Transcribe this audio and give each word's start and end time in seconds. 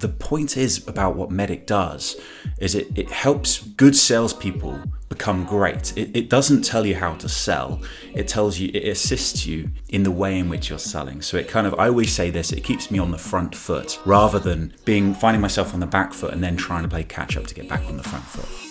The 0.00 0.08
point 0.08 0.56
is 0.56 0.86
about 0.88 1.14
what 1.14 1.30
MEDDIC 1.30 1.66
does 1.66 2.18
is 2.58 2.74
it, 2.74 2.88
it 2.96 3.10
helps 3.10 3.62
good 3.62 3.94
salespeople 3.94 4.80
become 5.10 5.44
great. 5.44 5.96
It, 5.96 6.16
it 6.16 6.30
doesn't 6.30 6.62
tell 6.62 6.86
you 6.86 6.96
how 6.96 7.14
to 7.16 7.28
sell. 7.28 7.82
It 8.14 8.26
tells 8.26 8.58
you, 8.58 8.70
it 8.72 8.88
assists 8.88 9.44
you 9.44 9.70
in 9.90 10.02
the 10.02 10.10
way 10.10 10.38
in 10.38 10.48
which 10.48 10.70
you're 10.70 10.78
selling. 10.78 11.20
So 11.20 11.36
it 11.36 11.48
kind 11.48 11.66
of, 11.66 11.74
I 11.78 11.88
always 11.88 12.12
say 12.12 12.30
this, 12.30 12.50
it 12.50 12.64
keeps 12.64 12.90
me 12.90 12.98
on 12.98 13.10
the 13.10 13.18
front 13.18 13.54
foot 13.54 14.00
rather 14.06 14.38
than 14.38 14.72
being, 14.86 15.12
finding 15.12 15.42
myself 15.42 15.74
on 15.74 15.80
the 15.80 15.86
back 15.86 16.14
foot 16.14 16.32
and 16.32 16.42
then 16.42 16.56
trying 16.56 16.82
to 16.82 16.88
play 16.88 17.04
catch 17.04 17.36
up 17.36 17.46
to 17.48 17.54
get 17.54 17.68
back 17.68 17.84
on 17.86 17.98
the 17.98 18.02
front 18.02 18.24
foot. 18.24 18.69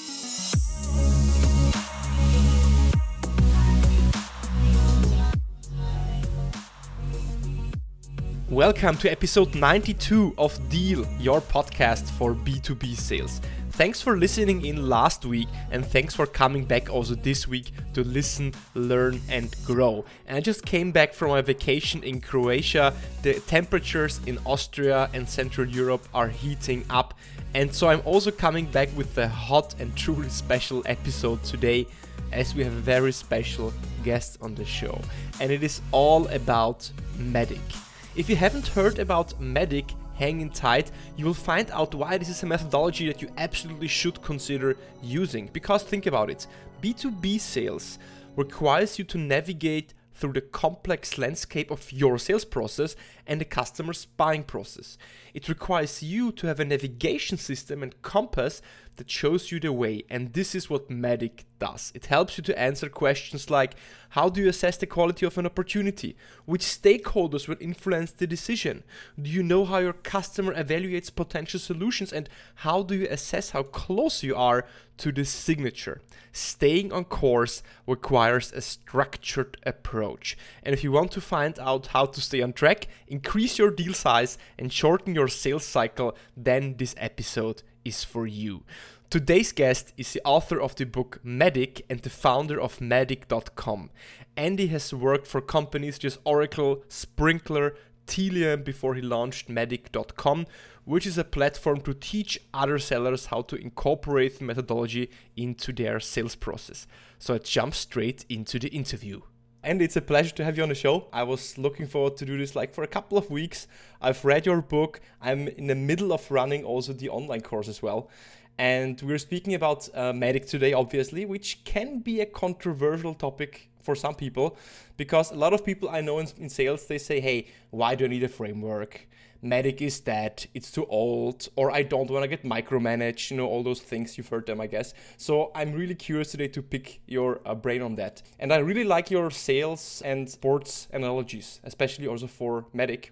Welcome 8.50 8.98
to 8.98 9.12
episode 9.12 9.54
92 9.54 10.34
of 10.36 10.58
Deal, 10.72 11.06
your 11.20 11.40
podcast 11.40 12.10
for 12.10 12.34
B2B 12.34 12.96
sales. 12.96 13.42
Thanks 13.74 14.02
for 14.02 14.18
listening 14.18 14.66
in 14.66 14.90
last 14.90 15.24
week 15.24 15.48
and 15.70 15.86
thanks 15.86 16.16
for 16.16 16.26
coming 16.26 16.66
back 16.66 16.90
also 16.90 17.14
this 17.14 17.48
week 17.48 17.72
to 17.94 18.04
listen, 18.04 18.56
learn, 18.74 19.22
and 19.30 19.56
grow. 19.66 20.04
And 20.26 20.36
I 20.36 20.40
just 20.40 20.66
came 20.66 20.92
back 20.92 21.14
from 21.14 21.30
my 21.30 21.42
vacation 21.42 22.02
in 22.02 22.22
Croatia. 22.22 22.96
The 23.22 23.36
temperatures 23.42 24.20
in 24.26 24.40
Austria 24.48 25.12
and 25.14 25.30
Central 25.30 25.68
Europe 25.68 26.08
are 26.12 26.30
heating 26.30 26.86
up. 26.90 27.14
And 27.54 27.72
so 27.72 27.88
I'm 27.88 28.02
also 28.04 28.32
coming 28.32 28.66
back 28.66 28.90
with 28.98 29.16
a 29.20 29.28
hot 29.28 29.76
and 29.80 29.96
truly 29.96 30.30
special 30.30 30.82
episode 30.88 31.44
today 31.44 31.86
as 32.32 32.56
we 32.56 32.64
have 32.64 32.74
a 32.74 32.78
very 32.78 33.12
special 33.12 33.72
guest 34.04 34.40
on 34.42 34.56
the 34.56 34.66
show. 34.66 35.00
And 35.40 35.52
it 35.52 35.62
is 35.62 35.82
all 35.92 36.28
about 36.30 36.90
MEDDIC. 37.20 37.89
If 38.20 38.30
you 38.30 38.36
haven't 38.36 38.68
heard 38.68 39.00
about 39.00 39.40
MEDDIC, 39.40 39.96
hanging 40.16 40.50
tight, 40.50 40.92
you 41.16 41.24
will 41.24 41.34
find 41.34 41.72
out 41.72 41.96
why 41.96 42.18
this 42.18 42.28
is 42.28 42.44
a 42.44 42.46
methodology 42.46 43.08
that 43.08 43.22
you 43.22 43.30
absolutely 43.38 43.88
should 43.88 44.22
consider 44.22 44.76
using. 45.02 45.50
Because 45.54 45.84
think 45.84 46.06
about 46.06 46.30
it 46.30 46.46
B2B 46.82 47.40
sales 47.40 47.98
requires 48.36 49.00
you 49.00 49.06
to 49.06 49.18
navigate 49.18 49.94
through 50.14 50.34
the 50.34 50.42
complex 50.42 51.18
landscape 51.18 51.72
of 51.72 51.94
your 51.94 52.18
sales 52.18 52.44
process 52.44 52.98
and 53.26 53.40
the 53.40 53.46
customer's 53.46 54.04
buying 54.04 54.44
process. 54.44 54.98
It 55.34 55.48
requires 55.48 56.04
you 56.04 56.34
to 56.34 56.48
have 56.48 56.60
a 56.60 56.66
navigation 56.66 57.38
system 57.38 57.82
and 57.82 58.02
compass 58.02 58.62
that 59.00 59.10
shows 59.10 59.52
you 59.52 59.60
the 59.60 59.74
way, 59.74 60.04
and 60.10 60.34
this 60.34 60.54
is 60.54 60.70
what 60.70 60.90
MEDDIC 60.90 61.46
does. 61.58 61.92
It 61.96 62.06
helps 62.06 62.38
you 62.38 62.44
to 62.44 62.60
answer 62.60 62.88
questions 62.90 63.50
like 63.50 63.76
how 64.14 64.28
do 64.30 64.42
you 64.42 64.50
assess 64.50 64.78
the 64.78 64.88
quality 64.88 65.26
of 65.26 65.38
an 65.38 65.46
opportunity? 65.46 66.18
Which 66.46 66.62
stakeholders 66.62 67.48
will 67.48 67.58
influence 67.60 68.12
the 68.12 68.26
decision? 68.26 68.84
Do 69.22 69.30
you 69.30 69.44
know 69.44 69.66
how 69.66 69.78
your 69.78 69.94
customer 69.94 70.54
evaluates 70.56 71.14
potential 71.14 71.60
solutions? 71.60 72.12
And 72.12 72.28
how 72.56 72.84
do 72.84 72.96
you 72.96 73.08
assess 73.10 73.52
how 73.52 73.64
close 73.64 74.24
you 74.24 74.36
are 74.36 74.66
to 74.98 75.12
the 75.12 75.26
signature? 75.26 76.02
Staying 76.32 76.92
on 76.92 77.06
course 77.06 77.62
requires 77.86 78.52
a 78.52 78.62
structured 78.62 79.58
approach. 79.64 80.38
And 80.64 80.74
if 80.74 80.84
you 80.84 80.92
want 80.92 81.12
to 81.12 81.22
find 81.22 81.60
out 81.60 81.88
how 81.88 82.06
to 82.08 82.22
stay 82.22 82.42
on 82.42 82.54
track, 82.54 82.88
increase 83.08 83.60
your 83.60 83.72
deal 83.72 83.94
size, 83.94 84.38
and 84.58 84.74
shorten 84.74 85.16
your 85.16 85.28
sales 85.28 85.66
cycle, 85.66 86.16
then 86.36 86.76
this 86.78 86.96
episode 86.98 87.62
is 87.90 88.04
for 88.04 88.26
you. 88.26 88.64
Today's 89.10 89.52
guest 89.52 89.92
is 89.98 90.14
the 90.14 90.22
author 90.24 90.62
of 90.62 90.76
the 90.76 90.86
book 90.86 91.20
MEDDIC 91.24 91.82
and 91.90 92.00
the 92.00 92.10
founder 92.10 92.62
of 92.62 92.80
Medic.com. 92.80 93.90
Andy 94.38 94.68
has 94.68 94.94
worked 94.94 95.28
for 95.28 95.42
companies 95.42 95.96
such 95.96 96.06
as 96.06 96.20
Oracle, 96.24 96.84
Sprinklr, 96.88 97.76
Tealium 98.06 98.64
before 98.64 98.94
he 98.96 99.02
launched 99.02 99.50
Medic.com, 99.50 100.46
which 100.86 101.08
is 101.08 101.18
a 101.18 101.24
platform 101.24 101.82
to 101.82 101.94
teach 101.94 102.40
other 102.54 102.80
sellers 102.80 103.28
how 103.28 103.42
to 103.42 103.56
incorporate 103.56 104.42
methodology 104.42 105.10
into 105.36 105.74
their 105.74 106.00
sales 106.00 106.36
process. 106.36 106.88
So 107.18 107.34
I 107.34 107.40
jump 107.40 107.74
straight 107.74 108.26
into 108.30 108.60
the 108.60 108.70
interview. 108.70 109.22
And 109.62 109.82
it's 109.82 109.98
a 109.98 110.02
pleasure 110.02 110.34
to 110.36 110.46
have 110.46 110.56
you 110.56 110.64
on 110.64 110.70
the 110.70 110.76
show. 110.76 111.08
I 111.12 111.24
was 111.24 111.58
looking 111.58 111.86
forward 111.86 112.16
to 112.18 112.26
do 112.26 112.38
this 112.38 112.56
like 112.56 112.74
for 112.74 112.84
a 112.84 112.88
couple 112.88 113.18
of 113.18 113.30
weeks. 113.30 113.68
I've 114.02 114.24
read 114.24 114.46
your 114.46 114.62
book. 114.62 115.02
I'm 115.22 115.50
in 115.50 115.68
the 115.68 115.76
middle 115.76 116.14
of 116.14 116.32
running 116.32 116.64
also 116.64 116.94
the 116.94 117.10
online 117.10 117.42
course 117.42 117.68
as 117.68 117.82
well. 117.82 118.10
And 118.58 119.02
we're 119.02 119.18
speaking 119.18 119.54
about 119.54 119.90
uh, 119.94 120.14
MEDDIC 120.14 120.48
today, 120.48 120.74
obviously, 120.74 121.26
which 121.26 121.64
can 121.66 122.00
be 122.00 122.22
a 122.22 122.26
controversial 122.26 123.14
topic 123.14 123.70
for 123.82 123.96
some 123.96 124.16
people 124.16 124.58
because 124.98 125.32
a 125.32 125.36
lot 125.36 125.54
of 125.54 125.66
people 125.66 125.90
I 125.90 126.02
know 126.02 126.20
in, 126.20 126.28
in 126.38 126.50
sales 126.50 126.86
they 126.86 126.98
say, 126.98 127.20
hey, 127.20 127.48
why 127.70 127.96
do 127.96 128.06
I 128.06 128.08
need 128.08 128.24
a 128.24 128.30
framework? 128.30 129.08
MEDDIC 129.44 129.82
is 129.82 130.00
dead, 130.00 130.48
it's 130.54 130.72
too 130.72 130.86
old, 130.86 131.48
or 131.56 131.72
I 131.72 131.84
don't 131.84 132.10
want 132.10 132.24
to 132.24 132.28
get 132.28 132.44
micromanaged, 132.44 133.32
you 133.32 133.38
know, 133.38 133.48
all 133.48 133.64
those 133.64 133.80
things 133.80 134.18
you've 134.18 134.28
heard 134.28 134.46
them, 134.46 134.60
I 134.60 134.68
guess. 134.68 134.94
So 135.18 135.52
I'm 135.56 135.74
really 135.74 135.96
curious 135.96 136.32
today 136.32 136.48
to 136.50 136.62
pick 136.62 137.00
your 137.08 137.40
uh, 137.46 137.56
brain 137.56 137.82
on 137.82 137.96
that. 137.96 138.22
And 138.40 138.52
I 138.52 138.58
really 138.58 138.84
like 138.84 139.10
your 139.10 139.32
sales 139.32 140.02
and 140.04 140.30
sports 140.30 140.88
analogies, 140.92 141.62
especially 141.64 142.08
also 142.08 142.28
for 142.28 142.66
MEDDIC 142.74 143.12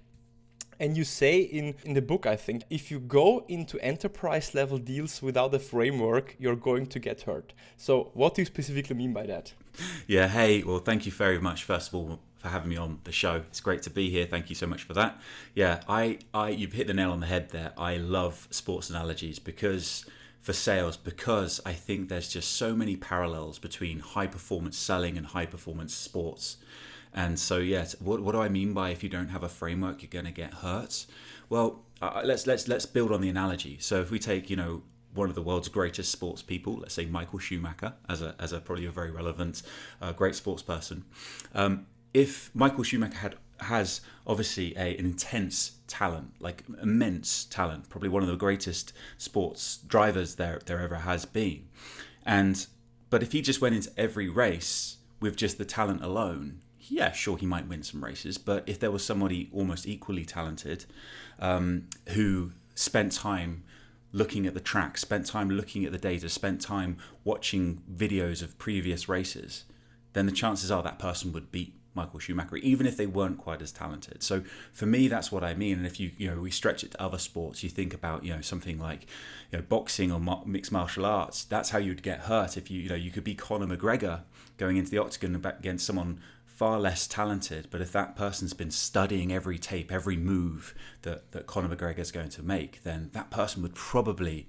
and 0.80 0.96
you 0.96 1.04
say 1.04 1.40
in, 1.40 1.76
in 1.84 1.94
the 1.94 2.02
book, 2.02 2.26
I 2.26 2.36
think, 2.36 2.64
if 2.70 2.92
you 2.92 3.00
go 3.00 3.46
into 3.48 3.80
enterprise 3.80 4.54
level 4.54 4.78
deals 4.78 5.22
without 5.22 5.54
a 5.54 5.60
framework, 5.60 6.36
you're 6.38 6.56
going 6.56 6.86
to 6.88 7.00
get 7.00 7.22
hurt. 7.22 7.54
So, 7.78 8.12
what 8.14 8.36
do 8.36 8.42
you 8.42 8.46
specifically 8.46 8.96
mean 8.96 9.14
by 9.14 9.26
that? 9.26 9.54
Yeah, 10.08 10.28
hey, 10.28 10.64
well, 10.64 10.80
thank 10.80 11.06
you 11.06 11.12
very 11.12 11.40
much, 11.40 11.64
first 11.64 11.90
of 11.90 11.96
all, 11.96 12.20
for 12.38 12.50
having 12.50 12.70
me 12.70 12.78
on 12.78 13.00
the 13.04 13.12
show. 13.12 13.44
It's 13.48 13.60
great 13.60 13.82
to 13.84 13.90
be 13.90 14.10
here. 14.10 14.26
Thank 14.26 14.50
you 14.50 14.56
so 14.56 14.68
much 14.68 14.84
for 14.84 14.94
that. 14.94 15.20
Yeah, 15.54 15.82
I, 15.88 16.20
I 16.34 16.50
you've 16.50 16.74
hit 16.74 16.88
the 16.88 16.94
nail 16.94 17.12
on 17.12 17.20
the 17.20 17.28
head 17.28 17.50
there. 17.50 17.74
I 17.78 17.98
love 17.98 18.48
sports 18.52 18.90
analogies 18.90 19.40
because 19.40 20.06
for 20.42 20.54
sales 20.54 20.96
because 20.96 21.60
I 21.66 21.74
think 21.74 22.08
there's 22.08 22.30
just 22.30 22.54
so 22.54 22.74
many 22.74 22.96
parallels 22.96 23.60
between 23.60 24.00
high 24.00 24.28
performance 24.28 24.78
selling 24.78 25.18
and 25.18 25.28
high 25.28 25.46
performance 25.46 25.94
sports. 25.94 26.58
And 27.14 27.40
so, 27.40 27.58
yes, 27.58 28.00
what, 28.00 28.22
what 28.22 28.34
do 28.34 28.42
I 28.42 28.48
mean 28.48 28.74
by 28.74 28.92
if 28.92 29.04
you 29.04 29.10
don't 29.10 29.30
have 29.30 29.44
a 29.44 29.50
framework, 29.50 30.02
you're 30.02 30.10
going 30.10 30.26
to 30.26 30.32
get 30.32 30.54
hurt? 30.56 31.06
Well, 31.50 31.84
uh, 32.02 32.22
let's 32.24 32.46
let's 32.46 32.68
let's 32.68 32.86
build 32.86 33.12
on 33.12 33.22
the 33.22 33.30
analogy. 33.30 33.78
So, 33.80 34.02
if 34.02 34.12
we 34.12 34.20
take 34.20 34.50
you 34.50 34.56
know 34.56 34.84
one 35.14 35.30
of 35.30 35.36
the 35.36 35.42
world's 35.42 35.68
greatest 35.68 36.12
sports 36.12 36.42
people, 36.42 36.76
let's 36.76 36.94
say 36.94 37.06
Michael 37.06 37.40
Schumacher, 37.40 37.94
as 38.08 38.22
a 38.22 38.36
as 38.40 38.54
a 38.54 38.60
probably 38.60 38.86
a 38.86 38.92
very 38.92 39.12
relevant, 39.12 39.64
uh, 40.02 40.12
great 40.12 40.36
sports 40.36 40.62
person. 40.62 41.06
Um, 41.56 41.88
if 42.14 42.52
Michael 42.54 42.84
Schumacher 42.84 43.18
had 43.18 43.36
has 43.60 44.02
obviously 44.28 44.76
a, 44.76 44.96
an 44.98 45.06
intense 45.06 45.80
talent, 45.88 46.34
like 46.40 46.64
immense 46.82 47.46
talent, 47.46 47.90
probably 47.90 48.10
one 48.10 48.22
of 48.22 48.30
the 48.30 48.36
greatest 48.36 48.94
sports 49.18 49.78
drivers 49.88 50.36
there 50.36 50.60
there 50.66 50.80
ever 50.80 50.98
has 50.98 51.26
been, 51.26 51.68
and 52.26 52.68
but 53.10 53.24
if 53.24 53.32
he 53.32 53.42
just 53.42 53.62
went 53.62 53.76
into 53.76 53.92
every 53.98 54.30
race 54.30 54.98
with 55.20 55.36
just 55.36 55.58
the 55.58 55.66
talent 55.66 56.04
alone, 56.04 56.60
yeah, 56.80 57.12
sure, 57.12 57.38
he 57.38 57.46
might 57.46 57.68
win 57.68 57.84
some 57.84 58.04
races, 58.04 58.38
but 58.38 58.64
if 58.68 58.80
there 58.80 58.92
was 58.92 59.04
somebody 59.04 59.50
almost 59.52 59.88
equally 59.88 60.26
talented 60.26 60.86
um, 61.40 61.88
who 62.10 62.52
spent 62.76 63.12
time 63.12 63.64
looking 64.12 64.48
at 64.48 64.54
the 64.54 64.60
track, 64.60 64.98
spent 64.98 65.26
time 65.26 65.50
looking 65.50 65.86
at 65.86 65.92
the 65.92 65.98
data, 65.98 66.30
spent 66.30 66.62
time 66.62 66.98
watching 67.24 67.82
videos 67.92 68.42
of 68.42 68.58
previous 68.58 69.10
races, 69.10 69.66
then 70.14 70.26
the 70.26 70.32
chances 70.32 70.72
are 70.72 70.82
that 70.84 71.00
person 71.00 71.34
would 71.34 71.52
beat 71.52 71.74
Michael 71.98 72.20
Schumacher, 72.20 72.56
even 72.58 72.88
if 72.88 72.96
they 72.96 73.06
weren't 73.06 73.38
quite 73.38 73.62
as 73.62 73.72
talented. 73.72 74.24
So 74.24 74.44
for 74.72 74.86
me, 74.86 75.08
that's 75.08 75.32
what 75.32 75.44
I 75.44 75.54
mean. 75.54 75.78
And 75.78 75.86
if 75.86 76.00
you 76.00 76.12
you 76.18 76.32
know 76.32 76.42
we 76.42 76.52
stretch 76.52 76.84
it 76.84 76.92
to 76.92 77.02
other 77.02 77.18
sports, 77.18 77.64
you 77.64 77.70
think 77.70 77.94
about 77.94 78.24
you 78.24 78.34
know 78.34 78.42
something 78.42 78.80
like 78.80 79.08
you 79.52 79.60
know 79.60 79.66
boxing 79.68 80.12
or 80.12 80.22
mixed 80.46 80.72
martial 80.72 81.06
arts. 81.06 81.44
That's 81.44 81.72
how 81.72 81.80
you'd 81.80 82.04
get 82.04 82.22
hurt 82.22 82.56
if 82.56 82.72
you 82.72 82.82
you 82.82 82.90
know 82.90 82.96
you 82.96 83.12
could 83.12 83.26
be 83.26 83.36
Conor 83.36 83.68
McGregor 83.68 84.22
going 84.58 84.78
into 84.78 84.92
the 84.92 84.98
octagon 84.98 85.36
against 85.46 85.86
someone 85.86 86.20
far 86.58 86.80
less 86.80 87.06
talented, 87.06 87.68
but 87.70 87.82
if 87.82 87.92
that 87.92 88.16
person's 88.16 88.56
been 88.56 88.72
studying 88.72 89.32
every 89.32 89.60
tape, 89.60 89.92
every 89.92 90.18
move 90.18 90.74
that, 91.04 91.32
that 91.32 91.46
Conor 91.46 91.76
McGregor 91.76 92.00
is 92.00 92.12
going 92.12 92.30
to 92.30 92.42
make, 92.42 92.82
then 92.82 93.12
that 93.14 93.30
person 93.30 93.62
would 93.62 93.76
probably 93.76 94.48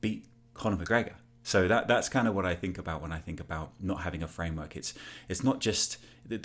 beat 0.00 0.24
Conor 0.54 0.82
McGregor. 0.82 1.19
So 1.42 1.66
that 1.68 1.88
that's 1.88 2.08
kind 2.08 2.28
of 2.28 2.34
what 2.34 2.44
I 2.44 2.54
think 2.54 2.78
about 2.78 3.00
when 3.02 3.12
I 3.12 3.18
think 3.18 3.40
about 3.40 3.72
not 3.80 4.02
having 4.02 4.22
a 4.22 4.28
framework. 4.28 4.76
It's 4.76 4.94
it's 5.28 5.42
not 5.42 5.60
just 5.60 5.98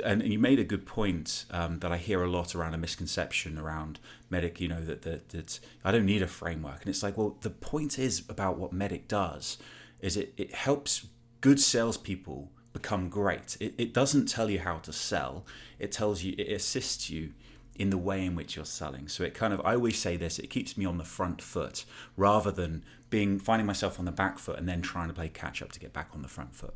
and 0.04 0.24
you 0.24 0.40
made 0.40 0.58
a 0.58 0.64
good 0.64 0.86
point 0.86 1.46
um, 1.52 1.80
that 1.80 1.92
I 1.92 1.98
hear 1.98 2.24
a 2.24 2.30
lot 2.30 2.56
around 2.56 2.74
a 2.74 2.78
misconception 2.78 3.58
around 3.60 4.00
MEDDIC. 4.32 4.60
You 4.60 4.68
know 4.70 4.84
that, 4.86 5.02
that 5.04 5.30
that 5.30 5.60
I 5.84 5.92
don't 5.92 6.06
need 6.06 6.22
a 6.22 6.28
framework, 6.28 6.82
and 6.82 6.90
it's 6.90 7.04
like 7.04 7.18
well 7.18 7.38
the 7.42 7.50
point 7.50 8.00
is 8.00 8.24
about 8.30 8.58
what 8.58 8.74
MEDDIC 8.74 9.08
does 9.08 9.58
is 10.02 10.18
it 10.18 10.34
it 10.38 10.54
helps 10.54 11.08
good 11.42 11.60
salespeople 11.60 12.50
become 12.74 13.10
great. 13.10 13.58
It, 13.60 13.74
it 13.78 13.94
doesn't 13.94 14.28
tell 14.28 14.50
you 14.50 14.60
how 14.60 14.78
to 14.80 14.92
sell. 14.92 15.46
It 15.80 15.92
tells 15.92 16.24
you, 16.24 16.36
it 16.38 16.52
assists 16.52 17.10
you 17.10 17.32
in 17.76 17.90
the 17.90 17.98
way 17.98 18.26
in 18.26 18.36
which 18.36 18.56
you're 18.56 18.66
selling. 18.66 19.08
So 19.08 19.24
it 19.24 19.34
kind 19.34 19.54
of, 19.54 19.62
I 19.66 19.76
always 19.76 19.98
say 19.98 20.18
this, 20.18 20.40
it 20.40 20.50
keeps 20.50 20.78
me 20.78 20.86
on 20.86 20.98
the 20.98 21.04
front 21.04 21.42
foot 21.42 21.86
rather 22.16 22.52
than 22.52 22.84
being, 23.10 23.38
finding 23.40 23.66
myself 23.66 24.00
on 24.00 24.06
the 24.06 24.12
back 24.12 24.40
foot 24.40 24.58
and 24.58 24.68
then 24.68 24.82
trying 24.82 25.08
to 25.10 25.14
play 25.14 25.28
catch 25.30 25.62
up 25.62 25.72
to 25.74 25.80
get 25.80 25.92
back 25.94 26.10
on 26.14 26.22
the 26.22 26.28
front 26.28 26.56
foot. 26.56 26.74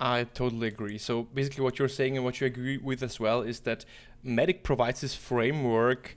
I 0.00 0.24
totally 0.24 0.66
agree. 0.68 0.98
So 0.98 1.22
basically, 1.24 1.62
what 1.62 1.78
you're 1.78 1.88
saying 1.88 2.16
and 2.16 2.24
what 2.24 2.40
you 2.40 2.46
agree 2.46 2.76
with 2.78 3.02
as 3.02 3.20
well 3.20 3.42
is 3.42 3.60
that 3.60 3.84
MEDDIC 4.24 4.62
provides 4.64 5.00
this 5.00 5.14
framework 5.14 6.16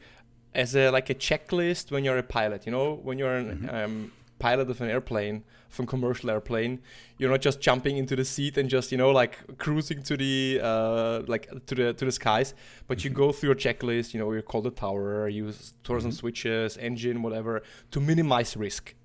as 0.55 0.75
a 0.75 0.89
like 0.89 1.09
a 1.09 1.13
checklist 1.15 1.91
when 1.91 2.03
you're 2.03 2.17
a 2.17 2.23
pilot. 2.23 2.65
You 2.65 2.71
know, 2.71 2.95
when 2.95 3.19
you're 3.19 3.35
an 3.35 3.59
Mm-hmm. 3.69 3.75
um, 3.75 4.11
pilot 4.39 4.69
of 4.69 4.81
an 4.81 4.89
airplane, 4.89 5.43
from 5.75 5.85
commercial 5.85 6.29
airplane, 6.29 6.79
you're 7.17 7.29
not 7.29 7.41
just 7.41 7.59
jumping 7.61 7.97
into 7.97 8.15
the 8.15 8.25
seat 8.25 8.57
and 8.57 8.69
just 8.69 8.91
you 8.91 8.97
know 8.97 9.11
like 9.11 9.33
cruising 9.57 10.01
to 10.03 10.15
the 10.17 10.59
uh, 10.63 11.21
like 11.27 11.45
to 11.67 11.75
the 11.75 11.93
to 11.93 12.05
the 12.05 12.11
skies, 12.11 12.53
but 12.87 13.03
you 13.03 13.09
go 13.09 13.31
through 13.31 13.49
your 13.49 13.55
checklist. 13.65 14.13
You 14.13 14.19
know, 14.21 14.31
you 14.33 14.41
call 14.41 14.61
the 14.61 14.71
tower, 14.71 15.27
use 15.27 15.73
doors 15.83 16.03
and 16.05 16.13
Mhm. 16.13 16.17
switches, 16.17 16.77
engine, 16.77 17.21
whatever, 17.21 17.61
to 17.91 17.99
minimize 17.99 18.55
risk 18.57 18.95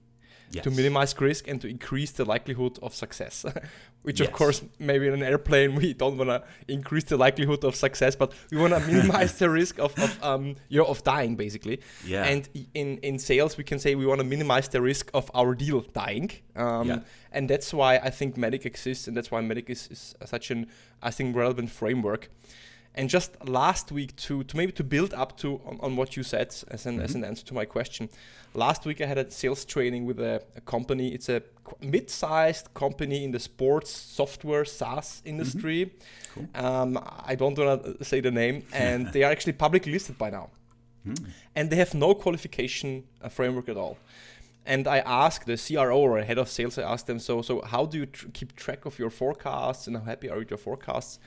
Yes. 0.52 0.64
to 0.64 0.70
minimize 0.70 1.14
risk 1.20 1.46
and 1.48 1.60
to 1.60 1.68
increase 1.68 2.10
the 2.10 2.24
likelihood 2.24 2.78
of 2.82 2.92
success. 2.94 3.44
Which, 4.02 4.20
of 4.20 4.32
course, 4.32 4.62
maybe 4.78 5.06
in 5.06 5.14
an 5.14 5.22
airplane 5.22 5.74
we 5.80 5.92
don't 5.94 6.16
want 6.16 6.30
to 6.30 6.42
increase 6.66 7.04
the 7.04 7.16
likelihood 7.16 7.62
of 7.64 7.74
success, 7.76 8.16
but 8.16 8.32
we 8.50 8.56
want 8.56 8.72
to 8.74 8.80
minimize 8.92 9.38
the 9.38 9.48
risk 9.50 9.78
of, 9.78 9.96
of 9.98 10.18
um 10.22 10.56
you 10.68 10.78
know 10.78 10.86
of 10.86 11.02
dying 11.04 11.36
basically. 11.36 11.80
Yeah. 12.04 12.24
And 12.24 12.48
in 12.74 12.98
in 13.02 13.18
sales 13.18 13.56
we 13.56 13.64
can 13.64 13.78
say 13.78 13.94
we 13.94 14.06
want 14.06 14.20
to 14.20 14.26
minimize 14.26 14.68
the 14.68 14.80
risk 14.80 15.10
of 15.14 15.30
our 15.34 15.54
deal 15.54 15.80
dying. 15.92 16.30
Um, 16.56 16.88
Yeah. 16.88 17.00
And 17.32 17.48
that's 17.48 17.72
why 17.72 17.92
I 18.08 18.10
think 18.10 18.36
MEDDIC 18.36 18.66
exists, 18.66 19.06
and 19.06 19.16
that's 19.16 19.30
why 19.30 19.40
MEDDIC 19.40 19.70
is, 19.70 19.88
is 19.90 20.14
such 20.24 20.50
an 20.50 20.66
I 21.02 21.10
think 21.12 21.36
relevant 21.36 21.70
framework. 21.70 22.28
And 22.94 23.08
just 23.08 23.30
last 23.48 23.92
week 23.92 24.16
to, 24.16 24.42
to 24.44 24.56
maybe 24.56 24.72
to 24.72 24.82
build 24.84 25.14
up 25.14 25.36
to 25.38 25.60
on, 25.64 25.78
on 25.80 25.96
what 25.96 26.16
you 26.16 26.22
said 26.24 26.48
as 26.68 26.86
an 26.86 27.00
as 27.00 27.12
Mhm. 27.12 27.14
an 27.16 27.24
answer 27.24 27.44
to 27.46 27.54
my 27.54 27.64
question. 27.64 28.08
Last 28.52 28.84
week 28.84 29.00
I 29.00 29.06
had 29.06 29.16
a 29.18 29.30
sales 29.30 29.64
training 29.64 30.06
with 30.06 30.18
a, 30.18 30.42
a 30.56 30.60
company. 30.60 31.14
It's 31.14 31.28
a 31.28 31.40
mid-sized 31.80 32.74
company 32.74 33.22
in 33.24 33.30
the 33.30 33.38
sports 33.38 33.90
software 33.92 34.64
SaaS 34.64 35.22
industry. 35.24 35.92
Cool. 36.34 36.48
Um, 36.54 36.98
I 37.26 37.36
don't 37.36 37.56
want 37.56 37.84
to 37.98 38.04
say 38.04 38.20
the 38.20 38.32
name, 38.32 38.62
and 38.72 39.06
they 39.12 39.22
are 39.22 39.30
actually 39.30 39.52
publicly 39.54 39.92
listed 39.92 40.18
by 40.18 40.30
now, 40.30 40.50
Hmm. 41.04 41.14
and 41.54 41.70
they 41.70 41.76
have 41.76 41.94
no 41.94 42.14
qualification 42.14 43.04
uh, 43.22 43.28
framework 43.28 43.68
at 43.68 43.76
all. 43.76 43.96
And 44.66 44.86
I 44.86 44.98
asked 44.98 45.46
the 45.46 45.56
CRO 45.56 45.98
or 46.00 46.20
head 46.22 46.38
of 46.38 46.48
sales. 46.48 46.76
I 46.76 46.82
asked 46.82 47.06
them, 47.06 47.18
so 47.20 47.40
so 47.42 47.62
how 47.62 47.86
do 47.86 47.98
you 47.98 48.06
tr- 48.06 48.28
keep 48.32 48.56
track 48.56 48.84
of 48.84 48.98
your 48.98 49.10
forecasts 49.10 49.86
and 49.86 49.96
how 49.96 50.04
happy 50.04 50.28
are 50.28 50.34
you 50.34 50.40
with 50.40 50.50
your 50.50 50.58
forecasts? 50.58 51.18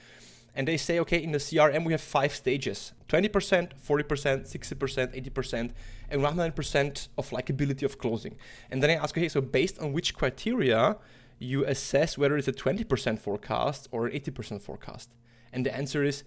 And 0.55 0.67
they 0.67 0.77
say, 0.77 0.99
okay, 0.99 1.21
in 1.21 1.31
the 1.31 1.39
CRM 1.39 1.85
we 1.85 1.93
have 1.93 2.01
five 2.01 2.33
stages: 2.33 2.93
20%, 3.09 3.29
40%, 3.29 3.71
60%, 3.83 5.31
80%, 5.31 5.71
and 6.09 6.21
100% 6.21 7.07
of 7.17 7.29
likability 7.31 7.83
of 7.83 7.97
closing. 7.97 8.37
And 8.69 8.81
then 8.83 8.89
I 8.89 8.95
ask, 8.95 9.17
okay, 9.17 9.29
so 9.29 9.41
based 9.41 9.79
on 9.79 9.93
which 9.93 10.13
criteria 10.15 10.97
you 11.39 11.65
assess 11.65 12.17
whether 12.17 12.37
it's 12.37 12.47
a 12.47 12.53
20% 12.53 13.19
forecast 13.19 13.87
or 13.91 14.07
an 14.07 14.13
80% 14.13 14.61
forecast? 14.61 15.15
And 15.51 15.65
the 15.65 15.75
answer 15.75 16.03
is 16.03 16.23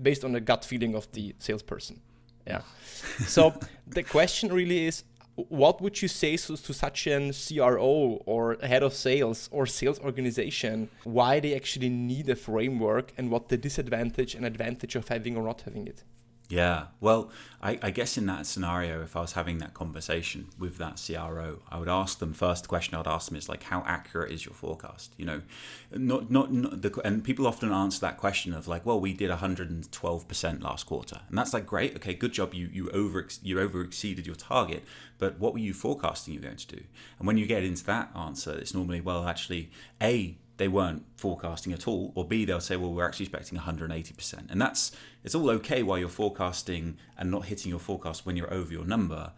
based 0.00 0.24
on 0.24 0.32
the 0.32 0.40
gut 0.40 0.64
feeling 0.64 0.94
of 0.94 1.10
the 1.12 1.34
salesperson. 1.38 2.00
Yeah. 2.46 2.62
so 3.26 3.54
the 3.86 4.02
question 4.02 4.52
really 4.52 4.86
is 4.86 5.04
what 5.48 5.80
would 5.80 6.02
you 6.02 6.08
say 6.08 6.36
to, 6.36 6.56
to 6.56 6.74
such 6.74 7.06
an 7.06 7.32
CRO 7.32 8.20
or 8.26 8.56
head 8.62 8.82
of 8.82 8.92
sales 8.92 9.48
or 9.52 9.66
sales 9.66 10.00
organization 10.00 10.90
why 11.04 11.38
they 11.38 11.54
actually 11.54 11.88
need 11.88 12.28
a 12.28 12.34
framework 12.36 13.12
and 13.16 13.30
what 13.30 13.48
the 13.48 13.56
disadvantage 13.56 14.34
and 14.34 14.44
advantage 14.44 14.96
of 14.96 15.06
having 15.06 15.36
or 15.36 15.44
not 15.44 15.60
having 15.62 15.86
it? 15.86 16.02
Yeah. 16.48 16.86
Well, 16.98 17.30
I, 17.60 17.78
I 17.82 17.90
guess 17.90 18.16
in 18.16 18.24
that 18.26 18.46
scenario, 18.46 19.02
if 19.02 19.14
I 19.16 19.20
was 19.20 19.32
having 19.32 19.58
that 19.58 19.74
conversation 19.74 20.46
with 20.58 20.78
that 20.78 21.02
CRO, 21.04 21.58
I 21.68 21.78
would 21.78 21.90
ask 21.90 22.20
them 22.20 22.32
first 22.32 22.62
the 22.62 22.68
question 22.68 22.94
I'd 22.94 23.06
ask 23.06 23.28
them 23.28 23.36
is 23.36 23.50
like, 23.50 23.64
how 23.64 23.82
accurate 23.86 24.32
is 24.32 24.46
your 24.46 24.54
forecast? 24.54 25.12
You 25.18 25.26
know, 25.26 25.42
not 25.92 26.30
not, 26.30 26.50
not 26.50 26.80
the 26.80 27.00
and 27.04 27.22
people 27.22 27.46
often 27.46 27.70
answer 27.70 28.00
that 28.00 28.16
question 28.16 28.54
of 28.54 28.66
like, 28.66 28.86
well, 28.86 28.98
we 28.98 29.12
did 29.12 29.28
112 29.28 30.28
percent 30.28 30.62
last 30.62 30.86
quarter, 30.86 31.20
and 31.28 31.36
that's 31.36 31.52
like 31.52 31.66
great. 31.66 31.94
Okay, 31.96 32.14
good 32.14 32.32
job. 32.32 32.54
You 32.54 32.70
you 32.72 32.88
over 32.90 33.26
you 33.42 33.60
over 33.60 33.82
exceeded 33.82 34.26
your 34.26 34.36
target, 34.36 34.84
but 35.18 35.38
what 35.38 35.52
were 35.52 35.58
you 35.58 35.74
forecasting 35.74 36.32
you're 36.32 36.42
going 36.42 36.56
to 36.56 36.76
do? 36.76 36.82
And 37.18 37.26
when 37.26 37.36
you 37.36 37.44
get 37.44 37.62
into 37.62 37.84
that 37.84 38.10
answer, 38.16 38.56
it's 38.56 38.72
normally 38.72 39.02
well, 39.02 39.28
actually, 39.28 39.70
a 40.00 40.38
they 40.58 40.68
weren't 40.68 41.04
forecasting 41.16 41.72
at 41.72 41.88
all, 41.88 42.12
or 42.14 42.26
B, 42.26 42.44
they'll 42.44 42.60
say, 42.60 42.76
well, 42.76 42.92
we're 42.92 43.06
actually 43.06 43.26
expecting 43.26 43.58
180%. 43.58 44.50
And 44.50 44.60
that's, 44.60 44.92
it's 45.24 45.34
all 45.34 45.48
okay 45.50 45.82
while 45.82 45.98
you're 45.98 46.08
forecasting 46.08 46.98
and 47.16 47.30
not 47.30 47.46
hitting 47.46 47.70
your 47.70 47.78
forecast 47.78 48.26
when 48.26 48.36
you're 48.36 48.52
over 48.52 48.72
your 48.72 48.84
number. 48.84 49.32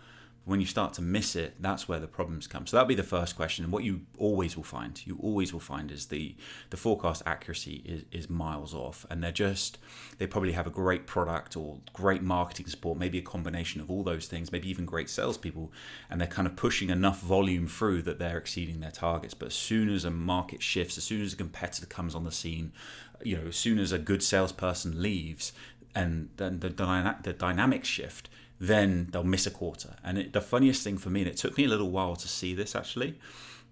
When 0.50 0.60
you 0.60 0.66
start 0.66 0.94
to 0.94 1.02
miss 1.02 1.36
it, 1.36 1.54
that's 1.60 1.86
where 1.86 2.00
the 2.00 2.08
problems 2.08 2.48
come. 2.48 2.66
So 2.66 2.76
that'll 2.76 2.88
be 2.88 2.96
the 2.96 3.04
first 3.04 3.36
question. 3.36 3.62
And 3.64 3.72
what 3.72 3.84
you 3.84 4.00
always 4.18 4.56
will 4.56 4.64
find, 4.64 5.00
you 5.06 5.16
always 5.22 5.52
will 5.52 5.60
find 5.60 5.92
is 5.92 6.06
the, 6.06 6.34
the 6.70 6.76
forecast 6.76 7.22
accuracy 7.24 7.82
is, 7.84 8.02
is 8.10 8.28
miles 8.28 8.74
off. 8.74 9.06
And 9.08 9.22
they're 9.22 9.30
just, 9.30 9.78
they 10.18 10.26
probably 10.26 10.50
have 10.50 10.66
a 10.66 10.70
great 10.70 11.06
product 11.06 11.56
or 11.56 11.78
great 11.92 12.22
marketing 12.22 12.66
support, 12.66 12.98
maybe 12.98 13.18
a 13.18 13.22
combination 13.22 13.80
of 13.80 13.92
all 13.92 14.02
those 14.02 14.26
things, 14.26 14.50
maybe 14.50 14.68
even 14.68 14.86
great 14.86 15.08
salespeople. 15.08 15.70
And 16.10 16.20
they're 16.20 16.26
kind 16.26 16.48
of 16.48 16.56
pushing 16.56 16.90
enough 16.90 17.20
volume 17.20 17.68
through 17.68 18.02
that 18.02 18.18
they're 18.18 18.38
exceeding 18.38 18.80
their 18.80 18.90
targets. 18.90 19.34
But 19.34 19.46
as 19.46 19.54
soon 19.54 19.88
as 19.88 20.04
a 20.04 20.10
market 20.10 20.64
shifts, 20.64 20.98
as 20.98 21.04
soon 21.04 21.22
as 21.22 21.32
a 21.32 21.36
competitor 21.36 21.86
comes 21.86 22.12
on 22.16 22.24
the 22.24 22.32
scene, 22.32 22.72
you 23.22 23.36
know, 23.36 23.46
as 23.46 23.56
soon 23.56 23.78
as 23.78 23.92
a 23.92 23.98
good 24.00 24.20
salesperson 24.20 25.00
leaves, 25.00 25.52
and 25.94 26.30
then 26.38 26.58
the, 26.58 26.70
dyna- 26.70 27.20
the 27.22 27.32
dynamics 27.32 27.86
shift, 27.86 28.28
then 28.60 29.08
they'll 29.10 29.24
miss 29.24 29.46
a 29.46 29.50
quarter. 29.50 29.96
And 30.04 30.18
it, 30.18 30.32
the 30.32 30.42
funniest 30.42 30.84
thing 30.84 30.98
for 30.98 31.08
me, 31.08 31.22
and 31.22 31.30
it 31.30 31.38
took 31.38 31.56
me 31.56 31.64
a 31.64 31.68
little 31.68 31.90
while 31.90 32.14
to 32.14 32.28
see 32.28 32.54
this 32.54 32.76
actually, 32.76 33.18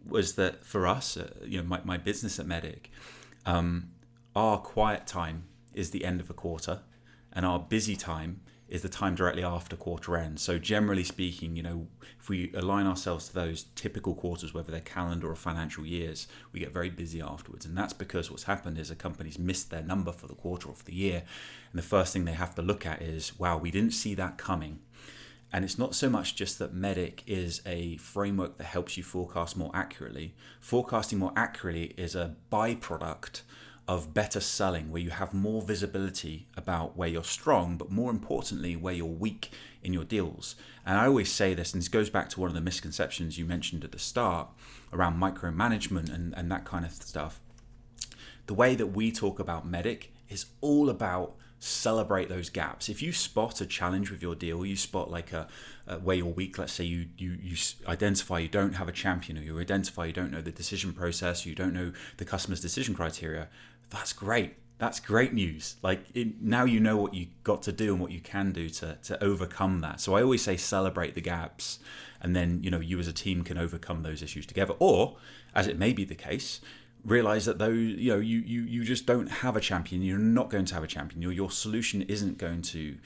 was 0.07 0.35
that 0.37 0.65
for 0.65 0.87
us, 0.87 1.17
uh, 1.17 1.31
you 1.45 1.59
know, 1.59 1.65
my, 1.65 1.81
my 1.85 1.99
business 1.99 2.41
at 2.41 2.47
MEDDIC, 2.47 2.87
um, 3.45 3.91
our 4.35 4.59
quiet 4.59 5.07
time 5.07 5.45
is 5.75 5.91
the 5.91 6.05
end 6.05 6.21
of 6.21 6.31
a 6.31 6.35
quarter, 6.35 6.81
and 7.33 7.45
our 7.45 7.59
busy 7.59 7.97
time 7.97 8.41
is 8.69 8.83
the 8.83 8.89
time 8.89 9.15
directly 9.15 9.43
after 9.43 9.77
quarter 9.77 10.17
end. 10.17 10.39
So 10.39 10.59
generally 10.59 11.05
speaking, 11.05 11.57
you 11.57 11.63
know, 11.63 11.87
if 12.21 12.29
we 12.29 12.53
align 12.55 12.87
ourselves 12.87 13.29
to 13.29 13.35
those 13.35 13.65
typical 13.75 14.15
quarters, 14.15 14.53
whether 14.53 14.71
they're 14.71 14.81
calendar 14.81 15.31
or 15.31 15.37
financial 15.37 15.87
years, 15.87 16.29
we 16.53 16.61
get 16.61 16.73
very 16.73 16.91
busy 16.91 17.21
afterwards. 17.23 17.65
And 17.65 17.77
that's 17.77 17.95
because 17.95 18.31
what's 18.31 18.45
happened 18.45 18.79
is 18.79 18.91
a 18.91 18.95
company's 18.95 19.39
missed 19.39 19.71
their 19.71 19.83
number 19.83 20.13
for 20.13 20.27
the 20.27 20.35
quarter 20.35 20.69
or 20.69 20.75
for 20.75 20.85
the 20.85 20.95
year. 20.95 21.23
And 21.73 21.79
the 21.79 21.87
first 21.87 22.13
thing 22.13 22.25
they 22.25 22.33
have 22.33 22.55
to 22.57 22.63
look 22.63 22.85
at 22.85 23.01
is, 23.01 23.39
wow, 23.39 23.57
we 23.57 23.71
didn't 23.71 23.93
see 23.93 24.15
that 24.15 24.37
coming. 24.37 24.81
And 25.51 25.65
it's 25.65 25.79
not 25.79 25.95
so 25.95 26.11
much 26.11 26.37
just 26.37 26.59
that 26.59 26.75
MEDDIC 26.75 27.23
is 27.27 27.63
a 27.65 27.97
framework 27.97 28.59
that 28.59 28.65
helps 28.65 28.99
you 28.99 29.03
forecast 29.03 29.57
more 29.57 29.71
accurately. 29.73 30.35
Forecasting 30.61 31.19
more 31.19 31.33
accurately 31.37 31.95
is 31.97 32.15
a 32.15 32.37
byproduct 32.53 33.43
of 33.89 34.13
better 34.13 34.39
selling, 34.39 34.91
where 34.91 35.01
you 35.01 35.09
have 35.09 35.33
more 35.33 35.63
visibility 35.63 36.47
about 36.57 36.95
where 36.95 37.09
you're 37.09 37.25
strong, 37.25 37.79
but 37.79 37.91
more 37.91 38.11
importantly, 38.11 38.77
where 38.77 38.93
you're 38.93 39.07
weak 39.07 39.51
in 39.83 39.95
your 39.95 40.05
deals. 40.05 40.57
And 40.85 40.99
I 40.99 41.07
always 41.07 41.33
say 41.33 41.55
this, 41.55 41.73
and 41.73 41.81
this 41.81 41.89
goes 41.89 42.11
back 42.11 42.29
to 42.31 42.41
one 42.41 42.51
of 42.51 42.55
the 42.55 42.61
misconceptions 42.61 43.39
you 43.39 43.47
mentioned 43.47 43.85
at 43.85 43.93
the 43.93 43.99
start 43.99 44.49
around 44.93 45.19
micromanagement 45.19 46.13
and, 46.15 46.35
and 46.37 46.53
that 46.53 46.67
kind 46.67 46.85
of 46.85 46.93
stuff. 46.93 47.41
The 48.47 48.55
way 48.55 48.75
that 48.75 48.89
we 48.89 49.11
talk 49.11 49.41
about 49.41 49.67
MEDDIC 49.67 50.09
is 50.29 50.47
all 50.61 50.91
about 50.91 51.35
celebrate 51.61 52.29
those 52.29 52.51
gaps. 52.51 52.89
If 52.89 53.03
you 53.03 53.13
spot 53.13 53.61
a 53.61 53.67
challenge 53.67 54.11
with 54.11 54.23
your 54.23 54.35
deal, 54.35 54.65
you 54.65 54.77
spot 54.77 55.11
like 55.11 55.33
a, 55.33 55.49
a 55.87 55.99
where 55.99 56.17
you're 56.17 56.27
weak. 56.27 56.59
Let's 56.59 56.73
say 56.73 56.85
you 56.85 57.07
you 57.17 57.37
you 57.43 57.57
identify 57.87 58.39
you 58.39 58.49
don't 58.49 58.75
have 58.75 58.89
a 58.89 58.93
champion, 58.93 59.39
or 59.39 59.43
you 59.43 59.59
identify 59.59 60.07
you 60.07 60.13
don't 60.13 60.31
know 60.31 60.41
the 60.41 60.53
decision 60.53 60.93
process, 60.93 61.47
you 61.47 61.55
don't 61.55 61.75
know 61.75 61.93
the 62.19 62.25
customer's 62.25 62.61
decision 62.61 62.95
criteria. 62.95 63.49
That's 63.91 64.13
great. 64.13 64.55
That's 64.79 65.01
great 65.01 65.33
news. 65.33 65.77
Like 65.83 66.05
it, 66.15 66.41
now 66.41 66.65
you 66.65 66.79
know 66.79 66.97
what 66.97 67.13
you 67.15 67.27
got 67.43 67.63
to 67.63 67.73
do 67.73 67.93
and 67.93 68.01
what 68.01 68.13
you 68.13 68.21
can 68.21 68.53
do 68.53 68.69
to 68.69 68.97
to 69.03 69.23
overcome 69.23 69.81
that. 69.81 70.01
So 70.01 70.15
I 70.15 70.23
always 70.23 70.43
say 70.43 70.57
celebrate 70.57 71.15
the 71.15 71.21
gaps, 71.21 71.81
and 72.21 72.37
then 72.37 72.63
you 72.63 72.71
know 72.71 72.81
you 72.81 72.99
as 73.01 73.09
a 73.09 73.13
team 73.13 73.43
can 73.43 73.59
overcome 73.59 74.03
those 74.03 74.23
issues 74.23 74.47
together. 74.47 74.75
Or 74.79 75.17
as 75.55 75.67
it 75.67 75.79
may 75.79 75.93
be 75.93 76.05
the 76.05 76.15
case, 76.15 76.61
realize 77.05 77.45
that 77.47 77.59
though 77.59 77.69
you 77.69 78.13
know 78.13 78.19
you, 78.19 78.39
you 78.39 78.63
you 78.63 78.85
just 78.85 79.07
don't 79.07 79.29
have 79.29 79.57
a 79.57 79.61
champion 79.61 80.03
you're 80.03 80.19
not 80.19 80.51
going 80.51 80.65
to 80.65 80.75
have 80.75 80.83
a 80.83 80.89
champion 80.89 81.23
your 81.23 81.33
your 81.33 81.51
solution 81.51 82.03
isn't 82.03 82.39
going 82.39 82.61
to 82.61 82.97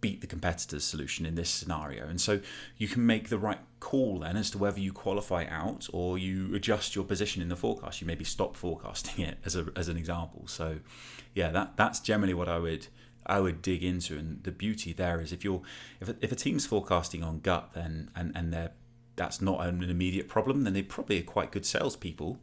beat 0.00 0.20
the 0.20 0.26
competitor's 0.26 0.84
solution 0.84 1.26
in 1.26 1.34
this 1.34 1.50
scenario. 1.50 2.06
And 2.06 2.20
so 2.20 2.40
you 2.76 2.88
can 2.88 3.04
make 3.04 3.28
the 3.28 3.38
right 3.38 3.60
call 3.80 4.20
then 4.20 4.36
as 4.36 4.50
to 4.50 4.58
whether 4.58 4.80
you 4.80 4.92
qualify 4.92 5.46
out 5.46 5.88
or 5.92 6.18
you 6.18 6.54
adjust 6.54 6.94
your 6.94 7.04
position 7.04 7.42
in 7.42 7.48
the 7.48 7.56
forecast. 7.56 8.00
You 8.00 8.06
maybe 8.06 8.24
stop 8.24 8.56
forecasting 8.56 9.24
it 9.24 9.38
as 9.44 9.56
a 9.56 9.66
as 9.76 9.88
an 9.88 9.96
example. 9.96 10.44
So 10.46 10.78
yeah 11.34 11.50
that 11.50 11.76
that's 11.76 12.00
generally 12.00 12.34
what 12.34 12.48
I 12.48 12.58
would 12.58 12.88
I 13.26 13.40
would 13.40 13.62
dig 13.62 13.84
into. 13.84 14.18
And 14.18 14.42
the 14.42 14.52
beauty 14.52 14.92
there 14.92 15.20
is 15.20 15.32
if 15.32 15.44
you're 15.44 15.62
if 16.00 16.08
a, 16.08 16.16
if 16.20 16.32
a 16.32 16.36
team's 16.36 16.66
forecasting 16.66 17.22
on 17.22 17.40
gut 17.40 17.72
then 17.74 18.10
and 18.14 18.32
and 18.34 18.52
they're 18.52 18.72
that's 19.16 19.40
not 19.42 19.66
an 19.66 19.82
immediate 19.82 20.28
problem 20.28 20.64
then 20.64 20.72
they 20.72 20.82
probably 20.82 21.18
are 21.18 21.24
quite 21.24 21.52
good 21.52 21.66
salespeople. 21.66 22.38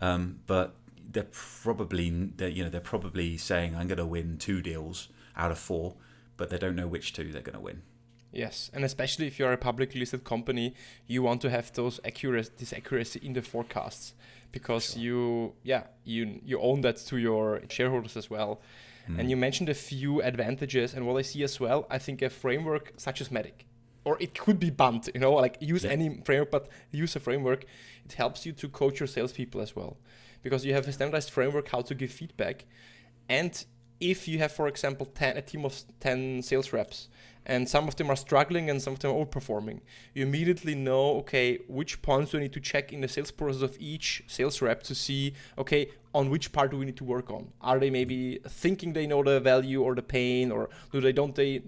Um, 0.00 0.40
but 0.46 0.74
they're 1.14 1.26
probably 1.30 2.10
they're, 2.36 2.48
you 2.48 2.64
know 2.64 2.70
they're 2.70 2.80
probably 2.80 3.36
saying 3.36 3.74
I'm 3.74 3.86
going 3.86 3.98
to 3.98 4.06
win 4.06 4.36
two 4.38 4.60
deals 4.60 5.08
out 5.36 5.50
of 5.50 5.58
four, 5.58 5.94
but 6.36 6.50
they 6.50 6.58
don't 6.58 6.76
know 6.76 6.86
which 6.86 7.12
two 7.12 7.30
they're 7.30 7.42
going 7.42 7.54
to 7.54 7.60
win. 7.60 7.82
Yes, 8.32 8.70
and 8.74 8.84
especially 8.84 9.28
if 9.28 9.38
you're 9.38 9.52
a 9.52 9.56
publicly 9.56 10.00
listed 10.00 10.24
company, 10.24 10.74
you 11.06 11.22
want 11.22 11.40
to 11.42 11.50
have 11.50 11.72
those 11.72 12.00
accuracy, 12.04 12.50
this 12.58 12.72
accuracy 12.72 13.20
in 13.22 13.32
the 13.34 13.42
forecasts, 13.42 14.14
because 14.50 14.94
Sure. 14.94 15.02
you, 15.02 15.52
yeah, 15.62 15.84
you 16.04 16.40
you 16.44 16.60
own 16.60 16.80
that 16.80 16.96
to 16.96 17.16
your 17.16 17.62
shareholders 17.68 18.16
as 18.16 18.28
well. 18.28 18.60
Mm. 19.08 19.18
And 19.20 19.30
you 19.30 19.36
mentioned 19.36 19.68
a 19.68 19.74
few 19.74 20.20
advantages, 20.22 20.94
and 20.94 21.06
what 21.06 21.16
I 21.16 21.22
see 21.22 21.44
as 21.44 21.60
well, 21.60 21.86
I 21.90 21.98
think 21.98 22.22
a 22.22 22.30
framework 22.30 22.94
such 22.96 23.20
as 23.20 23.28
MEDDIC, 23.28 23.66
or 24.04 24.16
it 24.18 24.34
could 24.34 24.58
be 24.58 24.70
BANT, 24.70 25.10
you 25.14 25.20
know, 25.20 25.34
like 25.34 25.56
use 25.60 25.84
yeah. 25.84 25.92
any 25.92 26.20
framework, 26.24 26.50
but 26.50 26.68
use 26.90 27.14
a 27.14 27.20
framework. 27.20 27.66
It 28.04 28.14
helps 28.14 28.44
you 28.46 28.52
to 28.52 28.68
coach 28.68 28.98
your 28.98 29.06
salespeople 29.06 29.60
as 29.60 29.76
well, 29.76 29.98
because 30.42 30.64
you 30.64 30.74
have 30.74 30.88
a 30.88 30.92
standardized 30.92 31.30
framework 31.30 31.68
how 31.68 31.82
to 31.82 31.94
give 31.94 32.10
feedback, 32.10 32.64
and 33.28 33.64
if 34.00 34.28
you 34.28 34.38
have, 34.38 34.52
for 34.52 34.68
example, 34.68 35.06
10, 35.06 35.36
a 35.36 35.42
team 35.42 35.64
of 35.64 35.82
10 36.00 36.42
sales 36.42 36.72
reps 36.72 37.08
and 37.46 37.68
some 37.68 37.86
of 37.88 37.96
them 37.96 38.10
are 38.10 38.16
struggling 38.16 38.70
and 38.70 38.80
some 38.80 38.94
of 38.94 39.00
them 39.00 39.10
are 39.10 39.24
overperforming, 39.24 39.80
you 40.14 40.24
immediately 40.24 40.74
know, 40.74 41.16
okay, 41.16 41.58
which 41.68 42.00
points 42.02 42.30
do 42.30 42.38
I 42.38 42.42
need 42.42 42.52
to 42.54 42.60
check 42.60 42.92
in 42.92 43.00
the 43.02 43.08
sales 43.08 43.30
process 43.30 43.62
of 43.62 43.76
each 43.78 44.24
sales 44.26 44.62
rep 44.62 44.82
to 44.84 44.94
see, 44.94 45.34
okay, 45.58 45.90
on 46.14 46.30
which 46.30 46.52
part 46.52 46.70
do 46.70 46.78
we 46.78 46.86
need 46.86 46.96
to 46.96 47.04
work 47.04 47.30
on? 47.30 47.52
Are 47.60 47.78
they 47.78 47.90
maybe 47.90 48.38
thinking 48.46 48.92
they 48.92 49.06
know 49.06 49.22
the 49.22 49.40
value 49.40 49.82
or 49.82 49.94
the 49.94 50.02
pain, 50.02 50.52
or 50.52 50.70
do 50.92 51.00
they 51.00 51.12
don't 51.12 51.34
they 51.34 51.62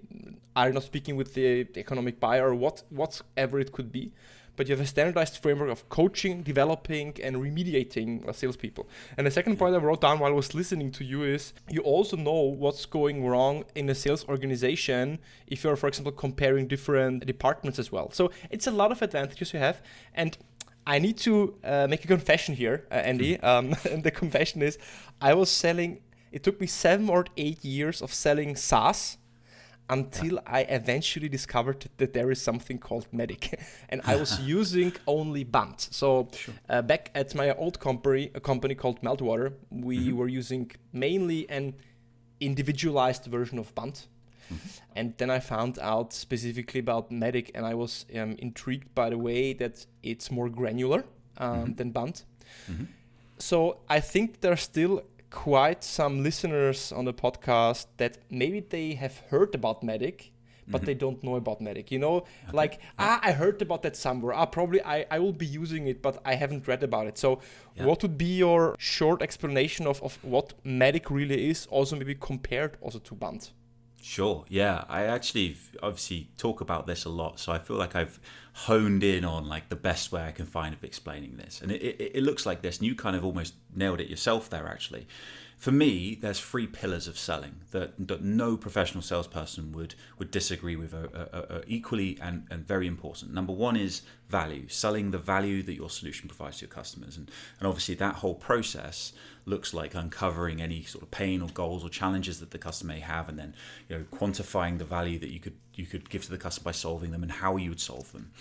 are 0.55 0.71
not 0.71 0.83
speaking 0.83 1.15
with 1.15 1.33
the, 1.33 1.63
the 1.63 1.79
economic 1.79 2.19
buyer 2.19 2.49
or 2.49 2.55
what 2.55 2.83
whatever 2.89 3.59
it 3.59 3.71
could 3.71 3.91
be? 3.91 4.13
But 4.57 4.67
you 4.67 4.75
have 4.75 4.83
a 4.83 4.87
standardized 4.87 5.37
framework 5.37 5.69
of 5.69 5.87
coaching, 5.87 6.41
developing, 6.41 7.15
and 7.23 7.37
remediating 7.37 8.27
uh, 8.27 8.33
salespeople. 8.33 8.89
And 9.15 9.25
the 9.25 9.31
second 9.31 9.57
point 9.57 9.75
I 9.75 9.77
wrote 9.77 10.01
down 10.01 10.19
while 10.19 10.31
I 10.31 10.35
was 10.35 10.53
listening 10.53 10.91
to 10.93 11.05
you 11.05 11.23
is 11.23 11.53
you 11.69 11.81
also 11.81 12.17
know 12.17 12.41
what's 12.41 12.85
going 12.85 13.25
wrong 13.25 13.63
in 13.75 13.87
a 13.89 13.95
sales 13.95 14.27
organization 14.27 15.19
if 15.45 15.63
you're, 15.63 15.77
for 15.77 15.87
example, 15.87 16.11
comparing 16.11 16.67
different 16.67 17.25
departments 17.25 17.79
as 17.79 17.91
well. 17.91 18.11
So 18.11 18.31
it's 18.49 18.67
a 18.67 18.71
lot 18.71 18.91
of 18.91 19.01
advantages 19.01 19.53
you 19.53 19.59
have. 19.59 19.81
And 20.13 20.37
I 20.87 20.99
need 20.99 21.17
to 21.19 21.55
uh, 21.63 21.87
make 21.87 22.03
a 22.03 22.07
confession 22.07 22.55
here, 22.55 22.87
uh, 22.91 22.95
Andy. 22.95 23.35
Hmm. 23.35 23.45
Um, 23.45 23.75
and 23.91 24.03
the 24.03 24.11
confession 24.11 24.61
is 24.63 24.79
I 25.21 25.35
was 25.35 25.51
selling, 25.51 25.99
it 26.31 26.43
took 26.43 26.59
me 26.59 26.67
seven 26.67 27.09
or 27.09 27.25
eight 27.37 27.63
years 27.63 28.01
of 28.01 28.13
selling 28.13 28.55
SaaS 28.55 29.17
until 29.89 30.33
yeah. 30.33 30.41
I 30.45 30.61
eventually 30.61 31.29
discovered 31.29 31.89
that 31.97 32.13
there 32.13 32.29
is 32.31 32.41
something 32.41 32.77
called 32.77 33.07
MEDDIC, 33.11 33.59
and 33.89 34.01
I 34.05 34.15
was 34.15 34.39
using 34.57 34.93
only 35.05 35.43
BANT. 35.43 35.87
So 35.91 36.29
sure. 36.33 36.53
uh, 36.69 36.81
back 36.81 37.11
at 37.15 37.33
my 37.35 37.53
old 37.55 37.79
company, 37.79 38.31
a 38.35 38.39
company 38.39 38.75
called 38.75 39.01
Meltwater, 39.01 39.53
we 39.69 39.97
mm-hmm. 39.97 40.17
were 40.17 40.27
using 40.27 40.71
mainly 40.91 41.49
an 41.49 41.73
individualized 42.39 43.25
version 43.25 43.57
of 43.59 43.73
BANT. 43.75 44.07
Mm-hmm. 44.51 44.67
And 44.95 45.13
then 45.17 45.29
I 45.29 45.39
found 45.39 45.77
out 45.79 46.13
specifically 46.13 46.79
about 46.79 47.11
MEDDIC, 47.11 47.51
and 47.55 47.65
I 47.65 47.73
was 47.73 48.05
um, 48.15 48.35
intrigued 48.39 48.93
by 48.95 49.09
the 49.09 49.17
way 49.17 49.53
that 49.53 49.85
it's 50.03 50.31
more 50.31 50.49
granular 50.49 51.03
um, 51.37 51.57
mm-hmm. 51.57 51.73
than 51.73 51.91
BANT. 51.91 52.23
Mm-hmm. 52.69 52.85
So 53.39 53.79
I 53.87 53.99
think 53.99 54.41
there's 54.41 54.61
still 54.61 55.03
quite 55.29 55.83
some 55.83 56.23
listeners 56.23 56.91
on 56.91 57.05
the 57.05 57.13
podcast 57.13 57.87
that 57.97 58.17
maybe 58.29 58.59
they 58.59 58.93
have 58.93 59.19
heard 59.29 59.53
about 59.55 59.83
MEDDIC, 59.83 60.31
but 60.67 60.81
mm-hmm. 60.81 60.85
they 60.85 60.93
don't 60.93 61.23
know 61.23 61.35
about 61.35 61.61
MEDDIC. 61.61 61.91
You 61.91 61.99
know, 61.99 62.15
okay. 62.17 62.27
like 62.53 62.79
ah, 62.99 63.19
I 63.23 63.31
heard 63.31 63.61
about 63.61 63.83
that 63.83 63.95
somewhere. 63.95 64.33
Ah, 64.33 64.45
probably 64.45 64.81
I, 64.83 65.05
I 65.09 65.19
will 65.19 65.33
be 65.33 65.45
using 65.45 65.87
it, 65.87 66.01
but 66.01 66.21
I 66.25 66.35
haven't 66.35 66.67
read 66.67 66.83
about 66.83 67.07
it. 67.07 67.17
So, 67.17 67.39
yeah. 67.75 67.85
what 67.85 68.01
would 68.01 68.17
be 68.17 68.37
your 68.37 68.75
short 68.77 69.21
explanation 69.21 69.87
of, 69.87 70.01
of 70.03 70.17
what 70.23 70.53
MEDDIC 70.63 71.09
really 71.09 71.49
is? 71.49 71.67
Also, 71.67 71.95
maybe 71.95 72.15
compared 72.15 72.77
also 72.81 72.99
to 72.99 73.15
BANT. 73.15 73.51
Sure. 74.07 74.45
Yeah, 74.47 74.85
I 74.87 75.03
actually 75.03 75.57
obviously 75.83 76.29
talk 76.37 76.61
about 76.61 76.87
this 76.87 77.03
a 77.03 77.09
lot, 77.09 77.41
so 77.41 77.51
I 77.51 77.59
feel 77.59 77.75
like 77.75 77.93
I've 77.93 78.21
honed 78.53 79.03
in 79.03 79.25
on 79.25 79.49
like 79.49 79.67
the 79.67 79.75
best 79.75 80.13
way 80.13 80.23
I 80.23 80.31
can 80.31 80.45
find 80.45 80.73
of 80.73 80.81
explaining 80.81 81.35
this, 81.35 81.59
and 81.61 81.73
it, 81.73 81.81
it, 81.81 82.11
it 82.15 82.23
looks 82.23 82.45
like 82.45 82.61
this. 82.61 82.77
And 82.77 82.87
you 82.87 82.95
kind 82.95 83.17
of 83.17 83.25
almost 83.25 83.55
nailed 83.75 83.99
it 83.99 84.07
yourself 84.07 84.49
there, 84.49 84.65
actually 84.65 85.07
for 85.57 85.71
me, 85.71 86.13
there's 86.13 86.39
three 86.39 86.67
pillars 86.67 87.07
of 87.07 87.17
selling 87.17 87.61
that, 87.71 88.07
that 88.07 88.21
no 88.21 88.57
professional 88.57 89.01
salesperson 89.01 89.71
would 89.71 89.95
would 90.19 90.29
disagree 90.29 90.75
with 90.75 90.93
are, 90.93 91.09
are, 91.15 91.57
are, 91.57 91.63
equally 91.65 92.15
and, 92.21 92.45
and 92.51 92.65
very 92.67 92.85
important. 92.85 93.33
Number 93.33 93.53
one 93.53 93.75
is 93.75 94.03
value, 94.29 94.67
selling 94.67 95.09
the 95.09 95.17
value 95.17 95.63
that 95.63 95.73
your 95.73 95.89
solution 95.89 96.29
provides 96.29 96.59
to 96.59 96.65
your 96.65 96.69
customers. 96.69 97.17
And, 97.17 97.31
and 97.59 97.67
obviously, 97.67 97.95
that 97.95 98.15
whole 98.15 98.35
process 98.35 99.13
looks 99.45 99.73
like 99.73 99.95
uncovering 99.95 100.61
any 100.61 100.83
sort 100.83 101.03
of 101.03 101.09
pain 101.09 101.41
or 101.41 101.49
goals 101.49 101.83
or 101.83 101.89
challenges 101.89 102.39
that 102.39 102.51
the 102.51 102.59
customer 102.59 102.93
may 102.93 102.99
have, 102.99 103.27
and 103.27 103.39
then 103.39 103.55
you 103.89 103.97
know 103.97 104.05
quantifying 104.13 104.77
the 104.77 104.85
value 104.85 105.17
that 105.17 105.31
you 105.31 105.39
could 105.39 105.55
you 105.73 105.87
could 105.87 106.07
give 106.07 106.23
to 106.25 106.29
the 106.29 106.37
customer 106.37 106.65
by 106.65 106.71
solving 106.71 107.09
them 107.09 107.23
and 107.23 107.31
how 107.31 107.57
you 107.57 107.69
would 107.69 107.81
solve 107.81 108.11
them. 108.11 108.31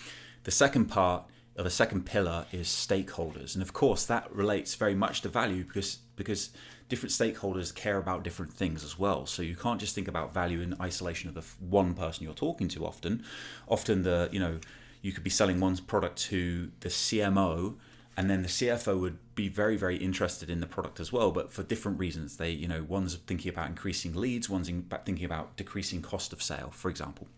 The 0.44 0.50
second 0.50 0.86
part 0.86 1.24
or 1.56 1.64
the 1.64 1.70
second 1.70 2.04
pillar 2.04 2.44
is 2.52 2.66
stakeholders, 2.68 3.54
and 3.54 3.62
of 3.62 3.72
course 3.72 4.04
that 4.04 4.30
relates 4.30 4.74
very 4.74 4.94
much 4.94 5.22
to 5.22 5.30
value 5.30 5.64
because 5.64 6.00
because 6.16 6.50
different 6.88 7.12
stakeholders 7.12 7.74
care 7.74 7.98
about 7.98 8.22
different 8.22 8.52
things 8.52 8.84
as 8.84 8.98
well. 8.98 9.26
So 9.26 9.42
you 9.42 9.56
can't 9.56 9.80
just 9.80 9.94
think 9.94 10.08
about 10.08 10.32
value 10.32 10.60
in 10.60 10.76
isolation 10.80 11.28
of 11.28 11.34
the 11.34 11.44
one 11.58 11.94
person 11.94 12.24
you're 12.24 12.34
talking 12.34 12.68
to. 12.68 12.86
Often, 12.86 13.24
often 13.68 14.02
the 14.02 14.28
you 14.32 14.38
know 14.38 14.58
you 15.02 15.12
could 15.12 15.24
be 15.24 15.30
selling 15.30 15.60
one 15.60 15.76
product 15.76 16.18
to 16.18 16.70
the 16.80 16.88
CMO 16.88 17.76
and 18.16 18.30
then 18.30 18.42
the 18.42 18.48
CFO 18.48 18.98
would 18.98 19.18
be 19.34 19.48
very 19.48 19.76
very 19.76 19.96
interested 19.96 20.48
in 20.48 20.60
the 20.60 20.66
product 20.66 20.98
as 20.98 21.12
well 21.12 21.30
but 21.30 21.52
for 21.52 21.62
different 21.62 21.98
reasons 21.98 22.38
they 22.38 22.50
you 22.50 22.66
know 22.66 22.84
one's 22.88 23.14
thinking 23.14 23.50
about 23.50 23.68
increasing 23.68 24.14
leads 24.14 24.48
one's 24.48 24.68
thinking 24.68 25.24
about 25.24 25.56
decreasing 25.56 26.02
cost 26.02 26.32
of 26.32 26.42
sale 26.42 26.70
for 26.72 26.90
example 26.90 27.28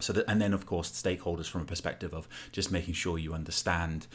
so 0.00 0.12
that 0.12 0.24
and 0.28 0.40
then 0.40 0.54
of 0.54 0.66
course 0.66 0.90
stakeholders 0.90 1.48
from 1.48 1.60
a 1.60 1.64
perspective 1.64 2.14
of 2.14 2.28
just 2.52 2.72
making 2.72 2.94
sure 2.94 3.18
you 3.18 3.34
understand 3.34 4.06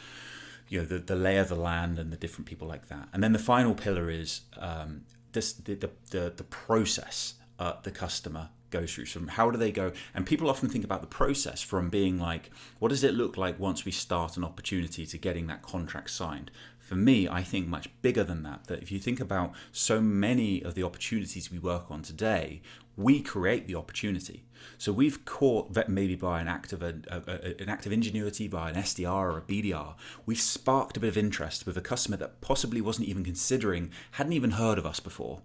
you 0.68 0.80
know 0.80 0.86
the, 0.86 0.98
the 0.98 1.16
lay 1.16 1.36
of 1.38 1.48
the 1.48 1.56
land 1.56 1.98
and 1.98 2.12
the 2.12 2.16
different 2.16 2.46
people 2.46 2.66
like 2.68 2.88
that. 2.88 3.08
And 3.12 3.22
then 3.22 3.32
the 3.32 3.38
final 3.38 3.74
pillar 3.74 4.10
is 4.10 4.42
um, 4.58 5.02
this 5.32 5.52
the, 5.52 5.74
the, 6.10 6.32
the, 6.36 6.44
process 6.44 7.34
uh, 7.58 7.74
the 7.82 7.90
customer 7.90 8.50
goes 8.70 8.94
through. 8.94 9.06
From 9.06 9.28
how 9.28 9.50
do 9.50 9.58
they 9.58 9.70
go? 9.70 9.92
And 10.14 10.26
people 10.26 10.48
often 10.50 10.68
think 10.68 10.84
about 10.84 11.00
the 11.00 11.06
process 11.06 11.62
from 11.62 11.90
being 11.90 12.18
like 12.18 12.50
what 12.78 12.88
does 12.88 13.04
it 13.04 13.14
look 13.14 13.36
like 13.36 13.58
once 13.58 13.84
we 13.84 13.92
start 13.92 14.36
an 14.36 14.44
opportunity 14.44 15.06
to 15.06 15.18
getting 15.18 15.46
that 15.48 15.62
contract 15.62 16.10
signed 16.10 16.50
for 16.94 17.00
me, 17.00 17.26
I 17.28 17.42
think 17.42 17.66
much 17.66 17.88
bigger 18.02 18.22
than 18.22 18.44
that. 18.44 18.68
That 18.68 18.80
if 18.80 18.92
you 18.92 19.00
think 19.00 19.18
about 19.18 19.52
so 19.72 20.00
many 20.00 20.62
of 20.62 20.76
the 20.76 20.84
opportunities 20.84 21.50
we 21.50 21.58
work 21.58 21.90
on 21.90 22.02
today, 22.02 22.62
we 22.96 23.20
create 23.20 23.66
the 23.66 23.74
opportunity. 23.74 24.44
So 24.78 24.92
we've 24.92 25.24
caught 25.24 25.76
maybe 25.88 26.14
by 26.14 26.40
an 26.40 26.46
act 26.46 26.72
of 26.72 26.84
a, 26.84 26.94
a, 27.08 27.60
an 27.60 27.68
act 27.68 27.84
of 27.84 27.90
ingenuity, 27.90 28.46
by 28.46 28.70
an 28.70 28.76
SDR 28.76 29.32
or 29.32 29.38
a 29.38 29.42
BDR, 29.42 29.96
we've 30.24 30.40
sparked 30.40 30.96
a 30.96 31.00
bit 31.00 31.08
of 31.08 31.18
interest 31.18 31.66
with 31.66 31.76
a 31.76 31.80
customer 31.80 32.16
that 32.18 32.40
possibly 32.40 32.80
wasn't 32.80 33.08
even 33.08 33.24
considering, 33.24 33.90
hadn't 34.12 34.32
even 34.32 34.52
heard 34.52 34.78
of 34.78 34.86
us 34.86 35.00
before. 35.00 35.42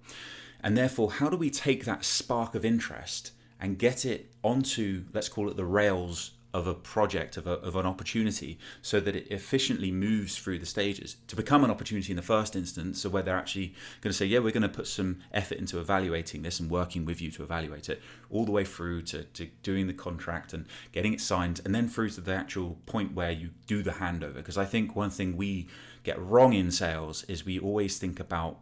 And 0.62 0.78
therefore, 0.78 1.14
how 1.14 1.30
do 1.32 1.38
we 1.38 1.50
take 1.50 1.84
that 1.86 2.06
spark 2.06 2.54
of 2.54 2.64
interest 2.64 3.32
and 3.60 3.80
get 3.80 4.06
it 4.06 4.32
onto, 4.44 5.06
let's 5.14 5.30
call 5.30 5.50
it 5.50 5.58
the 5.58 5.66
rails 5.66 6.32
of 6.54 6.66
a 6.66 6.74
project, 6.74 7.38
of, 7.38 7.46
a, 7.46 7.54
of 7.54 7.76
an 7.76 7.86
opportunity, 7.86 8.58
so 8.82 9.00
that 9.00 9.16
it 9.16 9.28
efficiently 9.32 9.92
moves 9.92 10.38
through 10.38 10.58
the 10.58 10.66
stages 10.66 11.18
to 11.28 11.36
become 11.36 11.64
an 11.64 11.70
opportunity 11.70 12.12
in 12.12 12.16
the 12.16 12.22
first 12.22 12.56
instance. 12.56 13.02
So, 13.02 13.10
where 13.10 13.22
they're 13.22 13.38
actually 13.38 13.74
going 14.02 14.12
to 14.12 14.18
say, 14.18 14.26
Yeah, 14.26 14.40
we're 14.40 14.52
going 14.52 14.64
to 14.64 14.70
put 14.70 14.88
some 14.88 15.20
effort 15.32 15.58
into 15.58 15.80
evaluating 15.80 16.42
this 16.42 16.60
and 16.60 16.70
working 16.70 17.06
with 17.06 17.22
you 17.22 17.32
to 17.32 17.44
evaluate 17.44 17.90
it, 17.90 18.02
all 18.30 18.46
the 18.46 18.52
way 18.52 18.66
through 18.66 19.04
to, 19.04 19.24
to 19.24 19.48
doing 19.64 19.88
the 19.88 19.94
contract 19.94 20.54
and 20.54 20.66
getting 20.92 21.14
it 21.14 21.22
signed, 21.22 21.62
and 21.66 21.76
then 21.76 21.88
through 21.88 22.10
to 22.12 22.22
the 22.22 22.34
actual 22.34 22.78
point 22.86 23.14
where 23.14 23.32
you 23.32 23.50
do 23.68 23.84
the 23.84 23.92
handover. 23.92 24.36
Because 24.36 24.58
I 24.58 24.66
think 24.66 24.96
one 24.96 25.10
thing 25.10 25.38
we 25.38 25.68
get 26.04 26.20
wrong 26.20 26.54
in 26.54 26.72
sales 26.72 27.24
is 27.26 27.46
we 27.46 27.60
always 27.60 27.98
think 27.98 28.20
about 28.20 28.60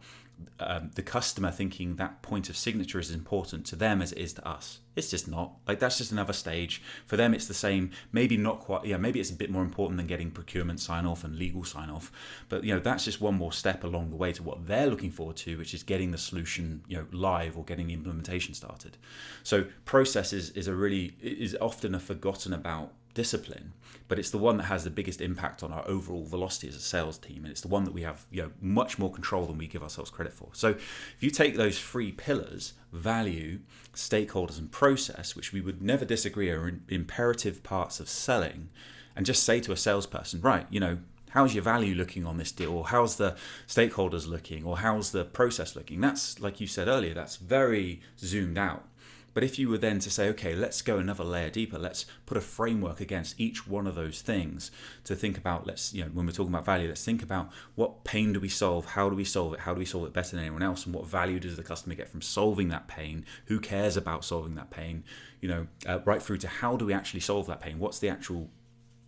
um, 0.60 0.90
the 0.94 1.02
customer 1.02 1.50
thinking 1.50 1.96
that 1.96 2.22
point 2.22 2.48
of 2.48 2.56
signature 2.56 2.98
is 2.98 3.10
important 3.10 3.64
to 3.66 3.76
them 3.76 4.02
as 4.02 4.12
it 4.12 4.18
is 4.18 4.32
to 4.34 4.46
us. 4.46 4.80
It's 4.96 5.10
just 5.10 5.28
not. 5.28 5.52
Like 5.66 5.78
that's 5.78 5.98
just 5.98 6.10
another 6.10 6.32
stage. 6.32 6.82
For 7.06 7.16
them, 7.16 7.32
it's 7.32 7.46
the 7.46 7.54
same. 7.54 7.90
Maybe 8.10 8.36
not 8.36 8.60
quite. 8.60 8.84
Yeah, 8.84 8.96
maybe 8.96 9.20
it's 9.20 9.30
a 9.30 9.34
bit 9.34 9.50
more 9.50 9.62
important 9.62 9.98
than 9.98 10.08
getting 10.08 10.30
procurement 10.30 10.80
sign 10.80 11.06
off 11.06 11.22
and 11.22 11.36
legal 11.36 11.62
sign 11.62 11.88
off. 11.88 12.10
But 12.48 12.64
you 12.64 12.74
know, 12.74 12.80
that's 12.80 13.04
just 13.04 13.20
one 13.20 13.34
more 13.34 13.52
step 13.52 13.84
along 13.84 14.10
the 14.10 14.16
way 14.16 14.32
to 14.32 14.42
what 14.42 14.66
they're 14.66 14.88
looking 14.88 15.10
forward 15.10 15.36
to, 15.38 15.56
which 15.56 15.74
is 15.74 15.84
getting 15.84 16.10
the 16.10 16.18
solution 16.18 16.82
you 16.88 16.96
know 16.96 17.06
live 17.12 17.56
or 17.56 17.64
getting 17.64 17.86
the 17.86 17.94
implementation 17.94 18.54
started. 18.54 18.96
So 19.44 19.66
process 19.84 20.32
is, 20.32 20.50
is 20.50 20.66
a 20.66 20.74
really 20.74 21.14
is 21.22 21.56
often 21.60 21.94
a 21.94 22.00
forgotten 22.00 22.52
about 22.52 22.92
discipline, 23.18 23.72
but 24.06 24.16
it's 24.16 24.30
the 24.30 24.38
one 24.38 24.58
that 24.58 24.66
has 24.66 24.84
the 24.84 24.90
biggest 24.90 25.20
impact 25.20 25.64
on 25.64 25.72
our 25.72 25.84
overall 25.88 26.24
velocity 26.24 26.68
as 26.68 26.76
a 26.76 26.80
sales 26.80 27.18
team, 27.18 27.42
and 27.42 27.50
it's 27.50 27.62
the 27.62 27.74
one 27.76 27.82
that 27.82 27.92
we 27.92 28.02
have 28.02 28.26
you 28.30 28.42
know 28.42 28.50
much 28.60 28.96
more 28.96 29.10
control 29.10 29.44
than 29.44 29.58
we 29.58 29.66
give 29.66 29.82
ourselves 29.82 30.08
credit 30.08 30.32
for. 30.32 30.50
So 30.52 30.68
if 30.68 31.16
you 31.18 31.30
take 31.30 31.56
those 31.56 31.80
three 31.80 32.12
pillars 32.12 32.74
value, 32.92 33.58
stakeholders, 33.92 34.56
and 34.56 34.70
process, 34.70 35.34
which 35.34 35.52
we 35.52 35.60
would 35.60 35.82
never 35.82 36.04
disagree 36.04 36.48
are 36.50 36.80
imperative 36.88 37.64
parts 37.64 37.98
of 37.98 38.08
selling, 38.08 38.68
and 39.16 39.26
just 39.26 39.42
say 39.42 39.58
to 39.62 39.72
a 39.72 39.76
salesperson, 39.76 40.40
right, 40.40 40.66
you 40.70 40.78
know, 40.78 40.98
how's 41.30 41.52
your 41.52 41.64
value 41.64 41.96
looking 41.96 42.24
on 42.24 42.36
this 42.36 42.52
deal? 42.52 42.72
Or 42.72 42.86
how's 42.86 43.16
the 43.16 43.36
stakeholders 43.66 44.28
looking? 44.28 44.64
Or 44.64 44.78
how's 44.78 45.10
the 45.10 45.24
process 45.24 45.74
looking? 45.74 46.00
That's 46.00 46.40
like 46.40 46.60
you 46.60 46.68
said 46.68 46.86
earlier 46.86 47.14
that's 47.14 47.36
very 47.36 48.00
zoomed 48.16 48.58
out 48.58 48.84
But 49.38 49.44
if 49.44 49.56
you 49.56 49.68
were 49.68 49.78
then 49.78 50.00
to 50.00 50.10
say, 50.10 50.28
okay, 50.30 50.52
let's 50.56 50.82
go 50.82 50.98
another 50.98 51.22
layer 51.22 51.48
deeper, 51.48 51.78
let's 51.78 52.06
put 52.26 52.36
a 52.36 52.40
framework 52.40 53.00
against 53.00 53.38
each 53.38 53.68
one 53.68 53.86
of 53.86 53.94
those 53.94 54.20
things 54.20 54.72
to 55.04 55.14
think 55.14 55.38
about, 55.38 55.64
let's, 55.64 55.94
you 55.94 56.02
know, 56.02 56.10
when 56.12 56.26
we're 56.26 56.32
talking 56.32 56.52
about 56.52 56.64
value, 56.64 56.88
let's 56.88 57.04
think 57.04 57.22
about 57.22 57.48
what 57.76 58.02
pain 58.02 58.32
do 58.32 58.40
we 58.40 58.48
solve? 58.48 58.84
How 58.84 59.08
do 59.08 59.14
we 59.14 59.22
solve 59.22 59.54
it? 59.54 59.60
How 59.60 59.74
do 59.74 59.78
we 59.78 59.84
solve 59.84 60.06
it 60.06 60.12
better 60.12 60.34
than 60.34 60.40
anyone 60.44 60.64
else? 60.64 60.86
And 60.86 60.92
what 60.92 61.06
value 61.06 61.38
does 61.38 61.56
the 61.56 61.62
customer 61.62 61.94
get 61.94 62.08
from 62.08 62.20
solving 62.20 62.68
that 62.70 62.88
pain? 62.88 63.24
Who 63.44 63.60
cares 63.60 63.96
about 63.96 64.24
solving 64.24 64.56
that 64.56 64.70
pain? 64.70 65.04
You 65.40 65.48
know, 65.50 65.66
uh, 65.86 66.00
right 66.04 66.20
through 66.20 66.38
to 66.38 66.48
how 66.48 66.76
do 66.76 66.86
we 66.86 66.92
actually 66.92 67.20
solve 67.20 67.46
that 67.46 67.60
pain? 67.60 67.78
What's 67.78 68.00
the 68.00 68.08
actual 68.08 68.50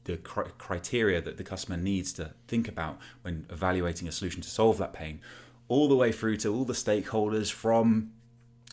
the 0.04 0.16
criteria 0.16 1.20
that 1.20 1.38
the 1.38 1.44
customer 1.44 1.76
needs 1.76 2.12
to 2.12 2.34
think 2.46 2.68
about 2.68 3.00
when 3.22 3.46
evaluating 3.50 4.06
a 4.06 4.12
solution 4.12 4.42
to 4.42 4.49
solve 4.49 4.78
that 4.78 4.92
pain 4.92 5.20
all 5.66 5.88
the 5.88 5.96
way 5.96 6.12
through 6.12 6.37
to 6.37 6.54
all 6.54 6.64
the 6.64 6.72
stakeholders 6.72 7.50
from 7.50 8.12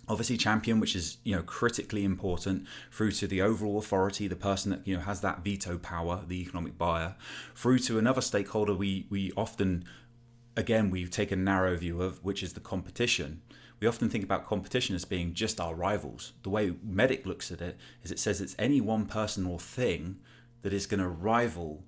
obviously 0.09 0.37
champion 0.37 0.79
which 0.79 0.95
is 0.95 1.17
you 1.23 1.35
know 1.35 1.43
critically 1.43 2.05
important 2.05 2.65
through 2.91 3.11
to 3.11 3.27
the 3.27 3.41
overall 3.41 3.77
authority 3.77 4.27
the 4.27 4.35
person 4.35 4.71
that 4.71 4.87
you 4.87 4.95
know 4.95 5.01
has 5.01 5.21
that 5.21 5.43
veto 5.43 5.77
power 5.77 6.23
the 6.27 6.41
economic 6.41 6.77
buyer 6.77 7.15
through 7.55 7.77
to 7.77 7.99
another 7.99 8.21
stakeholder 8.21 8.73
we 8.73 9.05
we 9.09 9.31
often 9.35 9.83
again 10.57 10.89
we 10.89 11.07
take 11.07 11.31
a 11.31 11.35
narrow 11.35 11.77
view 11.77 12.01
of 12.01 12.21
which 12.25 12.43
is 12.43 12.53
the 12.53 12.59
competition. 12.59 13.41
We 13.79 13.87
often 13.87 14.09
think 14.09 14.23
about 14.23 14.47
competition 14.47 14.95
as 14.95 15.05
being 15.05 15.35
just 15.35 15.61
our 15.61 15.75
rivals. 15.75 16.33
The 16.41 16.49
way 16.49 16.71
MEDDIC 16.71 17.27
looks 17.27 17.51
at 17.51 17.61
it 17.61 17.77
is 18.03 18.11
it 18.11 18.19
says 18.19 18.41
it's 18.41 18.55
any 18.57 18.81
one 18.81 19.05
person 19.05 19.45
or 19.45 19.59
thing 19.59 20.17
that 20.63 20.73
is 20.73 20.87
going 20.87 20.99
to 20.99 21.07
rival 21.07 21.83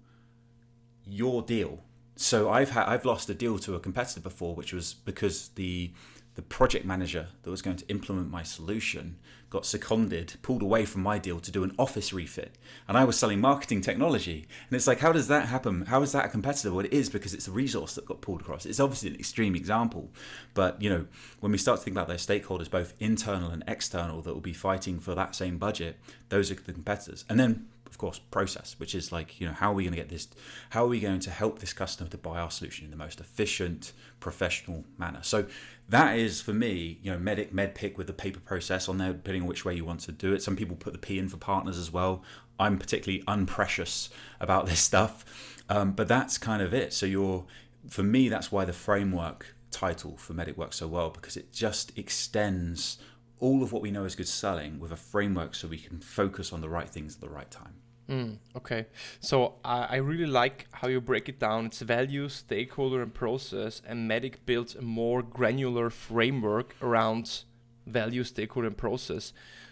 your 1.03 1.41
deal. 1.41 1.83
So 2.15 2.51
I've 2.51 2.69
had 2.69 2.85
I've 2.85 3.05
lost 3.05 3.29
a 3.29 3.33
deal 3.33 3.57
to 3.59 3.73
a 3.73 3.79
competitor 3.79 4.21
before, 4.21 4.53
which 4.53 4.71
was 4.71 4.93
because 4.93 5.49
the 5.49 5.91
the 6.39 6.45
project 6.45 6.85
manager 6.85 7.27
that 7.43 7.51
was 7.51 7.61
going 7.61 7.75
to 7.75 7.85
implement 7.89 8.31
my 8.31 8.43
solution 8.43 9.17
got 9.49 9.65
seconded, 9.65 10.35
pulled 10.41 10.61
away 10.61 10.85
from 10.85 11.01
my 11.01 11.17
deal 11.17 11.37
to 11.37 11.51
do 11.51 11.65
an 11.65 11.75
office 11.77 12.13
refit. 12.13 12.55
And 12.87 12.97
I 12.97 13.03
was 13.03 13.19
selling 13.19 13.41
marketing 13.41 13.81
technology. 13.81 14.47
And 14.69 14.77
it's 14.77 14.87
like, 14.87 14.99
how 14.99 15.11
does 15.11 15.27
that 15.27 15.47
happen? 15.47 15.87
How 15.87 16.01
is 16.01 16.13
that 16.13 16.23
a 16.23 16.29
competitor? 16.29 16.71
Well, 16.71 16.85
it 16.85 16.93
is 16.93 17.09
because 17.09 17.33
it's 17.33 17.49
a 17.49 17.51
resource 17.51 17.95
that 17.95 18.05
got 18.05 18.21
pulled 18.21 18.39
across. 18.39 18.65
It's 18.65 18.79
obviously 18.79 19.09
an 19.09 19.15
extreme 19.15 19.53
example. 19.53 20.11
But, 20.53 20.81
you 20.81 20.89
know, 20.89 21.07
when 21.41 21.51
we 21.51 21.57
start 21.57 21.79
to 21.79 21.83
think 21.83 21.95
about 21.97 22.07
those 22.07 22.25
stakeholders, 22.25 22.71
both 22.71 22.93
internal 23.01 23.49
and 23.49 23.61
external, 23.67 24.21
that 24.21 24.33
will 24.33 24.39
be 24.39 24.53
fighting 24.53 25.01
for 25.01 25.13
that 25.15 25.35
same 25.35 25.57
budget, 25.57 25.99
those 26.29 26.51
are 26.51 26.55
the 26.55 26.71
competitors. 26.71 27.25
And 27.27 27.37
then 27.37 27.67
of 27.89 27.97
course, 27.97 28.19
process, 28.19 28.75
which 28.77 28.93
is 28.93 29.11
like, 29.11 29.39
you 29.39 29.47
know, 29.47 29.53
how 29.53 29.71
are 29.71 29.73
we 29.73 29.83
going 29.83 29.93
to 29.93 29.99
get 29.99 30.09
this? 30.09 30.27
How 30.71 30.85
are 30.85 30.87
we 30.87 30.99
going 30.99 31.19
to 31.21 31.31
help 31.31 31.59
this 31.59 31.73
customer 31.73 32.09
to 32.09 32.17
buy 32.17 32.39
our 32.39 32.51
solution 32.51 32.85
in 32.85 32.91
the 32.91 32.97
most 32.97 33.19
efficient, 33.19 33.93
professional 34.19 34.85
manner? 34.97 35.19
So 35.23 35.47
that 35.89 36.17
is 36.17 36.41
for 36.41 36.53
me, 36.53 36.99
you 37.01 37.11
know, 37.11 37.17
MEDDIC, 37.17 37.51
MEDDPICC 37.51 37.97
with 37.97 38.07
the 38.07 38.13
paper 38.13 38.39
process 38.39 38.87
on 38.87 38.97
there, 38.97 39.13
depending 39.13 39.43
on 39.43 39.47
which 39.47 39.65
way 39.65 39.75
you 39.75 39.85
want 39.85 40.01
to 40.01 40.11
do 40.11 40.33
it. 40.33 40.41
Some 40.41 40.55
people 40.55 40.75
put 40.75 40.93
the 40.93 40.99
P 40.99 41.17
in 41.17 41.27
for 41.29 41.37
partners 41.37 41.77
as 41.77 41.91
well. 41.91 42.23
I'm 42.59 42.77
particularly 42.77 43.23
unprecious 43.27 44.09
about 44.39 44.65
this 44.65 44.79
stuff, 44.79 45.25
um, 45.69 45.93
but 45.93 46.07
that's 46.07 46.37
kind 46.37 46.61
of 46.61 46.73
it. 46.73 46.93
So 46.93 47.05
you're, 47.05 47.45
for 47.89 48.03
me, 48.03 48.29
that's 48.29 48.51
why 48.51 48.65
the 48.65 48.73
framework 48.73 49.55
title 49.71 50.17
for 50.17 50.33
MEDDIC 50.33 50.57
works 50.57 50.77
so 50.77 50.87
well 50.87 51.09
because 51.09 51.37
it 51.37 51.53
just 51.53 51.97
extends 51.97 52.97
all 53.39 53.63
of 53.63 53.71
what 53.71 53.81
we 53.81 53.91
know 53.91 54.03
is 54.03 54.15
good 54.15 54.27
selling 54.27 54.79
with 54.79 54.91
a 54.91 54.97
framework 54.97 55.55
so 55.55 55.67
we 55.67 55.77
can 55.77 55.99
focus 55.99 56.51
on 56.51 56.61
the 56.61 56.69
right 56.69 56.89
things 56.89 57.15
at 57.15 57.21
the 57.21 57.29
right 57.29 57.49
time. 57.49 57.75
Mm, 58.09 58.37
okay, 58.55 58.87
so 59.19 59.55
I, 59.63 59.83
I 59.83 59.95
really 59.97 60.25
like 60.25 60.67
how 60.71 60.87
you 60.87 60.99
break 60.99 61.29
it 61.29 61.39
down. 61.39 61.67
It's 61.67 61.81
value, 61.81 62.27
stakeholder, 62.27 63.03
and 63.03 63.13
process, 63.13 63.83
and 63.87 64.09
MEDDIC 64.09 64.37
builds 64.47 64.73
a 64.73 64.81
more 64.81 65.21
granular 65.21 65.91
framework 65.91 66.75
around 66.81 67.43
value, 67.85 68.23
stakeholder, 68.23 68.67
and 68.67 68.77
process 68.77 69.31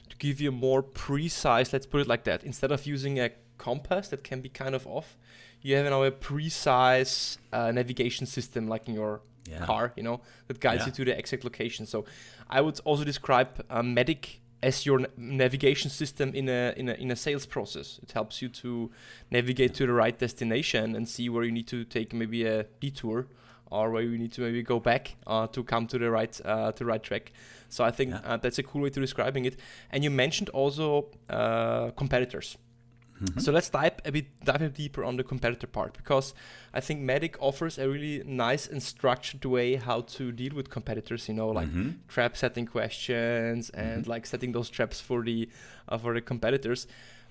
to 0.10 0.16
give 0.18 0.40
you 0.40 0.50
a 0.50 0.52
more 0.52 0.84
precise. 0.84 1.74
Let's 1.74 1.88
put 1.88 2.02
it 2.02 2.08
like 2.08 2.26
that. 2.26 2.44
Instead 2.44 2.72
of 2.72 2.86
using 2.86 3.20
a 3.20 3.32
compass 3.58 4.10
that 4.10 4.24
can 4.24 4.42
be 4.42 4.50
kind 4.50 4.76
of 4.76 4.86
off, 4.86 5.18
you 5.62 5.76
have 5.76 5.86
now 5.86 6.04
a 6.04 6.12
precise 6.12 7.40
uh, 7.52 7.72
navigation 7.72 8.28
system, 8.28 8.68
like 8.68 8.88
in 8.88 8.94
your 8.94 9.22
yeah. 9.50 9.66
car, 9.66 9.94
you 9.96 10.04
know, 10.04 10.22
that 10.48 10.60
guides 10.60 10.82
yeah. 10.82 10.86
you 10.88 10.92
to 10.92 11.06
the 11.06 11.18
exact 11.18 11.44
location. 11.44 11.88
So 11.88 12.06
I 12.50 12.62
would 12.62 12.80
also 12.86 13.04
describe 13.04 13.66
uh, 13.70 13.82
MEDDIC 13.82 14.38
as 14.62 14.86
your 14.86 15.06
navigation 15.18 15.90
system 15.90 16.34
in 16.34 16.50
a, 16.50 16.74
in 16.76 16.90
a 16.90 16.94
in 16.94 17.12
a 17.12 17.16
sales 17.16 17.46
process. 17.46 18.00
It 18.02 18.12
helps 18.12 18.42
you 18.42 18.50
to 18.50 18.92
navigate 19.30 19.74
to 19.76 19.86
the 19.86 19.94
right 19.94 20.18
destination 20.18 20.96
and 20.96 21.08
see 21.08 21.30
where 21.30 21.44
you 21.44 21.52
need 21.52 21.68
to 21.68 21.84
take 21.84 22.14
maybe 22.14 22.46
a 22.46 22.64
detour 22.80 23.28
or 23.70 23.92
where 23.92 24.02
you 24.02 24.18
need 24.18 24.32
to 24.34 24.42
maybe 24.42 24.64
go 24.64 24.80
back 24.80 25.16
uh, 25.28 25.48
to 25.48 25.64
come 25.64 25.88
to 25.88 25.98
the 25.98 26.10
right 26.10 26.40
uh, 26.46 26.72
to 26.72 26.86
right 26.86 27.04
track. 27.04 27.32
So 27.70 27.84
I 27.84 27.92
think 27.92 28.12
yeah. 28.12 28.22
uh, 28.24 28.38
that's 28.38 28.58
a 28.58 28.64
cool 28.64 28.82
way 28.82 28.90
to 28.90 29.00
describing 29.00 29.46
it. 29.46 29.58
And 29.92 30.04
you 30.04 30.10
mentioned 30.10 30.50
also 30.50 31.08
uh, 31.30 31.92
competitors. 31.92 32.58
Mm-hmm. 33.22 33.40
So 33.40 33.52
let's 33.52 33.70
dive 33.70 33.94
a 34.06 34.12
bit 34.12 34.28
dive 34.44 34.62
a 34.62 34.66
bit 34.66 34.76
deeper 34.76 35.04
on 35.04 35.18
the 35.18 35.24
competitor 35.24 35.68
part 35.68 35.94
because 35.98 36.34
I 36.74 36.80
think 36.82 37.02
MEDDIC 37.02 37.36
offers 37.40 37.78
a 37.78 37.90
really 37.90 38.24
nice 38.26 38.68
and 38.68 38.82
structured 38.82 39.44
way 39.44 39.76
how 39.76 40.02
to 40.02 40.32
deal 40.32 40.54
with 40.56 40.70
competitors. 40.70 41.28
You 41.28 41.34
know, 41.36 41.50
like 41.50 41.70
mm-hmm. 41.70 41.92
trap 42.08 42.38
setting 42.38 42.68
questions 42.68 43.70
and 43.72 44.02
mm-hmm. 44.02 44.10
like 44.10 44.26
setting 44.26 44.52
those 44.52 44.70
traps 44.70 45.02
for 45.02 45.24
the 45.24 45.50
uh, 45.90 45.98
for 45.98 46.14
the 46.14 46.22
competitors. 46.22 46.88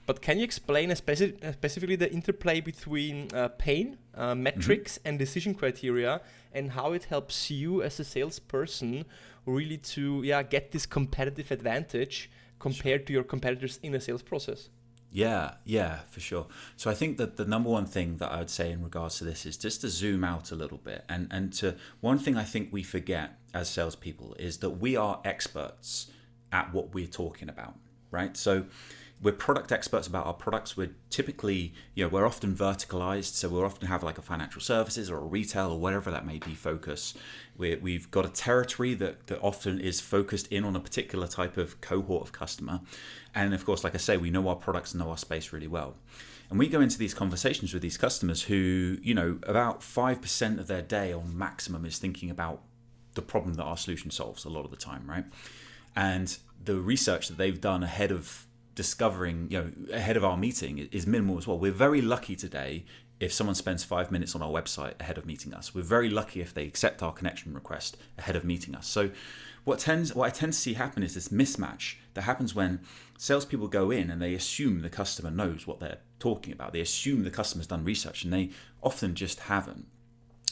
But 0.07 0.23
can 0.23 0.39
you 0.39 0.45
explain 0.45 0.91
speci- 0.91 1.53
specifically 1.53 1.97
the 1.97 2.13
interplay 2.13 2.61
between 2.61 3.29
uh, 3.35 3.49
pain, 3.49 3.99
uh, 4.15 4.37
metrics, 4.37 4.99
mm-hmm. 4.99 5.09
and 5.09 5.19
decision 5.19 5.53
criteria, 5.55 6.21
and 6.53 6.73
how 6.73 6.93
it 6.93 7.05
helps 7.05 7.51
you 7.51 7.83
as 7.83 7.99
a 7.99 8.05
salesperson 8.05 9.05
really 9.45 9.77
to 9.77 10.23
yeah 10.25 10.43
get 10.43 10.73
this 10.73 10.87
competitive 10.87 11.53
advantage 11.53 12.31
compared 12.59 13.03
sure. 13.03 13.07
to 13.07 13.13
your 13.13 13.25
competitors 13.25 13.79
in 13.83 13.95
a 13.95 14.01
sales 14.01 14.23
process? 14.23 14.69
Yeah, 15.17 15.55
yeah, 15.65 16.01
for 16.11 16.21
sure. 16.21 16.47
So 16.77 16.91
I 16.91 16.95
think 16.95 17.17
that 17.17 17.39
the 17.39 17.47
number 17.47 17.71
one 17.71 17.87
thing 17.87 18.19
that 18.19 18.31
I 18.31 18.41
would 18.41 18.51
say 18.51 18.71
in 18.71 18.83
regards 18.83 19.17
to 19.17 19.25
this 19.25 19.47
is 19.47 19.57
just 19.57 19.81
to 19.81 19.89
zoom 19.89 20.23
out 20.23 20.53
a 20.53 20.55
little 20.55 20.77
bit. 20.77 21.07
And 21.09 21.29
and 21.31 21.55
to 21.55 21.77
one 22.03 22.19
thing 22.19 22.37
I 22.37 22.45
think 22.45 22.69
we 22.71 22.83
forget 22.83 23.39
as 23.55 23.71
salespeople 23.71 24.37
is 24.39 24.59
that 24.59 24.73
we 24.73 24.95
are 24.95 25.23
experts 25.25 26.09
at 26.53 26.71
what 26.75 26.93
we're 26.93 27.07
talking 27.07 27.49
about, 27.49 27.77
right? 28.11 28.37
So 28.37 28.67
we're 29.23 29.33
product 29.33 29.73
experts 29.73 30.07
about 30.07 30.27
our 30.27 30.35
products. 30.35 30.77
We're 30.77 30.91
typically, 31.09 31.73
you 31.95 32.05
know, 32.05 32.09
we're 32.09 32.27
often 32.27 32.55
verticalized, 32.55 33.35
so 33.35 33.49
we'll 33.49 33.65
often 33.65 33.89
have 33.89 34.03
like 34.03 34.19
a 34.19 34.23
financial 34.23 34.61
services 34.61 35.11
or 35.11 35.17
a 35.17 35.25
retail 35.25 35.73
or 35.73 35.79
whatever 35.79 36.11
that 36.11 36.27
may 36.27 36.39
be 36.39 36.55
focus. 36.55 37.15
we 37.57 37.95
have 37.95 38.11
got 38.11 38.27
a 38.27 38.29
territory 38.29 38.93
that, 38.95 39.27
that 39.29 39.41
often 39.41 39.81
is 39.81 40.01
focused 40.01 40.47
in 40.49 40.65
on 40.65 40.77
a 40.77 40.81
particular 40.81 41.27
type 41.27 41.57
of 41.57 41.81
cohort 41.81 42.23
of 42.25 42.33
customer. 42.33 42.81
And 43.35 43.55
of 43.55 43.65
course, 43.65 43.85
like 43.85 43.95
I 43.95 43.99
say, 43.99 44.17
we 44.19 44.31
know 44.31 44.49
our 44.49 44.57
products, 44.57 44.93
and 44.93 45.03
know 45.03 45.11
our 45.11 45.17
space 45.17 45.53
really 45.53 45.69
well. 45.69 45.95
And 46.51 46.59
we 46.59 46.69
go 46.69 46.81
into 46.81 46.99
these 46.99 47.15
conversations 47.15 47.73
with 47.73 47.83
these 47.83 47.97
customers 47.97 48.43
who, 48.43 48.99
you 49.03 49.15
know, 49.15 49.39
about 49.45 49.81
5% 49.81 50.59
of 50.59 50.67
their 50.67 50.83
day 50.83 51.13
on 51.13 51.37
maximum 51.37 51.85
is 51.85 51.99
thinking 51.99 52.31
about 52.31 52.63
the 53.15 53.23
problem 53.23 53.55
that 53.55 53.65
our 53.65 53.77
solution 53.77 54.11
solves 54.11 54.45
a 54.45 54.49
lot 54.49 54.65
of 54.65 54.71
the 54.71 54.77
time, 54.77 55.09
right? 55.09 55.25
And 55.97 56.37
the 56.63 56.77
research 56.77 57.29
that 57.29 57.39
they've 57.39 57.61
done 57.61 57.83
ahead 57.83 58.13
of 58.13 58.46
discovering, 58.77 59.49
you 59.51 59.59
know, 59.59 59.73
ahead 59.93 60.17
of 60.17 60.25
our 60.25 60.37
meeting 60.37 60.79
is 60.93 61.07
minimal 61.07 61.39
as 61.39 61.47
well. 61.49 61.59
We're 61.59 61.73
very 61.73 62.01
lucky 62.01 62.37
today 62.37 62.85
if 63.19 63.33
someone 63.33 63.55
spends 63.55 63.83
five 63.83 64.13
minutes 64.13 64.35
on 64.35 64.43
our 64.43 64.51
website 64.51 65.01
ahead 65.01 65.19
of 65.19 65.27
meeting 65.27 65.55
us. 65.55 65.75
We're 65.75 65.83
very 65.83 66.11
lucky 66.11 66.41
if 66.43 66.53
they 66.53 66.65
accept 66.65 67.03
our 67.03 67.13
connection 67.13 67.55
request 67.55 67.97
ahead 68.19 68.37
of 68.37 68.45
meeting 68.45 68.75
us. 68.75 68.87
So 68.87 69.11
what 69.65 69.79
tends 69.81 70.15
what 70.15 70.27
I 70.27 70.31
tend 70.31 70.53
to 70.53 70.59
see 70.59 70.75
happen 70.75 71.03
is 71.03 71.15
this 71.15 71.31
mismatch 71.31 71.97
that 72.15 72.23
happens 72.23 72.55
when 72.55 72.81
salespeople 73.19 73.69
go 73.69 73.91
in 73.91 74.11
and 74.11 74.21
they 74.21 74.35
assume 74.35 74.83
the 74.83 74.91
customer 74.91 75.31
knows 75.31 75.67
what 75.67 75.81
they're 75.81 75.99
talking 76.19 76.53
about. 76.53 76.75
They 76.75 76.81
assume 76.81 77.25
the 77.25 77.31
customer's 77.31 77.67
done 77.67 77.83
research 77.83 78.23
and 78.23 78.33
they 78.33 78.51
often 78.83 79.15
just 79.15 79.41
haven't 79.41 79.87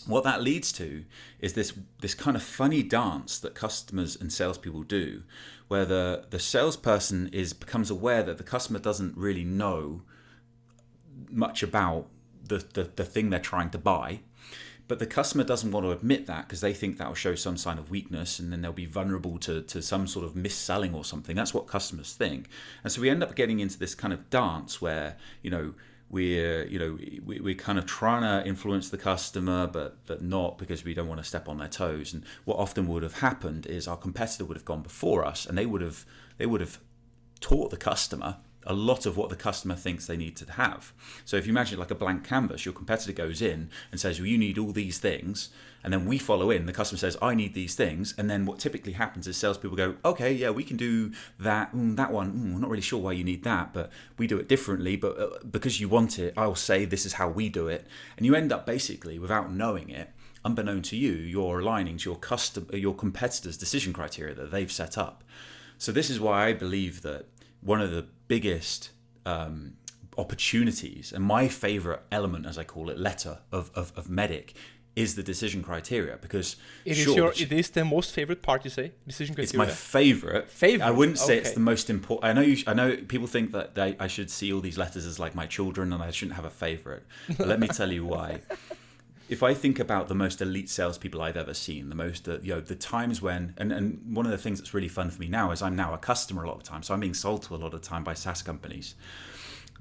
what 0.07 0.25
that 0.25 0.43
leads 0.43 0.73
to 0.73 1.05
is 1.41 1.55
this 1.55 1.73
this 2.01 2.15
kind 2.15 2.37
of 2.37 2.43
funny 2.43 2.83
dance 2.83 3.39
that 3.39 3.55
customers 3.55 4.17
and 4.17 4.33
salespeople 4.33 4.83
do, 4.83 5.23
where 5.69 5.85
the 5.85 6.27
the 6.31 6.39
salesperson 6.39 7.29
is 7.33 7.53
becomes 7.53 7.91
aware 7.91 8.23
that 8.23 8.39
the 8.39 8.45
customer 8.45 8.79
doesn't 8.79 9.17
really 9.17 9.45
know 9.45 10.03
much 11.31 11.63
about 11.63 12.09
the, 12.47 12.65
the, 12.75 12.91
the 12.97 13.05
thing 13.05 13.31
they're 13.31 13.41
trying 13.41 13.71
to 13.71 13.79
buy. 13.79 14.21
But 14.87 14.99
the 14.99 15.07
customer 15.07 15.45
doesn't 15.45 15.71
want 15.71 15.87
to 15.87 15.93
admit 15.93 16.27
that 16.27 16.47
because 16.47 16.61
they 16.61 16.75
think 16.75 16.99
that 16.99 17.09
will 17.09 17.15
show 17.15 17.35
some 17.35 17.57
sign 17.57 17.79
of 17.79 17.91
weakness 17.91 18.39
and 18.39 18.53
then 18.53 18.61
they'll 18.61 18.73
be 18.73 18.85
vulnerable 18.85 19.39
to, 19.39 19.63
to 19.63 19.81
some 19.81 20.07
sort 20.07 20.27
of 20.27 20.37
mis-selling 20.37 20.95
or 20.95 21.05
something. 21.05 21.35
That's 21.35 21.55
what 21.55 21.67
customers 21.67 22.13
think. 22.13 22.51
And 22.83 22.93
so 22.93 23.01
we 23.01 23.09
end 23.09 23.23
up 23.23 23.35
getting 23.35 23.61
into 23.61 23.79
this 23.79 23.95
kind 23.95 24.13
of 24.13 24.29
dance 24.29 24.83
where, 24.83 25.17
you 25.41 25.51
know, 25.51 25.73
we're 26.11 26.67
you 26.67 26.79
know 26.79 26.99
we, 27.25 27.41
we're 27.41 27.55
kind 27.55 27.79
of 27.79 27.87
trying 27.87 28.23
to 28.23 28.47
influence 28.49 28.91
the 28.91 28.99
customer 28.99 29.67
but 29.67 30.05
but 30.07 30.23
not 30.23 30.59
because 30.59 30.85
we 30.85 30.95
don't 30.95 31.09
want 31.09 31.21
to 31.21 31.27
step 31.27 31.49
on 31.49 31.59
their 31.59 31.69
toes. 31.69 32.13
And 32.13 32.25
what 32.45 32.59
often 32.59 32.87
would 32.89 33.03
have 33.03 33.19
happened 33.21 33.67
is 33.67 33.89
our 33.89 33.97
competitor 33.97 34.45
would 34.45 34.57
have 34.57 34.65
gone 34.65 34.83
before 34.83 35.25
us 35.25 35.47
and 35.47 35.57
they 35.57 35.67
would 35.67 35.81
have 35.83 36.05
they 36.39 36.47
would 36.47 36.61
have 36.61 36.79
taught 37.41 37.71
the 37.71 37.77
customer 37.77 38.37
a 38.67 38.75
lot 38.75 39.07
of 39.07 39.17
what 39.17 39.31
the 39.31 39.37
customer 39.37 39.75
thinks 39.75 40.07
they 40.07 40.17
need 40.17 40.37
to 40.37 40.53
have. 40.53 40.93
So 41.25 41.37
if 41.37 41.47
you 41.47 41.53
imagine 41.53 41.79
like 41.79 41.91
a 41.91 41.95
blank 41.95 42.25
canvas, 42.25 42.65
your 42.65 42.75
competitor 42.75 43.13
goes 43.13 43.43
in 43.43 43.71
and 43.91 44.01
says, 44.01 44.19
"Well, 44.19 44.27
you 44.27 44.39
need 44.39 44.59
all 44.59 44.73
these 44.73 44.99
things," 44.99 45.51
and 45.83 45.93
then 45.93 46.07
we 46.07 46.19
follow 46.19 46.51
in. 46.51 46.67
The 46.67 46.73
customer 46.73 46.99
says, 46.99 47.17
"I 47.21 47.35
need 47.35 47.55
these 47.55 47.75
things," 47.75 48.15
and 48.17 48.31
then 48.31 48.47
what 48.47 48.59
typically 48.59 48.93
happens 48.93 49.27
is 49.27 49.37
salespeople 49.37 49.77
go, 49.77 49.97
"Okay, 50.05 50.33
yeah, 50.33 50.51
we 50.51 50.65
can 50.65 50.77
do 50.77 51.13
that. 51.39 51.75
Mm, 51.75 51.97
that 51.97 52.13
one, 52.13 52.33
mm, 52.33 52.55
we're 52.55 52.61
not 52.61 52.71
really 52.71 52.83
sure 52.83 53.01
why 53.01 53.13
you 53.13 53.25
need 53.25 53.45
that, 53.45 53.73
but 53.73 53.91
we 54.19 54.27
do 54.27 54.39
it 54.39 54.49
differently. 54.49 54.97
But 54.97 55.19
uh, 55.19 55.39
because 55.51 55.81
you 55.81 55.89
want 55.89 56.19
it, 56.19 56.35
I'll 56.37 56.55
say 56.55 56.85
this 56.85 57.07
is 57.07 57.15
how 57.15 57.29
we 57.29 57.49
do 57.49 57.69
it." 57.69 57.87
And 58.17 58.27
you 58.27 58.35
end 58.35 58.53
up 58.53 58.67
basically, 58.67 59.19
without 59.19 59.53
knowing 59.53 59.91
it, 59.91 60.11
unbeknown 60.45 60.83
to 60.83 60.97
you, 60.97 61.13
you're 61.13 61.61
aligning 61.61 61.97
to 61.99 62.11
your 62.11 62.19
custom, 62.19 62.69
your 62.73 62.95
competitors' 62.95 63.57
decision 63.57 63.93
criteria 63.93 64.35
that 64.35 64.51
they've 64.51 64.71
set 64.71 64.99
up. 64.99 65.25
So 65.79 65.91
this 65.91 66.11
is 66.11 66.21
why 66.21 66.47
I 66.47 66.53
believe 66.53 67.03
that 67.03 67.27
one 67.65 67.81
of 67.81 67.91
the 67.91 68.07
biggest 68.29 68.91
um, 69.27 69.75
opportunities 70.17 71.13
and 71.13 71.25
my 71.25 71.49
favorite 71.49 72.03
element, 72.13 72.47
as 72.47 72.59
I 72.59 72.65
call 72.65 72.91
it, 72.91 72.99
letter 72.99 73.39
of, 73.51 73.71
of, 73.75 73.93
of 73.97 74.07
MEDDIC 74.07 74.55
is 74.97 75.17
the 75.17 75.23
decision 75.23 75.61
criteria 75.61 76.17
because 76.21 76.55
it 76.85 76.97
is 76.97 77.07
your 77.07 77.33
it 77.33 77.51
is 77.51 77.71
the 77.71 77.85
most 77.85 78.13
favorite 78.13 78.43
part 78.43 78.65
you 78.65 78.71
say 78.71 78.93
decision 79.07 79.35
criteria. 79.35 79.49
It's 79.49 79.55
my 79.55 79.67
favorite. 79.67 80.49
Favorite. 80.49 80.87
I 80.87 80.93
wouldn't 80.93 81.19
say 81.19 81.39
okay. 81.39 81.41
it's 81.41 81.53
the 81.53 81.61
most 81.61 81.91
important. 81.91 82.25
I 82.25 82.33
know 82.33 82.43
you. 82.43 82.63
I 82.67 82.75
know 82.75 82.97
people 82.97 83.27
think 83.27 83.51
that 83.53 83.75
they, 83.75 83.97
I 83.99 84.07
should 84.07 84.31
see 84.31 84.53
all 84.53 84.61
these 84.61 84.79
letters 84.79 85.05
as 85.05 85.19
like 85.19 85.35
my 85.35 85.47
children 85.47 85.93
and 85.93 86.01
I 86.03 86.13
shouldn't 86.13 86.37
have 86.37 86.45
a 86.45 86.51
favorite. 86.51 87.05
But 87.37 87.49
let 87.49 87.59
me 87.59 87.67
tell 87.67 87.93
you 87.93 88.05
why. 88.05 88.43
if 89.29 89.43
I 89.43 89.55
think 89.55 89.79
about 89.79 90.09
the 90.09 90.15
most 90.15 90.43
elite 90.43 90.69
salespeople 90.69 91.23
I've 91.23 91.37
ever 91.37 91.55
seen, 91.55 91.89
the 91.89 91.95
most, 91.95 92.29
uh, 92.29 92.39
you 92.43 92.55
know, 92.55 92.61
the 92.61 92.75
times 92.75 93.23
when, 93.23 93.55
and, 93.57 93.73
and 93.73 94.15
one 94.15 94.27
of 94.27 94.33
the 94.33 94.39
things 94.39 94.59
that's 94.59 94.75
really 94.75 94.89
fun 94.89 95.11
for 95.11 95.21
me 95.21 95.29
now 95.29 95.51
is 95.51 95.63
I'm 95.63 95.77
now 95.77 95.95
a 95.95 95.99
customer 95.99 96.45
a 96.45 96.49
lot 96.49 96.57
of 96.57 96.63
time. 96.63 96.83
So 96.83 96.93
I'm 96.93 97.01
being 97.01 97.15
sold 97.15 97.43
to 97.45 97.55
a 97.55 97.57
lot 97.57 97.73
of 97.73 97.81
time 97.81 98.05
by 98.05 98.15
SaaS 98.15 98.43
companies. 98.43 98.95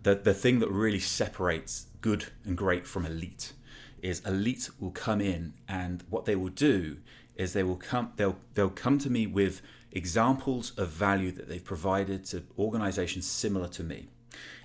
The, 0.02 0.16
the 0.16 0.34
thing 0.34 0.60
that 0.60 0.70
really 0.70 1.00
separates 1.00 1.88
good 2.02 2.28
and 2.46 2.58
great 2.58 2.86
from 2.86 3.06
elite 3.06 3.54
is 4.02 4.20
elite 4.26 4.70
will 4.80 4.92
come 4.92 5.22
in 5.22 5.54
and 5.68 6.04
what 6.10 6.26
they 6.26 6.36
will 6.36 6.50
do 6.50 6.98
is 7.36 7.54
they 7.54 7.64
will 7.64 7.78
come 7.78 8.12
they'll 8.18 8.38
they'll 8.54 8.70
come 8.70 9.00
to 9.00 9.10
me 9.10 9.26
with 9.26 9.62
examples 9.94 10.72
of 10.78 10.90
value 10.90 11.32
that 11.32 11.48
they've 11.48 11.64
provided 11.64 12.26
to 12.26 12.44
organizations 12.60 13.26
similar 13.26 13.68
to 13.70 13.82
me 13.82 14.10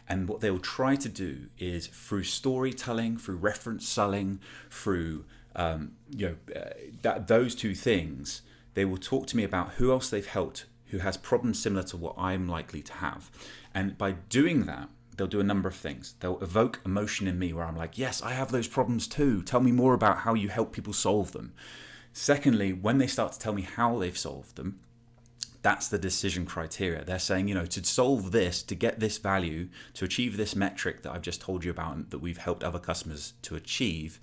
and 0.08 0.28
what 0.28 0.40
they 0.40 0.50
will 0.50 0.58
try 0.58 0.96
to 0.96 1.08
do 1.08 1.48
is 1.58 1.86
through 1.88 2.24
storytelling, 2.24 3.18
through 3.18 3.36
reference 3.36 3.86
selling, 3.86 4.40
through 4.70 5.24
um, 5.54 5.92
you 6.10 6.28
know 6.28 6.60
uh, 6.60 6.70
that 7.02 7.28
those 7.28 7.54
two 7.54 7.74
things, 7.74 8.42
they 8.74 8.84
will 8.84 8.96
talk 8.96 9.26
to 9.28 9.36
me 9.36 9.44
about 9.44 9.72
who 9.74 9.92
else 9.92 10.08
they've 10.08 10.26
helped 10.26 10.64
who 10.90 10.98
has 10.98 11.16
problems 11.16 11.58
similar 11.58 11.82
to 11.84 11.96
what 11.96 12.14
I'm 12.18 12.48
likely 12.48 12.82
to 12.82 12.92
have. 12.94 13.30
And 13.74 13.96
by 13.96 14.12
doing 14.12 14.66
that, 14.66 14.88
they'll 15.16 15.26
do 15.26 15.40
a 15.40 15.44
number 15.44 15.68
of 15.68 15.74
things. 15.74 16.14
They'll 16.20 16.40
evoke 16.40 16.80
emotion 16.84 17.26
in 17.26 17.38
me 17.38 17.52
where 17.52 17.64
I'm 17.64 17.76
like, 17.76 17.98
yes, 17.98 18.22
I 18.22 18.32
have 18.32 18.50
those 18.50 18.68
problems 18.68 19.06
too. 19.06 19.42
Tell 19.42 19.60
me 19.60 19.72
more 19.72 19.94
about 19.94 20.18
how 20.18 20.34
you 20.34 20.48
help 20.48 20.72
people 20.72 20.92
solve 20.92 21.32
them. 21.32 21.52
Secondly, 22.12 22.72
when 22.72 22.98
they 22.98 23.06
start 23.06 23.32
to 23.32 23.38
tell 23.38 23.52
me 23.52 23.62
how 23.62 23.98
they've 23.98 24.16
solved 24.16 24.56
them, 24.56 24.80
that's 25.62 25.88
the 25.88 25.98
decision 25.98 26.46
criteria. 26.46 27.04
They're 27.04 27.18
saying, 27.18 27.48
you 27.48 27.54
know, 27.54 27.66
to 27.66 27.84
solve 27.84 28.32
this, 28.32 28.62
to 28.64 28.74
get 28.74 29.00
this 29.00 29.18
value, 29.18 29.68
to 29.94 30.04
achieve 30.04 30.36
this 30.36 30.54
metric 30.54 31.02
that 31.02 31.12
I've 31.12 31.22
just 31.22 31.40
told 31.40 31.64
you 31.64 31.70
about 31.70 31.96
and 31.96 32.10
that 32.10 32.20
we've 32.20 32.38
helped 32.38 32.62
other 32.62 32.78
customers 32.78 33.34
to 33.42 33.56
achieve, 33.56 34.20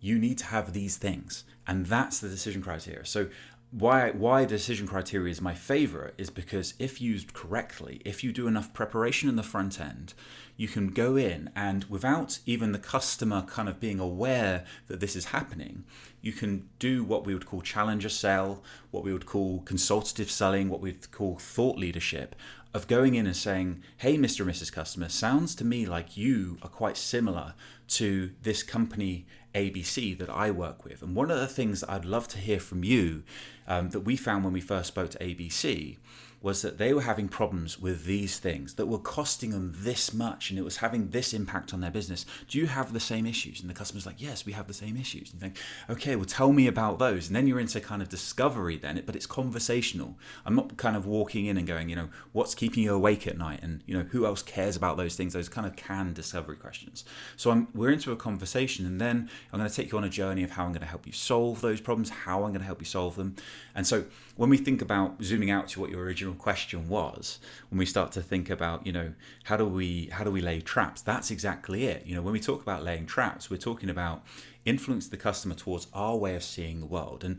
you 0.00 0.18
need 0.18 0.38
to 0.38 0.46
have 0.46 0.72
these 0.72 0.96
things. 0.96 1.44
And 1.66 1.86
that's 1.86 2.18
the 2.18 2.28
decision 2.28 2.62
criteria. 2.62 3.06
So 3.06 3.28
why 3.70 4.10
why 4.10 4.44
decision 4.44 4.88
criteria 4.88 5.30
is 5.30 5.40
my 5.40 5.54
favorite 5.54 6.14
is 6.18 6.28
because 6.28 6.74
if 6.80 7.00
used 7.00 7.32
correctly, 7.32 8.00
if 8.04 8.24
you 8.24 8.32
do 8.32 8.48
enough 8.48 8.72
preparation 8.72 9.28
in 9.28 9.36
the 9.36 9.44
front 9.44 9.80
end, 9.80 10.14
you 10.56 10.66
can 10.66 10.88
go 10.88 11.14
in 11.16 11.50
and 11.54 11.84
without 11.84 12.40
even 12.46 12.72
the 12.72 12.78
customer 12.78 13.42
kind 13.42 13.68
of 13.68 13.78
being 13.78 14.00
aware 14.00 14.64
that 14.88 14.98
this 14.98 15.14
is 15.14 15.26
happening, 15.26 15.84
you 16.22 16.32
can 16.32 16.68
do 16.78 17.02
what 17.02 17.24
we 17.24 17.34
would 17.34 17.46
call 17.46 17.62
challenger 17.62 18.08
sell, 18.08 18.62
what 18.90 19.04
we 19.04 19.12
would 19.12 19.26
call 19.26 19.60
consultative 19.62 20.30
selling, 20.30 20.68
what 20.68 20.80
we'd 20.80 21.10
call 21.10 21.38
thought 21.38 21.76
leadership 21.76 22.34
of 22.72 22.86
going 22.86 23.14
in 23.14 23.26
and 23.26 23.36
saying, 23.36 23.82
"Hey, 23.98 24.16
Mr. 24.16 24.40
and 24.40 24.50
Mrs. 24.50 24.72
Customer, 24.72 25.08
sounds 25.08 25.54
to 25.56 25.64
me 25.64 25.86
like 25.86 26.16
you 26.16 26.58
are 26.62 26.68
quite 26.68 26.96
similar 26.96 27.54
to 27.88 28.30
this 28.42 28.62
company 28.62 29.26
ABC 29.54 30.14
that 30.18 30.30
I 30.30 30.50
work 30.50 30.84
with." 30.84 31.02
And 31.02 31.16
one 31.16 31.30
of 31.30 31.40
the 31.40 31.48
things 31.48 31.80
that 31.80 31.90
I'd 31.90 32.04
love 32.04 32.28
to 32.28 32.38
hear 32.38 32.60
from 32.60 32.84
you 32.84 33.24
um, 33.66 33.90
that 33.90 34.00
we 34.00 34.16
found 34.16 34.44
when 34.44 34.52
we 34.52 34.60
first 34.60 34.88
spoke 34.88 35.10
to 35.10 35.18
ABC 35.18 35.96
was 36.42 36.62
that 36.62 36.78
they 36.78 36.94
were 36.94 37.02
having 37.02 37.28
problems 37.28 37.78
with 37.78 38.04
these 38.04 38.38
things 38.38 38.74
that 38.74 38.86
were 38.86 38.98
costing 38.98 39.50
them 39.50 39.72
this 39.76 40.14
much 40.14 40.48
and 40.48 40.58
it 40.58 40.62
was 40.62 40.78
having 40.78 41.10
this 41.10 41.34
impact 41.34 41.74
on 41.74 41.80
their 41.80 41.90
business. 41.90 42.24
Do 42.48 42.58
you 42.58 42.66
have 42.66 42.92
the 42.92 43.00
same 43.00 43.26
issues? 43.26 43.60
And 43.60 43.68
the 43.68 43.74
customer's 43.74 44.06
like, 44.06 44.22
yes, 44.22 44.46
we 44.46 44.52
have 44.52 44.66
the 44.66 44.74
same 44.74 44.96
issues. 44.96 45.32
And 45.32 45.34
you 45.34 45.40
think, 45.40 45.58
okay, 45.90 46.16
well, 46.16 46.24
tell 46.24 46.52
me 46.52 46.66
about 46.66 46.98
those. 46.98 47.26
And 47.26 47.36
then 47.36 47.46
you're 47.46 47.60
into 47.60 47.78
kind 47.80 48.00
of 48.00 48.08
discovery 48.08 48.78
then, 48.78 49.02
but 49.04 49.14
it's 49.14 49.26
conversational. 49.26 50.16
I'm 50.46 50.54
not 50.54 50.78
kind 50.78 50.96
of 50.96 51.06
walking 51.06 51.44
in 51.44 51.58
and 51.58 51.66
going, 51.66 51.90
you 51.90 51.96
know, 51.96 52.08
what's 52.32 52.54
keeping 52.54 52.84
you 52.84 52.94
awake 52.94 53.26
at 53.26 53.36
night? 53.36 53.60
And, 53.62 53.82
you 53.84 53.94
know, 53.96 54.04
who 54.04 54.24
else 54.24 54.42
cares 54.42 54.76
about 54.76 54.96
those 54.96 55.16
things? 55.16 55.34
Those 55.34 55.50
kind 55.50 55.66
of 55.66 55.76
canned 55.76 56.14
discovery 56.14 56.56
questions. 56.56 57.04
So 57.36 57.50
I'm, 57.50 57.68
we're 57.74 57.90
into 57.90 58.12
a 58.12 58.16
conversation 58.16 58.86
and 58.86 58.98
then 58.98 59.28
I'm 59.52 59.58
going 59.58 59.68
to 59.68 59.76
take 59.76 59.92
you 59.92 59.98
on 59.98 60.04
a 60.04 60.08
journey 60.08 60.42
of 60.42 60.52
how 60.52 60.64
I'm 60.64 60.72
going 60.72 60.80
to 60.80 60.86
help 60.86 61.06
you 61.06 61.12
solve 61.12 61.60
those 61.60 61.82
problems, 61.82 62.08
how 62.08 62.44
I'm 62.44 62.50
going 62.50 62.60
to 62.60 62.66
help 62.66 62.80
you 62.80 62.86
solve 62.86 63.16
them. 63.16 63.36
And 63.74 63.86
so 63.86 64.04
when 64.36 64.48
we 64.48 64.56
think 64.56 64.80
about 64.80 65.22
zooming 65.22 65.50
out 65.50 65.68
to 65.68 65.80
what 65.80 65.90
your 65.90 66.02
original 66.02 66.29
question 66.34 66.88
was, 66.88 67.38
when 67.70 67.78
we 67.78 67.86
start 67.86 68.12
to 68.12 68.22
think 68.22 68.50
about, 68.50 68.86
you 68.86 68.92
know, 68.92 69.12
how 69.44 69.56
do 69.56 69.66
we 69.66 70.06
how 70.12 70.24
do 70.24 70.30
we 70.30 70.40
lay 70.40 70.60
traps? 70.60 71.02
That's 71.02 71.30
exactly 71.30 71.86
it. 71.86 72.06
You 72.06 72.14
know, 72.14 72.22
when 72.22 72.32
we 72.32 72.40
talk 72.40 72.62
about 72.62 72.82
laying 72.82 73.06
traps, 73.06 73.50
we're 73.50 73.56
talking 73.56 73.90
about 73.90 74.24
influence 74.64 75.08
the 75.08 75.16
customer 75.16 75.54
towards 75.54 75.86
our 75.92 76.16
way 76.16 76.34
of 76.34 76.42
seeing 76.42 76.80
the 76.80 76.86
world. 76.86 77.24
And 77.24 77.38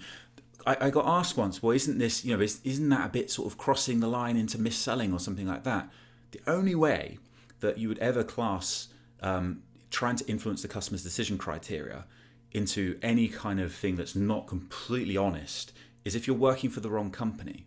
I, 0.66 0.78
I 0.82 0.90
got 0.90 1.06
asked 1.08 1.38
once, 1.38 1.62
well, 1.62 1.76
isn't 1.76 1.98
this, 1.98 2.26
you 2.26 2.36
know, 2.36 2.42
is, 2.42 2.60
isn't 2.64 2.90
that 2.90 3.06
a 3.06 3.10
bit 3.10 3.32
sort 3.32 3.52
of 3.52 3.58
crossing 3.58 4.00
the 4.00 4.08
line 4.08 4.38
into 4.38 4.60
mis-selling 4.60 5.14
or 5.14 5.20
something 5.20 5.48
like 5.48 5.64
that? 5.64 5.90
The 6.32 6.42
only 6.48 6.76
way 6.76 7.18
that 7.60 7.78
you 7.78 7.88
would 7.88 8.00
ever 8.00 8.24
class 8.24 8.88
um, 9.22 9.64
trying 9.90 10.16
to 10.16 10.28
influence 10.28 10.62
the 10.62 10.68
customer's 10.68 11.04
decision 11.04 11.38
criteria 11.38 12.06
into 12.52 12.98
any 13.02 13.28
kind 13.28 13.60
of 13.60 13.74
thing 13.74 13.96
that's 13.96 14.16
not 14.16 14.48
completely 14.48 15.16
honest 15.16 15.74
is 16.04 16.16
if 16.16 16.28
you're 16.28 16.36
working 16.36 16.70
for 16.70 16.80
the 16.80 16.90
wrong 16.90 17.12
company. 17.12 17.66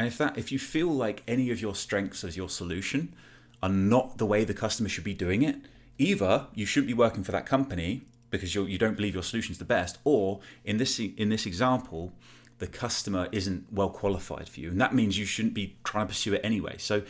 And 0.00 0.06
if 0.06 0.16
that 0.16 0.38
if 0.38 0.50
you 0.50 0.58
feel 0.58 0.88
like 0.88 1.22
any 1.28 1.50
of 1.50 1.60
your 1.60 1.74
strengths 1.74 2.24
as 2.24 2.34
your 2.34 2.48
solution 2.48 3.14
are 3.62 3.68
not 3.68 4.16
the 4.16 4.24
way 4.24 4.44
the 4.44 4.54
customer 4.54 4.88
should 4.88 5.04
be 5.04 5.12
doing 5.12 5.42
it, 5.42 5.56
either 5.98 6.46
you 6.54 6.64
shouldn't 6.64 6.88
be 6.88 6.94
working 6.94 7.22
for 7.22 7.32
that 7.32 7.44
company 7.44 8.00
because 8.30 8.54
you're, 8.54 8.66
you 8.66 8.78
do 8.78 8.86
not 8.86 8.96
believe 8.96 9.12
your 9.12 9.22
solution 9.22 9.52
is 9.52 9.58
the 9.58 9.66
best, 9.66 9.98
or 10.04 10.40
in 10.64 10.78
this 10.78 10.98
in 10.98 11.28
this 11.28 11.44
example, 11.44 12.14
the 12.60 12.66
customer 12.66 13.28
isn't 13.30 13.70
well 13.70 13.90
qualified 13.90 14.48
for 14.48 14.60
you, 14.60 14.70
and 14.70 14.80
that 14.80 14.94
means 14.94 15.18
you 15.18 15.26
shouldn't 15.26 15.52
be 15.52 15.76
trying 15.84 16.06
to 16.06 16.08
pursue 16.08 16.32
it 16.32 16.40
anyway. 16.42 16.76
So, 16.78 17.02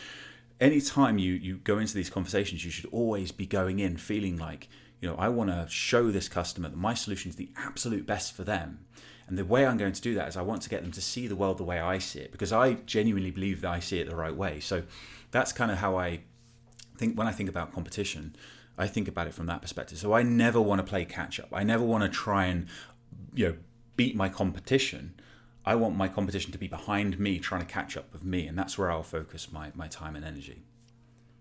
anytime 0.61 1.17
you 1.17 1.35
you 1.35 1.59
go 1.59 1.79
into 1.79 1.95
these 1.95 2.11
conversations, 2.11 2.65
you 2.65 2.73
should 2.73 2.87
always 2.91 3.31
be 3.31 3.47
going 3.47 3.79
in 3.79 3.99
feeling 3.99 4.37
like 4.37 4.69
you 5.01 5.09
know 5.09 5.15
I 5.15 5.29
want 5.29 5.51
to 5.51 5.69
show 5.69 6.11
this 6.11 6.29
customer 6.29 6.69
that 6.69 6.77
my 6.77 6.95
solution 6.95 7.29
is 7.29 7.37
the 7.37 7.51
absolute 7.57 8.05
best 8.05 8.33
for 8.33 8.43
them, 8.43 8.81
and 9.31 9.39
the 9.39 9.45
way 9.45 9.65
I'm 9.65 9.77
going 9.77 9.93
to 9.93 10.03
do 10.03 10.15
that 10.15 10.29
is 10.29 10.37
I 10.37 10.43
want 10.43 10.61
to 10.63 10.69
get 10.69 10.83
them 10.83 10.91
to 10.91 11.01
see 11.01 11.29
the 11.29 11.37
world 11.37 11.59
the 11.59 11.65
way 11.65 11.79
I 11.79 11.99
see 11.99 12.19
it 12.19 12.33
because 12.33 12.53
I 12.53 12.75
genuinely 12.75 13.31
believe 13.31 13.61
that 13.61 13.71
I 13.71 13.79
see 13.79 14.01
it 14.01 14.09
the 14.11 14.17
right 14.17 14.35
way. 14.35 14.59
So 14.59 14.83
that's 15.31 15.53
kind 15.53 15.71
of 15.71 15.79
how 15.79 15.97
I 15.97 16.21
think 16.99 17.17
when 17.17 17.29
I 17.29 17.33
think 17.33 17.49
about 17.49 17.73
competition. 17.73 18.35
I 18.77 18.89
think 18.89 19.09
about 19.09 19.27
it 19.29 19.35
from 19.35 19.47
that 19.47 19.63
perspective. 19.63 19.99
So 19.99 20.15
I 20.15 20.23
never 20.23 20.61
want 20.61 20.81
to 20.81 20.83
play 20.83 21.05
catch 21.05 21.39
up. 21.39 21.49
I 21.53 21.63
never 21.63 21.85
want 21.85 22.03
to 22.03 22.09
try 22.09 22.47
and 22.47 22.67
you 23.33 23.49
know 23.49 23.57
beat 23.97 24.17
my 24.17 24.29
competition. 24.29 25.15
I 25.65 25.77
want 25.77 25.95
my 25.95 26.09
competition 26.09 26.51
to 26.53 26.59
be 26.59 26.67
behind 26.67 27.21
me, 27.21 27.39
trying 27.39 27.61
to 27.61 27.67
catch 27.67 27.97
up 27.97 28.13
with 28.13 28.25
me, 28.25 28.47
and 28.47 28.59
that's 28.59 28.77
where 28.77 28.91
I'll 28.91 29.03
focus 29.03 29.53
my, 29.53 29.71
my 29.75 29.87
time 29.87 30.17
and 30.17 30.25
energy. 30.25 30.63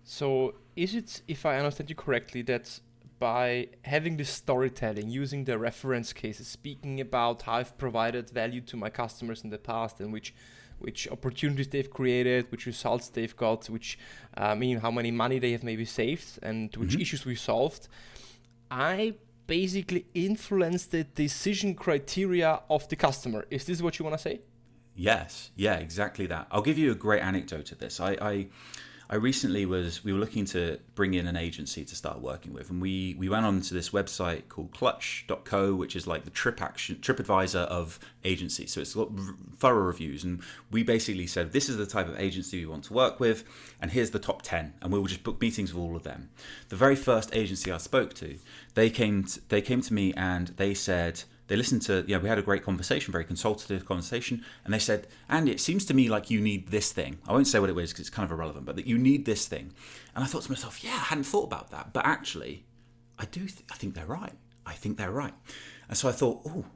So, 0.04 0.54
is 0.76 0.94
it, 0.94 1.22
if 1.26 1.46
I 1.46 1.56
understand 1.56 1.88
you 1.88 1.96
correctly, 1.96 2.42
that 2.42 2.80
by 3.20 3.68
having 3.84 4.16
this 4.16 4.30
storytelling, 4.30 5.08
using 5.08 5.44
the 5.44 5.56
reference 5.58 6.12
cases, 6.12 6.48
speaking 6.48 7.00
about 7.00 7.42
how 7.42 7.52
I've 7.52 7.76
provided 7.78 8.30
value 8.30 8.62
to 8.62 8.76
my 8.76 8.90
customers 8.90 9.44
in 9.44 9.50
the 9.50 9.58
past 9.58 10.00
and 10.00 10.12
which 10.12 10.34
which 10.80 11.06
opportunities 11.08 11.68
they've 11.68 11.90
created, 11.90 12.50
which 12.50 12.64
results 12.64 13.10
they've 13.10 13.36
got, 13.36 13.68
which 13.68 13.98
uh, 14.38 14.54
mean 14.54 14.78
how 14.78 14.90
many 14.90 15.10
money 15.10 15.38
they 15.38 15.52
have 15.52 15.62
maybe 15.62 15.84
saved, 15.84 16.38
and 16.42 16.74
which 16.76 16.92
mm-hmm. 16.92 17.02
issues 17.02 17.26
we 17.26 17.34
solved. 17.34 17.86
I 18.70 19.12
basically 19.46 20.06
influence 20.14 20.86
the 20.86 21.04
decision 21.04 21.74
criteria 21.74 22.60
of 22.70 22.88
the 22.88 22.96
customer. 22.96 23.44
Is 23.50 23.66
this 23.66 23.82
what 23.82 23.98
you 23.98 24.06
want 24.06 24.16
to 24.16 24.22
say? 24.22 24.40
Yes, 24.96 25.50
yeah, 25.54 25.76
exactly 25.76 26.26
that. 26.28 26.46
I'll 26.50 26.62
give 26.62 26.78
you 26.78 26.92
a 26.92 26.94
great 26.94 27.20
anecdote 27.20 27.72
of 27.72 27.78
this. 27.78 28.00
I, 28.00 28.12
I 28.12 28.46
I 29.12 29.16
recently 29.16 29.66
was 29.66 30.04
we 30.04 30.12
were 30.12 30.20
looking 30.20 30.44
to 30.46 30.78
bring 30.94 31.14
in 31.14 31.26
an 31.26 31.36
agency 31.36 31.84
to 31.84 31.96
start 31.96 32.20
working 32.20 32.52
with, 32.52 32.70
and 32.70 32.80
we 32.80 33.16
we 33.18 33.28
went 33.28 33.44
on 33.44 33.60
to 33.62 33.74
this 33.74 33.90
website 33.90 34.48
called 34.48 34.70
Clutch.co, 34.70 35.74
which 35.74 35.96
is 35.96 36.06
like 36.06 36.22
the 36.22 36.30
Trip 36.30 36.62
Action 36.62 37.00
Trip 37.00 37.18
Advisor 37.18 37.58
of 37.58 37.98
agencies. 38.24 38.72
So 38.72 38.80
it's 38.80 38.94
got 38.94 39.10
thorough 39.56 39.82
reviews, 39.82 40.22
and 40.22 40.40
we 40.70 40.84
basically 40.84 41.26
said 41.26 41.50
this 41.50 41.68
is 41.68 41.76
the 41.76 41.86
type 41.86 42.08
of 42.08 42.20
agency 42.20 42.60
we 42.60 42.70
want 42.70 42.84
to 42.84 42.92
work 42.92 43.18
with, 43.18 43.42
and 43.82 43.90
here's 43.90 44.12
the 44.12 44.20
top 44.20 44.42
ten, 44.42 44.74
and 44.80 44.92
we 44.92 44.98
will 45.00 45.08
just 45.08 45.24
book 45.24 45.40
meetings 45.40 45.74
with 45.74 45.82
all 45.82 45.96
of 45.96 46.04
them. 46.04 46.30
The 46.68 46.76
very 46.76 46.94
first 46.94 47.34
agency 47.34 47.72
I 47.72 47.78
spoke 47.78 48.14
to, 48.14 48.38
they 48.74 48.90
came 48.90 49.24
to, 49.24 49.40
they 49.48 49.60
came 49.60 49.80
to 49.80 49.92
me 49.92 50.14
and 50.16 50.48
they 50.56 50.72
said 50.72 51.24
they 51.50 51.56
listened 51.56 51.82
to, 51.82 52.04
you 52.06 52.14
know, 52.14 52.20
we 52.20 52.28
had 52.28 52.38
a 52.38 52.42
great 52.42 52.62
conversation, 52.62 53.10
very 53.10 53.24
consultative 53.24 53.84
conversation, 53.84 54.44
and 54.64 54.72
they 54.72 54.78
said, 54.78 55.08
Andy, 55.28 55.50
it 55.50 55.60
seems 55.60 55.84
to 55.86 55.94
me 55.94 56.08
like 56.08 56.30
you 56.30 56.40
need 56.40 56.68
this 56.68 56.92
thing. 56.92 57.18
I 57.26 57.32
won't 57.32 57.48
say 57.48 57.58
what 57.58 57.68
it 57.68 57.74
was 57.74 57.90
because 57.90 58.02
it's 58.06 58.08
kind 58.08 58.24
of 58.24 58.30
irrelevant, 58.30 58.66
but 58.66 58.76
that 58.76 58.86
you 58.86 58.96
need 58.96 59.24
this 59.24 59.48
thing. 59.48 59.72
And 60.14 60.22
I 60.22 60.28
thought 60.28 60.42
to 60.42 60.50
myself, 60.52 60.84
yeah, 60.84 60.92
I 60.92 61.06
hadn't 61.10 61.24
thought 61.24 61.42
about 61.42 61.72
that, 61.72 61.92
but 61.92 62.06
actually, 62.06 62.66
I 63.18 63.24
do. 63.24 63.40
Th- 63.40 63.64
I 63.68 63.74
think 63.74 63.94
they're 63.94 64.06
right. 64.06 64.34
I 64.64 64.74
think 64.74 64.96
they're 64.96 65.10
right. 65.10 65.34
And 65.88 65.98
so 65.98 66.08
I 66.08 66.12
thought, 66.12 66.42
oh, 66.46 66.66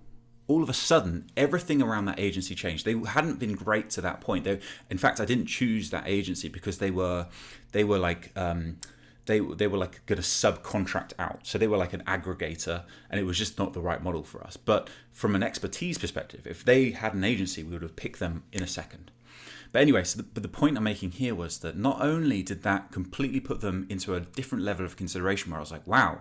all 0.48 0.60
of 0.60 0.68
a 0.68 0.74
sudden, 0.74 1.30
everything 1.36 1.80
around 1.80 2.06
that 2.06 2.18
agency 2.18 2.56
changed. 2.56 2.84
They 2.84 2.98
hadn't 2.98 3.38
been 3.38 3.54
great 3.54 3.90
to 3.90 4.00
that 4.00 4.20
point. 4.20 4.42
They, 4.42 4.58
in 4.90 4.98
fact, 4.98 5.20
I 5.20 5.24
didn't 5.24 5.46
choose 5.46 5.90
that 5.90 6.02
agency 6.08 6.48
because 6.48 6.78
they 6.78 6.90
were, 6.90 7.28
they 7.70 7.84
were 7.84 7.98
like. 7.98 8.32
Um, 8.34 8.78
they 9.26 9.40
they 9.40 9.66
were 9.66 9.78
like 9.78 10.04
going 10.06 10.20
to 10.20 10.22
subcontract 10.22 11.12
out. 11.18 11.40
So 11.46 11.58
they 11.58 11.68
were 11.68 11.76
like 11.76 11.92
an 11.92 12.02
aggregator, 12.06 12.84
and 13.10 13.20
it 13.20 13.24
was 13.24 13.38
just 13.38 13.58
not 13.58 13.72
the 13.72 13.80
right 13.80 14.02
model 14.02 14.22
for 14.22 14.42
us. 14.42 14.56
But 14.56 14.90
from 15.12 15.34
an 15.34 15.42
expertise 15.42 15.98
perspective, 15.98 16.46
if 16.46 16.64
they 16.64 16.90
had 16.90 17.14
an 17.14 17.24
agency, 17.24 17.62
we 17.62 17.72
would 17.72 17.82
have 17.82 17.96
picked 17.96 18.20
them 18.20 18.44
in 18.52 18.62
a 18.62 18.66
second. 18.66 19.10
But 19.72 19.82
anyway, 19.82 20.04
so 20.04 20.18
the, 20.18 20.22
but 20.22 20.42
the 20.42 20.48
point 20.48 20.76
I'm 20.76 20.84
making 20.84 21.12
here 21.12 21.34
was 21.34 21.58
that 21.58 21.76
not 21.76 22.00
only 22.00 22.42
did 22.42 22.62
that 22.62 22.92
completely 22.92 23.40
put 23.40 23.60
them 23.60 23.86
into 23.90 24.14
a 24.14 24.20
different 24.20 24.64
level 24.64 24.86
of 24.86 24.96
consideration, 24.96 25.50
where 25.50 25.58
I 25.58 25.60
was 25.60 25.72
like, 25.72 25.86
wow, 25.86 26.20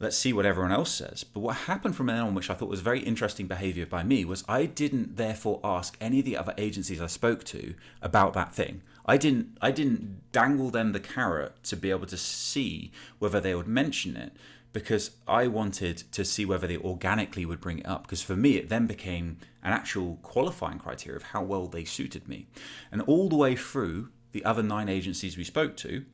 let's 0.00 0.16
see 0.16 0.32
what 0.32 0.46
everyone 0.46 0.72
else 0.72 0.90
says. 0.90 1.24
But 1.24 1.40
what 1.40 1.56
happened 1.56 1.96
from 1.96 2.06
then 2.06 2.18
on, 2.18 2.34
which 2.34 2.50
I 2.50 2.54
thought 2.54 2.68
was 2.68 2.80
very 2.80 3.00
interesting 3.00 3.46
behavior 3.46 3.86
by 3.86 4.02
me, 4.02 4.24
was 4.24 4.44
I 4.48 4.66
didn't 4.66 5.16
therefore 5.16 5.60
ask 5.62 5.96
any 6.00 6.18
of 6.18 6.24
the 6.24 6.36
other 6.36 6.54
agencies 6.58 7.00
I 7.00 7.06
spoke 7.06 7.44
to 7.44 7.74
about 8.02 8.32
that 8.34 8.52
thing. 8.52 8.82
I 9.06 9.16
didn't 9.16 9.56
I 9.62 9.70
didn't 9.70 10.32
dangle 10.32 10.70
them 10.70 10.92
the 10.92 11.00
carrot 11.00 11.62
to 11.64 11.76
be 11.76 11.90
able 11.90 12.06
to 12.06 12.16
see 12.16 12.90
whether 13.18 13.40
they 13.40 13.54
would 13.54 13.68
mention 13.68 14.16
it 14.16 14.32
because 14.72 15.12
I 15.26 15.46
wanted 15.46 16.02
to 16.12 16.22
see 16.22 16.44
whether 16.44 16.66
they 16.66 16.76
organically 16.76 17.46
would 17.46 17.62
bring 17.62 17.78
it 17.78 17.86
up. 17.86 18.02
Because 18.02 18.20
for 18.20 18.36
me, 18.36 18.56
it 18.56 18.68
then 18.68 18.86
became 18.86 19.38
an 19.62 19.72
actual 19.72 20.18
qualifying 20.20 20.78
criteria 20.78 21.16
of 21.16 21.22
how 21.22 21.42
well 21.42 21.66
they 21.66 21.84
suited 21.84 22.28
me. 22.28 22.46
And 22.92 23.00
all 23.02 23.30
the 23.30 23.36
way 23.36 23.56
through 23.56 24.10
the 24.32 24.44
other 24.44 24.62
nine 24.62 24.90
agencies 24.90 25.38
we 25.38 25.44
spoke 25.44 25.78
to, 25.78 26.04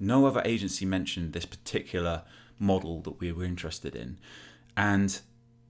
no 0.00 0.26
other 0.26 0.42
agency 0.44 0.84
mentioned 0.84 1.34
this 1.34 1.46
particular 1.46 2.24
model 2.58 3.00
that 3.02 3.20
we 3.20 3.30
were 3.30 3.44
interested 3.44 3.94
in. 3.94 4.18
And 4.76 5.20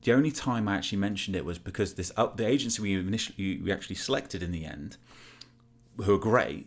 the 0.03 0.15
only 0.15 0.31
time 0.31 0.67
I 0.67 0.77
actually 0.77 0.97
mentioned 0.97 1.37
it 1.37 1.45
was 1.45 1.59
because 1.59 1.95
this 1.95 2.11
uh, 2.17 2.29
the 2.35 2.47
agency 2.47 2.81
we 2.81 2.95
initially 2.95 3.61
we 3.63 3.71
actually 3.71 3.97
selected 3.97 4.43
in 4.43 4.51
the 4.51 4.65
end 4.65 4.97
who 6.03 6.15
are 6.15 6.19
great, 6.19 6.67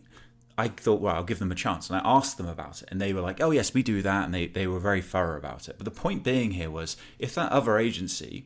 I 0.58 0.68
thought, 0.68 1.02
well, 1.02 1.16
I'll 1.16 1.24
give 1.24 1.40
them 1.40 1.52
a 1.52 1.56
chance. 1.56 1.90
And 1.90 2.00
I 2.00 2.02
asked 2.04 2.38
them 2.38 2.48
about 2.48 2.82
it. 2.82 2.90
And 2.92 3.02
they 3.02 3.14
were 3.14 3.22
like, 3.22 3.42
oh, 3.42 3.52
yes, 3.52 3.74
we 3.74 3.82
do 3.82 4.02
that. 4.02 4.26
And 4.26 4.34
they, 4.34 4.48
they 4.48 4.68
were 4.68 4.80
very 4.80 5.02
thorough 5.02 5.38
about 5.38 5.68
it. 5.68 5.78
But 5.78 5.86
the 5.86 5.92
point 5.92 6.24
being 6.24 6.52
here 6.52 6.70
was 6.70 6.96
if 7.18 7.34
that 7.36 7.52
other 7.52 7.78
agency 7.78 8.46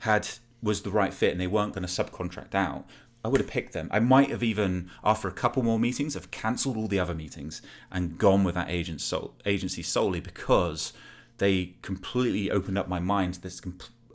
had 0.00 0.28
was 0.62 0.82
the 0.82 0.90
right 0.90 1.12
fit 1.12 1.32
and 1.32 1.40
they 1.40 1.46
weren't 1.46 1.74
going 1.74 1.86
to 1.86 1.92
subcontract 2.02 2.54
out, 2.54 2.86
I 3.24 3.28
would 3.28 3.40
have 3.40 3.50
picked 3.50 3.72
them. 3.72 3.88
I 3.92 3.98
might 3.98 4.30
have 4.30 4.42
even, 4.42 4.90
after 5.04 5.28
a 5.28 5.32
couple 5.32 5.62
more 5.62 5.78
meetings, 5.78 6.14
have 6.14 6.30
cancelled 6.30 6.76
all 6.76 6.86
the 6.86 7.00
other 7.00 7.14
meetings 7.14 7.60
and 7.90 8.18
gone 8.18 8.44
with 8.44 8.54
that 8.54 8.70
agent 8.70 9.00
so, 9.00 9.34
agency 9.44 9.82
solely 9.82 10.20
because 10.20 10.92
they 11.38 11.74
completely 11.82 12.50
opened 12.50 12.78
up 12.78 12.88
my 12.88 13.00
mind 13.00 13.34
to 13.34 13.42
this 13.42 13.60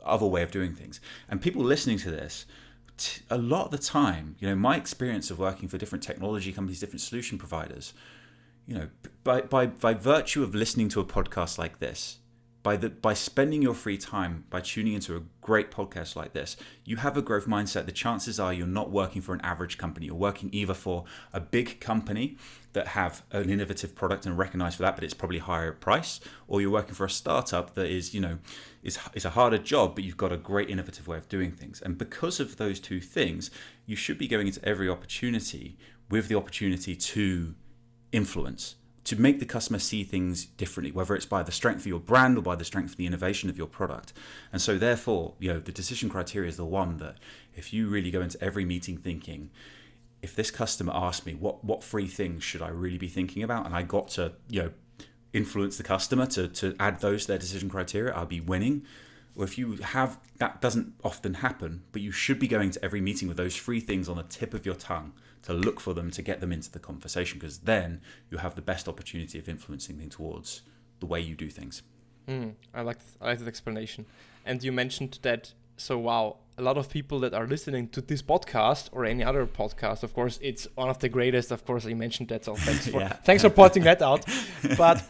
other 0.04 0.26
way 0.26 0.42
of 0.42 0.50
doing 0.50 0.74
things. 0.74 1.00
And 1.28 1.40
people 1.40 1.62
listening 1.62 1.98
to 1.98 2.10
this, 2.10 2.46
a 3.30 3.38
lot 3.38 3.66
of 3.66 3.70
the 3.70 3.78
time, 3.78 4.36
you 4.38 4.48
know, 4.48 4.54
my 4.54 4.76
experience 4.76 5.30
of 5.30 5.38
working 5.38 5.68
for 5.68 5.78
different 5.78 6.02
technology 6.02 6.52
companies, 6.52 6.80
different 6.80 7.00
solution 7.00 7.38
providers, 7.38 7.94
you 8.66 8.74
know, 8.74 8.88
by, 9.24 9.40
by, 9.42 9.66
by 9.66 9.94
virtue 9.94 10.42
of 10.42 10.54
listening 10.54 10.88
to 10.90 11.00
a 11.00 11.04
podcast 11.04 11.58
like 11.58 11.78
this, 11.78 12.18
by 12.62 12.76
the 12.76 12.88
by 12.88 13.12
spending 13.12 13.60
your 13.62 13.74
free 13.74 13.98
time 13.98 14.44
by 14.48 14.60
tuning 14.60 14.92
into 14.94 15.16
a 15.16 15.22
great 15.40 15.70
podcast 15.70 16.14
like 16.14 16.32
this 16.32 16.56
you 16.84 16.96
have 16.96 17.16
a 17.16 17.22
growth 17.22 17.46
mindset. 17.46 17.86
The 17.86 17.92
chances 17.92 18.38
are 18.40 18.52
you're 18.52 18.66
not 18.66 18.90
working 18.90 19.22
for 19.22 19.34
an 19.34 19.40
average 19.42 19.78
company. 19.78 20.06
You're 20.06 20.14
working 20.14 20.48
either 20.52 20.74
for 20.74 21.04
a 21.32 21.40
big 21.40 21.80
company 21.80 22.36
that 22.72 22.88
have 22.88 23.22
an 23.30 23.50
innovative 23.50 23.94
product 23.94 24.26
and 24.26 24.36
recognized 24.38 24.76
for 24.76 24.82
that 24.82 24.94
but 24.94 25.04
it's 25.04 25.14
probably 25.14 25.38
higher 25.38 25.72
price 25.72 26.20
or 26.48 26.60
you're 26.60 26.70
working 26.70 26.94
for 26.94 27.04
a 27.04 27.10
startup 27.10 27.74
that 27.74 27.86
is 27.86 28.14
you 28.14 28.20
know 28.20 28.38
is 28.82 28.98
is 29.14 29.24
a 29.24 29.30
harder 29.30 29.58
job 29.58 29.94
but 29.94 30.04
you've 30.04 30.16
got 30.16 30.32
a 30.32 30.36
great 30.36 30.70
innovative 30.70 31.06
way 31.08 31.16
of 31.16 31.28
doing 31.28 31.52
things. 31.52 31.80
And 31.82 31.98
because 31.98 32.40
of 32.40 32.56
those 32.56 32.80
two 32.80 33.00
things 33.00 33.50
you 33.86 33.96
should 33.96 34.18
be 34.18 34.28
going 34.28 34.46
into 34.46 34.64
every 34.64 34.88
opportunity 34.88 35.76
with 36.10 36.28
the 36.28 36.36
opportunity 36.36 36.94
to 36.94 37.54
influence 38.12 38.76
to 39.04 39.20
make 39.20 39.40
the 39.40 39.46
customer 39.46 39.78
see 39.78 40.04
things 40.04 40.44
differently, 40.44 40.92
whether 40.92 41.14
it's 41.14 41.26
by 41.26 41.42
the 41.42 41.52
strength 41.52 41.80
of 41.80 41.86
your 41.86 41.98
brand 41.98 42.38
or 42.38 42.42
by 42.42 42.54
the 42.54 42.64
strength 42.64 42.92
of 42.92 42.96
the 42.96 43.06
innovation 43.06 43.50
of 43.50 43.58
your 43.58 43.66
product. 43.66 44.12
And 44.52 44.62
so, 44.62 44.78
therefore, 44.78 45.34
you 45.40 45.52
know, 45.52 45.58
the 45.58 45.72
decision 45.72 46.08
criteria 46.08 46.48
is 46.48 46.56
the 46.56 46.64
one 46.64 46.98
that 46.98 47.16
if 47.54 47.72
you 47.72 47.88
really 47.88 48.10
go 48.10 48.20
into 48.20 48.42
every 48.42 48.64
meeting 48.64 48.96
thinking, 48.96 49.50
if 50.22 50.36
this 50.36 50.52
customer 50.52 50.92
asked 50.94 51.26
me 51.26 51.34
what 51.34 51.64
what 51.64 51.82
free 51.82 52.06
things 52.06 52.44
should 52.44 52.62
I 52.62 52.68
really 52.68 52.98
be 52.98 53.08
thinking 53.08 53.42
about, 53.42 53.66
and 53.66 53.74
I 53.74 53.82
got 53.82 54.08
to 54.10 54.32
you 54.48 54.62
know 54.62 54.70
influence 55.32 55.76
the 55.76 55.82
customer 55.82 56.26
to 56.26 56.46
to 56.48 56.76
add 56.78 57.00
those 57.00 57.22
to 57.22 57.28
their 57.28 57.38
decision 57.38 57.68
criteria, 57.68 58.14
I'll 58.14 58.26
be 58.26 58.40
winning. 58.40 58.84
Or 59.34 59.44
if 59.44 59.56
you 59.58 59.76
have 59.76 60.18
that 60.38 60.60
doesn't 60.60 60.94
often 61.02 61.34
happen, 61.34 61.82
but 61.90 62.02
you 62.02 62.12
should 62.12 62.38
be 62.38 62.46
going 62.46 62.70
to 62.70 62.84
every 62.84 63.00
meeting 63.00 63.26
with 63.26 63.36
those 63.36 63.56
three 63.56 63.80
things 63.80 64.08
on 64.08 64.16
the 64.16 64.22
tip 64.24 64.54
of 64.54 64.64
your 64.64 64.74
tongue 64.76 65.12
to 65.42 65.52
look 65.52 65.80
for 65.80 65.92
them 65.92 66.10
to 66.10 66.22
get 66.22 66.40
them 66.40 66.52
into 66.52 66.70
the 66.70 66.78
conversation 66.78 67.38
because 67.38 67.58
then 67.60 68.00
you 68.30 68.38
have 68.38 68.54
the 68.54 68.62
best 68.62 68.88
opportunity 68.88 69.38
of 69.38 69.48
influencing 69.48 69.98
them 69.98 70.08
towards 70.08 70.62
the 71.00 71.06
way 71.06 71.20
you 71.20 71.34
do 71.34 71.48
things. 71.48 71.82
Mm, 72.28 72.54
I 72.72 72.82
like 72.82 72.98
th- 72.98 73.16
I 73.20 73.26
like 73.26 73.38
that 73.40 73.48
explanation. 73.48 74.06
And 74.44 74.62
you 74.62 74.72
mentioned 74.72 75.18
that 75.22 75.52
so 75.76 75.98
wow, 75.98 76.36
a 76.58 76.62
lot 76.62 76.78
of 76.78 76.88
people 76.88 77.18
that 77.20 77.34
are 77.34 77.46
listening 77.46 77.88
to 77.88 78.00
this 78.00 78.22
podcast 78.22 78.88
or 78.92 79.04
any 79.04 79.24
other 79.24 79.46
podcast, 79.46 80.02
of 80.02 80.14
course, 80.14 80.38
it's 80.42 80.68
one 80.74 80.88
of 80.88 80.98
the 80.98 81.08
greatest. 81.08 81.50
Of 81.50 81.64
course, 81.64 81.84
you 81.84 81.96
mentioned 81.96 82.28
that, 82.28 82.44
so 82.44 82.54
thanks 82.54 82.86
for 82.86 83.00
yeah. 83.06 83.12
thanks 83.24 83.42
for 83.42 83.50
pointing 83.50 83.82
that 83.84 84.00
out. 84.00 84.24
But 84.78 85.02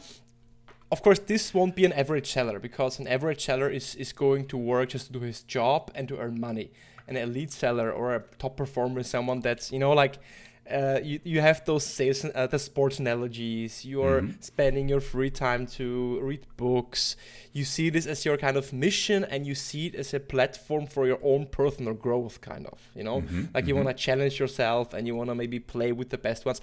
of 0.90 1.02
course, 1.02 1.18
this 1.18 1.52
won't 1.52 1.76
be 1.76 1.84
an 1.84 1.92
average 1.92 2.30
seller 2.30 2.58
because 2.58 2.98
an 2.98 3.06
average 3.06 3.44
seller 3.44 3.68
is 3.68 3.94
is 3.96 4.12
going 4.12 4.46
to 4.48 4.56
work 4.56 4.90
just 4.90 5.06
to 5.08 5.12
do 5.12 5.20
his 5.20 5.42
job 5.42 5.90
and 5.94 6.08
to 6.08 6.18
earn 6.18 6.40
money 6.40 6.70
an 7.08 7.16
elite 7.16 7.52
seller 7.52 7.90
or 7.90 8.14
a 8.14 8.22
top 8.38 8.56
performer, 8.56 9.02
someone 9.02 9.40
that's 9.40 9.72
you 9.72 9.78
know 9.78 9.92
like 9.92 10.18
uh, 10.70 11.00
you, 11.02 11.20
you 11.24 11.40
have 11.40 11.64
those 11.64 11.84
sales 11.84 12.24
uh, 12.34 12.46
the 12.46 12.58
sports 12.58 13.00
analogies 13.00 13.84
you're 13.84 14.22
mm-hmm. 14.22 14.40
spending 14.40 14.88
your 14.88 15.00
free 15.00 15.30
time 15.30 15.66
to 15.66 16.20
read 16.20 16.46
books 16.56 17.16
you 17.52 17.64
see 17.64 17.90
this 17.90 18.06
as 18.06 18.24
your 18.24 18.36
kind 18.36 18.56
of 18.56 18.72
mission 18.72 19.24
and 19.24 19.44
you 19.44 19.56
see 19.56 19.86
it 19.86 19.94
as 19.96 20.14
a 20.14 20.20
platform 20.20 20.86
for 20.86 21.06
your 21.06 21.18
own 21.22 21.46
personal 21.46 21.92
growth 21.92 22.40
kind 22.40 22.66
of 22.66 22.78
you 22.94 23.02
know 23.02 23.22
mm-hmm. 23.22 23.46
like 23.52 23.66
you 23.66 23.74
mm-hmm. 23.74 23.84
want 23.84 23.96
to 23.96 24.02
challenge 24.02 24.38
yourself 24.38 24.94
and 24.94 25.06
you 25.06 25.16
want 25.16 25.28
to 25.28 25.34
maybe 25.34 25.58
play 25.58 25.90
with 25.90 26.10
the 26.10 26.18
best 26.18 26.46
ones 26.46 26.60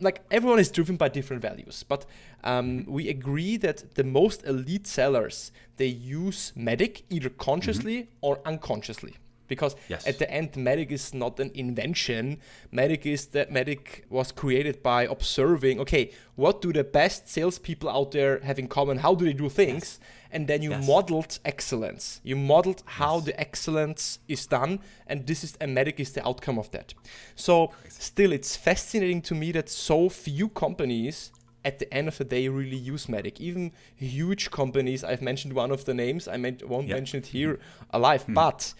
like 0.00 0.24
everyone 0.30 0.60
is 0.60 0.70
driven 0.70 0.96
by 0.96 1.08
different 1.08 1.42
values 1.42 1.82
but 1.82 2.06
um, 2.44 2.84
we 2.86 3.08
agree 3.08 3.56
that 3.56 3.96
the 3.96 4.04
most 4.04 4.44
elite 4.44 4.86
sellers 4.86 5.50
they 5.78 5.86
use 5.86 6.52
MEDDIC 6.56 7.02
either 7.10 7.28
consciously 7.28 8.02
mm-hmm. 8.02 8.10
or 8.20 8.40
unconsciously 8.46 9.16
because 9.48 9.76
yes. 9.88 10.06
at 10.06 10.18
the 10.18 10.30
end 10.30 10.52
MEDDIC 10.52 10.90
is 10.90 11.14
not 11.14 11.38
an 11.40 11.50
invention 11.54 12.38
MEDDIC 12.72 13.06
is 13.06 13.26
that 13.28 13.50
MEDDIC 13.50 14.04
was 14.10 14.32
created 14.32 14.82
by 14.82 15.04
observing 15.04 15.80
okay 15.80 16.10
what 16.34 16.60
do 16.60 16.72
the 16.72 16.84
best 16.84 17.28
salespeople 17.28 17.88
out 17.88 18.12
there 18.12 18.40
have 18.40 18.58
in 18.58 18.68
common 18.68 18.98
how 18.98 19.14
do 19.14 19.24
they 19.24 19.32
do 19.32 19.48
things 19.48 19.98
yes. 20.00 20.00
and 20.30 20.48
then 20.48 20.62
you 20.62 20.70
yes. 20.70 20.86
modeled 20.86 21.38
excellence 21.44 22.20
you 22.22 22.36
modeled 22.36 22.82
how 22.86 23.20
the 23.20 23.38
excellence 23.40 24.18
is 24.28 24.46
done 24.46 24.80
and 25.06 25.26
this 25.26 25.44
is 25.44 25.56
a 25.60 25.66
MEDDIC 25.66 26.00
is 26.00 26.12
the 26.12 26.26
outcome 26.26 26.58
of 26.58 26.70
that 26.70 26.94
so 27.34 27.72
still 27.88 28.32
it's 28.32 28.56
fascinating 28.56 29.22
to 29.22 29.34
me 29.34 29.52
that 29.52 29.68
so 29.68 30.08
few 30.08 30.48
companies 30.48 31.32
at 31.66 31.80
the 31.80 31.92
end 31.92 32.06
of 32.06 32.16
the 32.16 32.24
day 32.24 32.48
really 32.48 32.76
use 32.76 33.06
MEDDIC. 33.06 33.40
Even 33.40 33.72
huge 33.96 34.52
companies, 34.52 35.02
I've 35.02 35.20
mentioned 35.20 35.52
one 35.52 35.72
of 35.72 35.84
the 35.84 35.92
names, 35.92 36.28
I 36.28 36.36
won't 36.64 36.86
yep. 36.86 36.96
mention 36.96 37.18
it 37.18 37.26
here 37.26 37.58
alive, 37.90 38.24
mm. 38.26 38.34
but 38.34 38.72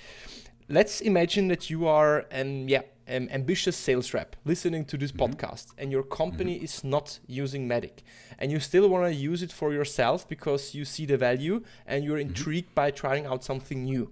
let's 0.68 1.00
imagine 1.00 1.48
that 1.48 1.70
you 1.70 1.86
are 1.86 2.26
an 2.30 2.68
yeah 2.68 2.82
an 3.08 3.30
ambitious 3.30 3.76
sales 3.76 4.12
rep 4.12 4.34
listening 4.44 4.84
to 4.84 4.96
this 4.96 5.12
mm-hmm. 5.12 5.32
podcast 5.32 5.66
and 5.78 5.92
your 5.92 6.02
company 6.02 6.56
mm-hmm. 6.56 6.64
is 6.64 6.82
not 6.82 7.20
using 7.28 7.68
MEDDIC 7.68 8.02
and 8.40 8.50
you 8.50 8.58
still 8.58 8.88
want 8.88 9.04
to 9.06 9.14
use 9.14 9.42
it 9.42 9.52
for 9.52 9.72
yourself 9.72 10.26
because 10.28 10.74
you 10.74 10.84
see 10.84 11.06
the 11.06 11.16
value 11.16 11.62
and 11.86 12.04
you're 12.04 12.18
mm-hmm. 12.18 12.28
intrigued 12.28 12.74
by 12.74 12.90
trying 12.90 13.24
out 13.26 13.44
something 13.44 13.84
new 13.84 14.10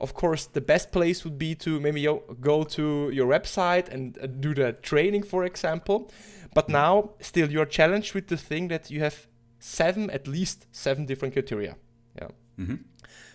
of 0.00 0.14
course, 0.14 0.46
the 0.46 0.60
best 0.60 0.92
place 0.92 1.24
would 1.24 1.38
be 1.38 1.54
to 1.56 1.80
maybe 1.80 2.06
go 2.40 2.62
to 2.62 3.10
your 3.10 3.26
website 3.26 3.88
and 3.88 4.16
uh, 4.18 4.26
do 4.26 4.54
the 4.54 4.72
training, 4.74 5.24
for 5.24 5.44
example. 5.44 6.10
But 6.54 6.68
now, 6.68 7.10
still, 7.20 7.50
you're 7.50 7.66
challenged 7.66 8.14
with 8.14 8.28
the 8.28 8.36
thing 8.36 8.68
that 8.68 8.90
you 8.90 9.00
have 9.00 9.26
seven, 9.58 10.08
at 10.10 10.28
least 10.28 10.66
seven 10.70 11.04
different 11.04 11.34
criteria. 11.34 11.76
Yeah. 12.16 12.28
Mm-hmm. 12.60 12.76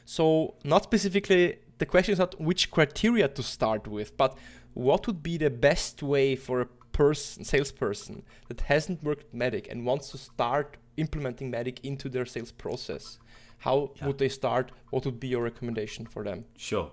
So, 0.06 0.56
not 0.64 0.84
specifically, 0.84 1.60
the 1.78 1.86
question 1.86 2.14
is 2.14 2.20
not 2.20 2.40
which 2.40 2.72
criteria 2.72 3.28
to 3.28 3.44
start 3.44 3.88
with, 3.88 4.16
but 4.18 4.38
what 4.74 5.06
would 5.08 5.22
be 5.24 5.38
the 5.38 5.50
best 5.50 6.02
way 6.04 6.36
for 6.36 6.62
a 6.62 6.66
person, 6.92 7.44
salesperson 7.44 8.24
that 8.48 8.62
hasn't 8.62 9.04
worked 9.04 9.34
MEDDIC 9.34 9.70
and 9.72 9.86
wants 9.86 10.10
to 10.10 10.18
start 10.18 10.78
implementing 10.98 11.52
MEDDIC 11.52 11.80
into 11.84 12.10
their 12.10 12.26
sales 12.26 12.52
process? 12.52 13.20
How 13.60 13.92
Yeah. 13.96 14.08
would 14.08 14.18
they 14.18 14.30
start? 14.30 14.72
What 14.92 15.06
would 15.06 15.20
be 15.20 15.28
your 15.30 15.44
recommendation 15.44 16.06
for 16.06 16.24
them? 16.24 16.46
Sure. 16.58 16.92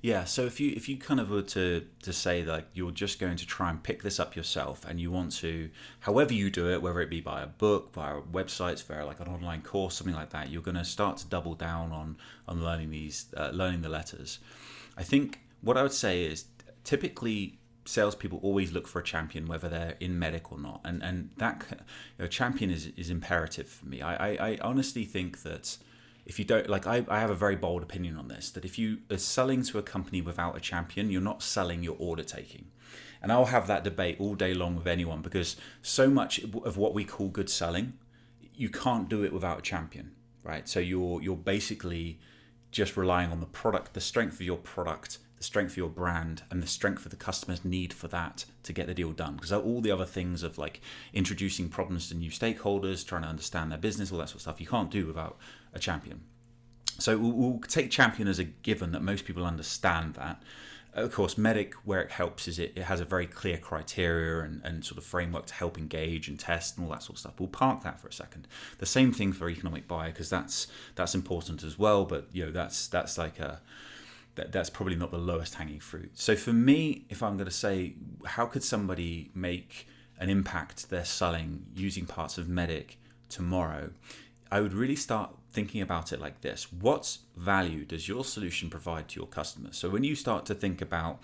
Yeah, 0.00 0.24
so 0.24 0.46
if 0.46 0.58
you 0.58 0.72
if 0.74 0.88
you 0.88 0.96
kind 0.96 1.20
of 1.20 1.30
were 1.30 1.42
to 1.42 1.86
to 2.02 2.12
say 2.12 2.44
like 2.44 2.66
you're 2.74 2.90
just 2.90 3.20
going 3.20 3.36
to 3.36 3.46
try 3.46 3.70
and 3.70 3.82
pick 3.82 4.02
this 4.02 4.18
up 4.18 4.34
yourself 4.34 4.84
and 4.84 5.00
you 5.00 5.10
want 5.10 5.32
to 5.36 5.70
however 6.00 6.32
you 6.34 6.50
do 6.50 6.68
it 6.70 6.82
whether 6.82 7.00
it 7.00 7.08
be 7.08 7.20
by 7.20 7.42
a 7.42 7.46
book 7.46 7.92
via 7.94 8.20
websites 8.20 8.84
via 8.84 9.06
like 9.06 9.20
an 9.20 9.28
online 9.28 9.62
course 9.62 9.94
something 9.94 10.16
like 10.16 10.30
that 10.30 10.50
you're 10.50 10.62
going 10.62 10.76
to 10.76 10.84
start 10.84 11.18
to 11.18 11.26
double 11.26 11.54
down 11.54 11.92
on 11.92 12.16
on 12.48 12.64
learning 12.64 12.90
these 12.90 13.26
uh, 13.36 13.50
learning 13.52 13.82
the 13.82 13.88
letters 13.88 14.40
I 14.96 15.04
think 15.04 15.40
what 15.60 15.76
I 15.76 15.82
would 15.82 15.92
say 15.92 16.24
is 16.24 16.46
typically 16.84 17.58
salespeople 17.84 18.38
always 18.42 18.72
look 18.72 18.86
for 18.86 19.00
a 19.00 19.04
champion, 19.04 19.46
whether 19.46 19.68
they're 19.68 19.96
in 20.00 20.18
MEDDIC 20.18 20.52
or 20.52 20.58
not, 20.58 20.80
and 20.84 21.02
and 21.02 21.30
that 21.38 21.64
you 21.70 21.76
know, 22.20 22.26
champion 22.26 22.70
is 22.70 22.88
is 22.96 23.10
imperative 23.10 23.68
for 23.68 23.86
me. 23.86 24.02
I, 24.02 24.14
I 24.14 24.48
I 24.48 24.58
honestly 24.60 25.04
think 25.04 25.42
that 25.42 25.78
if 26.24 26.38
you 26.38 26.44
don't 26.44 26.68
like, 26.68 26.86
I 26.86 27.04
I 27.08 27.20
have 27.20 27.30
a 27.30 27.34
very 27.34 27.56
bold 27.56 27.82
opinion 27.82 28.16
on 28.16 28.28
this 28.28 28.50
that 28.50 28.64
if 28.64 28.78
you 28.78 28.98
are 29.10 29.18
selling 29.18 29.62
to 29.64 29.78
a 29.78 29.82
company 29.82 30.20
without 30.20 30.56
a 30.56 30.60
champion, 30.60 31.10
you're 31.10 31.20
not 31.20 31.42
selling, 31.42 31.82
you're 31.82 31.96
order 31.98 32.22
taking. 32.22 32.66
And 33.20 33.30
I'll 33.30 33.46
have 33.46 33.66
that 33.68 33.84
debate 33.84 34.16
all 34.18 34.34
day 34.34 34.52
long 34.52 34.76
with 34.76 34.86
anyone 34.86 35.22
because 35.22 35.56
so 35.80 36.08
much 36.08 36.40
of 36.42 36.76
what 36.76 36.92
we 36.92 37.04
call 37.04 37.28
good 37.28 37.48
selling, 37.48 37.94
you 38.54 38.68
can't 38.68 39.08
do 39.08 39.24
it 39.24 39.32
without 39.32 39.60
a 39.60 39.62
champion, 39.62 40.12
right? 40.42 40.68
So 40.68 40.80
you're 40.80 41.22
you're 41.22 41.36
basically 41.36 42.18
just 42.70 42.96
relying 42.96 43.30
on 43.30 43.40
the 43.40 43.46
product, 43.46 43.94
the 43.94 44.00
strength 44.00 44.34
of 44.34 44.42
your 44.42 44.56
product, 44.56 45.18
the 45.36 45.44
strength 45.44 45.72
of 45.72 45.76
your 45.76 45.88
brand, 45.88 46.42
and 46.50 46.62
the 46.62 46.66
strength 46.66 47.04
of 47.04 47.10
the 47.10 47.16
customer's 47.16 47.64
need 47.64 47.92
for 47.92 48.08
that 48.08 48.44
to 48.62 48.72
get 48.72 48.86
the 48.86 48.94
deal 48.94 49.12
done. 49.12 49.34
Because 49.36 49.52
all 49.52 49.80
the 49.80 49.90
other 49.90 50.06
things 50.06 50.42
of 50.42 50.58
like 50.58 50.80
introducing 51.12 51.68
problems 51.68 52.08
to 52.08 52.14
new 52.14 52.30
stakeholders, 52.30 53.06
trying 53.06 53.22
to 53.22 53.28
understand 53.28 53.70
their 53.70 53.78
business, 53.78 54.10
all 54.10 54.18
that 54.18 54.28
sort 54.28 54.36
of 54.36 54.42
stuff, 54.42 54.60
you 54.60 54.66
can't 54.66 54.90
do 54.90 55.06
without 55.06 55.36
a 55.72 55.78
champion. 55.78 56.22
So 56.98 57.18
we'll, 57.18 57.58
take 57.60 57.90
champion 57.90 58.28
as 58.28 58.38
a 58.38 58.44
given 58.44 58.92
that 58.92 59.02
most 59.02 59.24
people 59.24 59.44
understand 59.44 60.14
that. 60.14 60.42
Of 60.94 61.12
course, 61.12 61.36
MEDDIC, 61.36 61.72
where 61.84 62.02
it 62.02 62.10
helps, 62.10 62.46
is 62.46 62.58
it, 62.58 62.74
it 62.76 62.82
has 62.82 63.00
a 63.00 63.06
very 63.06 63.26
clear 63.26 63.56
criteria 63.56 64.44
and, 64.44 64.60
and 64.62 64.84
sort 64.84 64.98
of 64.98 65.04
framework 65.04 65.46
to 65.46 65.54
help 65.54 65.78
engage 65.78 66.28
and 66.28 66.38
test 66.38 66.76
and 66.76 66.86
all 66.86 66.92
that 66.92 67.02
sort 67.02 67.16
of 67.16 67.20
stuff. 67.20 67.40
We'll 67.40 67.48
park 67.48 67.82
that 67.82 67.98
for 67.98 68.08
a 68.08 68.12
second. 68.12 68.46
The 68.76 68.86
same 68.86 69.10
thing 69.10 69.32
for 69.32 69.48
economic 69.48 69.88
buyer 69.88 70.10
because 70.10 70.28
that's 70.28 70.66
that's 70.94 71.14
important 71.14 71.64
as 71.64 71.78
well. 71.78 72.04
But 72.04 72.28
you 72.32 72.44
know 72.44 72.52
that's 72.52 72.88
that's 72.88 73.16
like 73.16 73.40
a 73.40 73.62
that, 74.34 74.52
that's 74.52 74.70
probably 74.70 74.96
not 74.96 75.10
the 75.10 75.18
lowest 75.18 75.54
hanging 75.54 75.80
fruit. 75.80 76.10
So 76.14 76.36
for 76.36 76.52
me, 76.52 77.04
if 77.08 77.22
I'm 77.22 77.36
going 77.36 77.48
to 77.48 77.50
say, 77.50 77.94
how 78.24 78.46
could 78.46 78.62
somebody 78.62 79.30
make 79.34 79.86
an 80.18 80.30
impact 80.30 80.90
they're 80.90 81.04
selling 81.04 81.66
using 81.74 82.06
parts 82.06 82.38
of 82.38 82.46
MEDDIC 82.46 82.96
tomorrow? 83.28 83.90
I 84.52 84.60
would 84.60 84.74
really 84.74 84.96
start 84.96 85.34
thinking 85.50 85.80
about 85.80 86.12
it 86.12 86.20
like 86.20 86.42
this. 86.42 86.70
What 86.70 87.16
value 87.36 87.84
does 87.86 88.06
your 88.06 88.22
solution 88.22 88.68
provide 88.68 89.08
to 89.08 89.18
your 89.18 89.26
customers? 89.26 89.78
So 89.78 89.88
when 89.88 90.04
you 90.04 90.14
start 90.14 90.44
to 90.46 90.54
think 90.54 90.82
about 90.82 91.20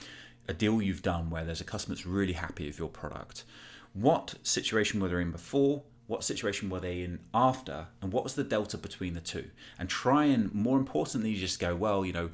a 0.48 0.54
deal 0.54 0.80
you've 0.80 1.02
done 1.02 1.28
where 1.28 1.44
there's 1.44 1.60
a 1.60 1.64
customer 1.64 1.94
that's 1.94 2.06
really 2.06 2.32
happy 2.32 2.66
with 2.66 2.78
your 2.78 2.88
product 2.88 3.44
what 3.92 4.34
situation 4.42 5.00
were 5.00 5.08
they 5.08 5.20
in 5.20 5.32
before? 5.32 5.82
What 6.06 6.24
situation 6.24 6.70
were 6.70 6.80
they 6.80 7.02
in 7.02 7.20
after? 7.34 7.88
And 8.00 8.12
what 8.12 8.24
was 8.24 8.34
the 8.34 8.44
delta 8.44 8.78
between 8.78 9.14
the 9.14 9.20
two? 9.20 9.50
And 9.78 9.88
try 9.88 10.24
and 10.24 10.54
more 10.54 10.78
importantly 10.78 11.34
just 11.34 11.60
go 11.60 11.74
well 11.74 12.04
you 12.04 12.12
know 12.12 12.30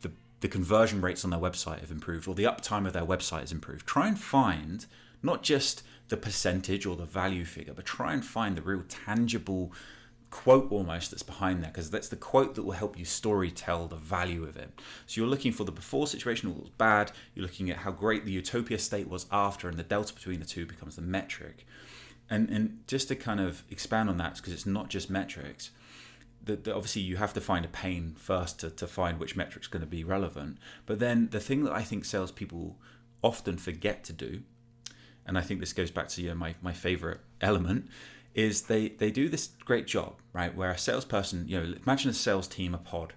the, 0.00 0.10
the 0.40 0.48
conversion 0.48 1.00
rates 1.00 1.24
on 1.24 1.30
their 1.30 1.40
website 1.40 1.80
have 1.80 1.90
improved 1.90 2.26
or 2.26 2.34
the 2.34 2.44
uptime 2.44 2.86
of 2.86 2.92
their 2.92 3.04
website 3.04 3.40
has 3.40 3.52
improved. 3.52 3.86
Try 3.86 4.08
and 4.08 4.18
find 4.18 4.86
not 5.22 5.42
just 5.42 5.82
the 6.08 6.16
percentage 6.16 6.84
or 6.84 6.96
the 6.96 7.04
value 7.04 7.44
figure 7.44 7.74
but 7.74 7.84
try 7.84 8.12
and 8.12 8.24
find 8.24 8.56
the 8.56 8.62
real 8.62 8.84
tangible 8.88 9.72
quote 10.32 10.72
almost 10.72 11.10
that's 11.10 11.22
behind 11.22 11.62
there 11.62 11.70
because 11.70 11.90
that's 11.90 12.08
the 12.08 12.16
quote 12.16 12.54
that 12.54 12.62
will 12.62 12.72
help 12.72 12.98
you 12.98 13.04
story 13.04 13.50
tell 13.50 13.86
the 13.86 13.96
value 13.96 14.42
of 14.44 14.56
it. 14.56 14.70
So 15.06 15.20
you're 15.20 15.30
looking 15.30 15.52
for 15.52 15.64
the 15.64 15.70
before 15.70 16.06
situation 16.06 16.58
was 16.58 16.70
bad, 16.70 17.12
you're 17.34 17.44
looking 17.44 17.70
at 17.70 17.76
how 17.76 17.92
great 17.92 18.24
the 18.24 18.32
utopia 18.32 18.78
state 18.78 19.08
was 19.08 19.26
after, 19.30 19.68
and 19.68 19.76
the 19.76 19.82
delta 19.84 20.14
between 20.14 20.40
the 20.40 20.46
two 20.46 20.64
becomes 20.66 20.96
the 20.96 21.02
metric. 21.02 21.66
And 22.30 22.48
and 22.48 22.80
just 22.88 23.08
to 23.08 23.14
kind 23.14 23.40
of 23.40 23.62
expand 23.70 24.08
on 24.08 24.16
that, 24.16 24.36
because 24.36 24.54
it's 24.54 24.66
not 24.66 24.88
just 24.88 25.08
metrics. 25.10 25.70
That 26.44 26.66
obviously 26.66 27.02
you 27.02 27.18
have 27.18 27.34
to 27.34 27.40
find 27.40 27.64
a 27.64 27.68
pain 27.68 28.16
first 28.18 28.58
to, 28.60 28.70
to 28.70 28.88
find 28.88 29.20
which 29.20 29.36
metric's 29.36 29.68
going 29.68 29.82
to 29.82 29.86
be 29.86 30.02
relevant. 30.02 30.58
But 30.86 30.98
then 30.98 31.28
the 31.30 31.38
thing 31.38 31.62
that 31.64 31.72
I 31.72 31.82
think 31.82 32.04
salespeople 32.04 32.76
often 33.22 33.58
forget 33.58 34.02
to 34.04 34.12
do, 34.12 34.42
and 35.24 35.38
I 35.38 35.42
think 35.42 35.60
this 35.60 35.72
goes 35.72 35.92
back 35.92 36.08
to 36.08 36.22
you 36.22 36.30
know, 36.30 36.34
my, 36.34 36.56
my 36.60 36.72
favorite 36.72 37.20
element, 37.40 37.88
is 38.34 38.62
they 38.62 38.88
they 38.88 39.10
do 39.10 39.28
this 39.28 39.48
great 39.64 39.86
job, 39.86 40.14
right? 40.32 40.54
Where 40.54 40.70
a 40.70 40.78
salesperson, 40.78 41.46
you 41.48 41.60
know, 41.60 41.74
imagine 41.84 42.10
a 42.10 42.14
sales 42.14 42.48
team, 42.48 42.74
a 42.74 42.78
pod. 42.78 43.12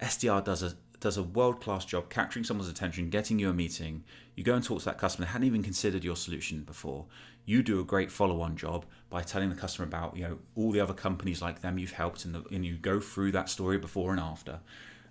SDR 0.00 0.44
does 0.44 0.62
a 0.62 0.74
does 1.00 1.16
a 1.16 1.22
world 1.22 1.60
class 1.60 1.84
job 1.84 2.10
capturing 2.10 2.44
someone's 2.44 2.70
attention, 2.70 3.10
getting 3.10 3.38
you 3.38 3.48
a 3.48 3.54
meeting. 3.54 4.04
You 4.36 4.44
go 4.44 4.54
and 4.54 4.62
talk 4.62 4.80
to 4.80 4.84
that 4.86 4.98
customer, 4.98 5.26
they 5.26 5.32
hadn't 5.32 5.46
even 5.46 5.62
considered 5.62 6.04
your 6.04 6.16
solution 6.16 6.62
before. 6.62 7.06
You 7.46 7.62
do 7.62 7.80
a 7.80 7.84
great 7.84 8.12
follow 8.12 8.42
on 8.42 8.56
job 8.56 8.84
by 9.08 9.22
telling 9.22 9.48
the 9.48 9.56
customer 9.56 9.88
about 9.88 10.16
you 10.16 10.22
know 10.22 10.38
all 10.54 10.70
the 10.70 10.80
other 10.80 10.94
companies 10.94 11.42
like 11.42 11.62
them 11.62 11.78
you've 11.78 11.92
helped, 11.92 12.24
and, 12.24 12.34
the, 12.34 12.44
and 12.52 12.64
you 12.64 12.76
go 12.76 13.00
through 13.00 13.32
that 13.32 13.48
story 13.48 13.78
before 13.78 14.10
and 14.10 14.20
after. 14.20 14.60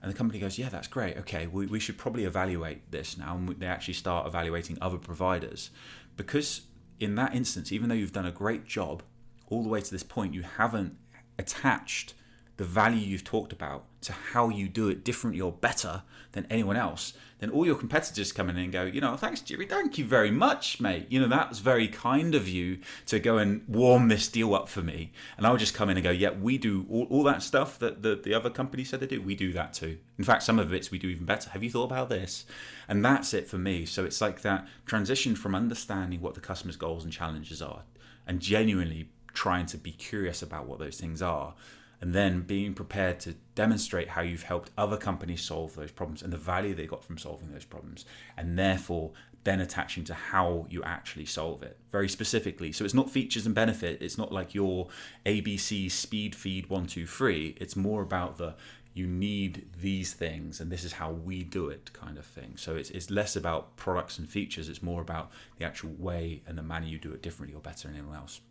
And 0.02 0.10
the 0.10 0.16
company 0.16 0.40
goes, 0.40 0.58
yeah, 0.58 0.70
that's 0.70 0.88
great. 0.88 1.18
Okay, 1.18 1.48
we, 1.48 1.66
we 1.66 1.80
should 1.80 1.98
probably 1.98 2.24
evaluate 2.24 2.90
this 2.90 3.18
now. 3.18 3.36
And 3.36 3.50
they 3.60 3.66
actually 3.66 3.96
start 3.96 4.28
evaluating 4.28 4.78
other 4.82 4.98
providers. 4.98 5.72
Because 6.16 6.62
in 7.00 7.16
that 7.16 7.36
instance, 7.36 7.72
even 7.72 7.90
though 7.90 7.96
you've 7.96 8.14
done 8.14 8.26
a 8.26 8.32
great 8.32 8.66
job, 8.66 9.04
all 9.50 9.64
the 9.64 9.70
way 9.70 9.82
to 9.82 9.92
this 9.92 10.04
point, 10.04 10.34
you 10.34 10.44
haven't 10.44 10.98
attached 11.38 12.14
the 12.60 12.66
value 12.66 13.00
you've 13.00 13.24
talked 13.24 13.54
about 13.54 13.86
to 14.02 14.12
how 14.12 14.50
you 14.50 14.68
do 14.68 14.90
it 14.90 15.06
differently 15.06 15.40
or 15.40 15.50
better 15.50 16.04
than 16.34 16.46
anyone 16.50 16.76
else, 16.76 17.14
then 17.40 17.50
all 17.50 17.66
your 17.66 17.76
competitors 17.76 18.34
come 18.34 18.50
in 18.50 18.58
and 18.58 18.74
go, 18.74 18.84
you 18.84 19.00
know, 19.00 19.16
thanks, 19.16 19.40
Jerry, 19.40 19.66
thank 19.66 19.98
you 19.98 20.04
very 20.04 20.30
much, 20.30 20.82
mate. 20.82 21.06
You 21.10 21.22
know, 21.22 21.28
that 21.30 21.48
was 21.48 21.60
very 21.60 21.88
kind 21.88 22.36
of 22.36 22.50
you 22.50 22.80
to 23.06 23.18
go 23.18 23.38
and 23.38 23.64
warm 23.66 24.10
this 24.10 24.28
deal 24.28 24.54
up 24.54 24.68
for 24.68 24.82
me. 24.82 25.14
And 25.38 25.48
I'll 25.48 25.56
just 25.56 25.74
come 25.74 25.90
in 25.90 25.96
and 25.96 26.04
go, 26.04 26.12
yeah, 26.12 26.32
we 26.32 26.58
do 26.58 26.86
all, 26.90 27.08
all 27.10 27.24
that 27.24 27.44
stuff 27.44 27.80
that 27.80 28.02
the, 28.02 28.16
the 28.16 28.34
other 28.34 28.50
company 28.50 28.84
said 28.84 29.00
they 29.00 29.08
do. 29.08 29.22
We 29.22 29.36
do 29.36 29.54
that 29.54 29.74
too. 29.74 29.98
In 30.18 30.26
fact, 30.26 30.44
some 30.44 30.60
of 30.60 30.74
it's 30.74 30.92
we 30.92 31.00
do 31.00 31.08
even 31.08 31.26
better. 31.26 31.50
Have 31.52 31.64
you 31.64 31.72
thought 31.72 31.86
about 31.86 32.10
this? 32.10 32.46
And 32.90 33.06
that's 33.06 33.34
it 33.34 33.48
for 33.48 33.58
me. 33.58 33.86
So 33.86 34.04
it's 34.04 34.20
like 34.20 34.42
that 34.42 34.68
transition 34.86 35.34
from 35.34 35.56
understanding 35.56 36.20
what 36.20 36.34
the 36.34 36.42
customer's 36.42 36.76
goals 36.76 37.06
and 37.06 37.14
challenges 37.14 37.62
are 37.62 37.84
and 38.28 38.42
genuinely 38.42 39.10
trying 39.34 39.66
to 39.68 39.78
be 39.78 39.92
curious 39.92 40.42
about 40.42 40.66
what 40.66 40.80
those 40.80 40.98
things 40.98 41.22
are 41.22 41.54
and 42.02 42.14
then 42.14 42.42
being 42.42 42.74
prepared 42.74 43.20
to 43.20 43.36
demonstrate 43.56 44.10
how 44.10 44.22
you've 44.22 44.44
helped 44.44 44.72
other 44.78 44.98
companies 44.98 45.42
solve 45.42 45.76
those 45.76 45.92
problems 45.92 46.22
and 46.22 46.32
the 46.32 46.38
value 46.38 46.74
they 46.74 46.86
got 46.86 47.04
from 47.04 47.18
solving 47.18 47.52
those 47.52 47.66
problems 47.66 48.06
and 48.38 48.58
therefore 48.58 49.12
then 49.44 49.60
attaching 49.60 50.04
to 50.04 50.14
how 50.14 50.66
you 50.70 50.84
actually 50.84 51.26
solve 51.26 51.64
it 51.64 51.78
very 51.92 52.10
specifically. 52.10 52.72
So 52.72 52.86
it's 52.86 52.94
not 52.94 53.10
features 53.10 53.46
and 53.46 53.56
benefit 53.56 54.02
it's 54.02 54.18
not 54.18 54.32
like 54.32 54.54
your 54.54 54.88
abc 55.26 55.92
speed 55.92 56.36
feed 56.36 56.70
123 56.70 57.58
it's 57.60 57.76
more 57.76 58.02
about 58.02 58.38
the 58.38 58.56
you 58.94 59.06
need 59.06 59.68
these 59.80 60.14
things 60.14 60.60
and 60.60 60.72
this 60.72 60.84
is 60.84 60.94
how 60.94 61.12
we 61.12 61.44
do 61.44 61.70
it 61.70 61.92
kind 61.94 62.18
of 62.18 62.26
thing. 62.26 62.54
So 62.56 62.76
it's, 62.76 62.90
it's 62.90 63.12
less 63.12 63.36
about 63.36 63.76
products 63.76 64.18
and 64.18 64.30
features 64.30 64.70
it's 64.70 64.82
more 64.82 65.02
about 65.02 65.32
the 65.58 65.66
actual 65.66 65.92
way 65.98 66.42
and 66.48 66.58
the 66.58 66.64
manner 66.64 66.88
you 66.88 66.98
do 66.98 67.12
it 67.14 67.22
differently 67.22 67.56
or 67.56 67.62
better 67.62 67.88
than 67.88 67.98
anyone 67.98 68.16
else 68.16 68.42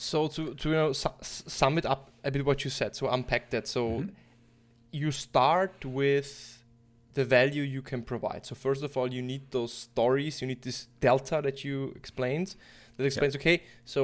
so 0.00 0.28
to 0.28 0.54
to 0.54 0.68
you 0.70 0.74
know 0.74 0.92
su- 0.92 1.18
sum 1.58 1.78
it 1.78 1.86
up 1.86 2.02
a 2.24 2.30
bit 2.30 2.44
what 2.44 2.64
you 2.64 2.70
said 2.70 2.90
so 2.96 3.04
unpack 3.16 3.50
that 3.50 3.66
so 3.68 3.82
Mhm. 3.90 4.10
you 4.92 5.10
start 5.10 5.84
with 5.84 6.30
the 7.14 7.24
value 7.24 7.62
you 7.76 7.82
can 7.82 8.02
provide 8.02 8.42
so 8.46 8.54
first 8.54 8.82
of 8.82 8.96
all 8.96 9.08
you 9.12 9.22
need 9.32 9.42
those 9.50 9.72
stories 9.88 10.40
you 10.40 10.46
need 10.52 10.62
this 10.62 10.78
delta 11.00 11.40
that 11.42 11.64
you 11.64 11.92
explained 11.96 12.48
that 12.96 13.04
explains 13.04 13.34
okay 13.36 13.62
so 13.84 14.00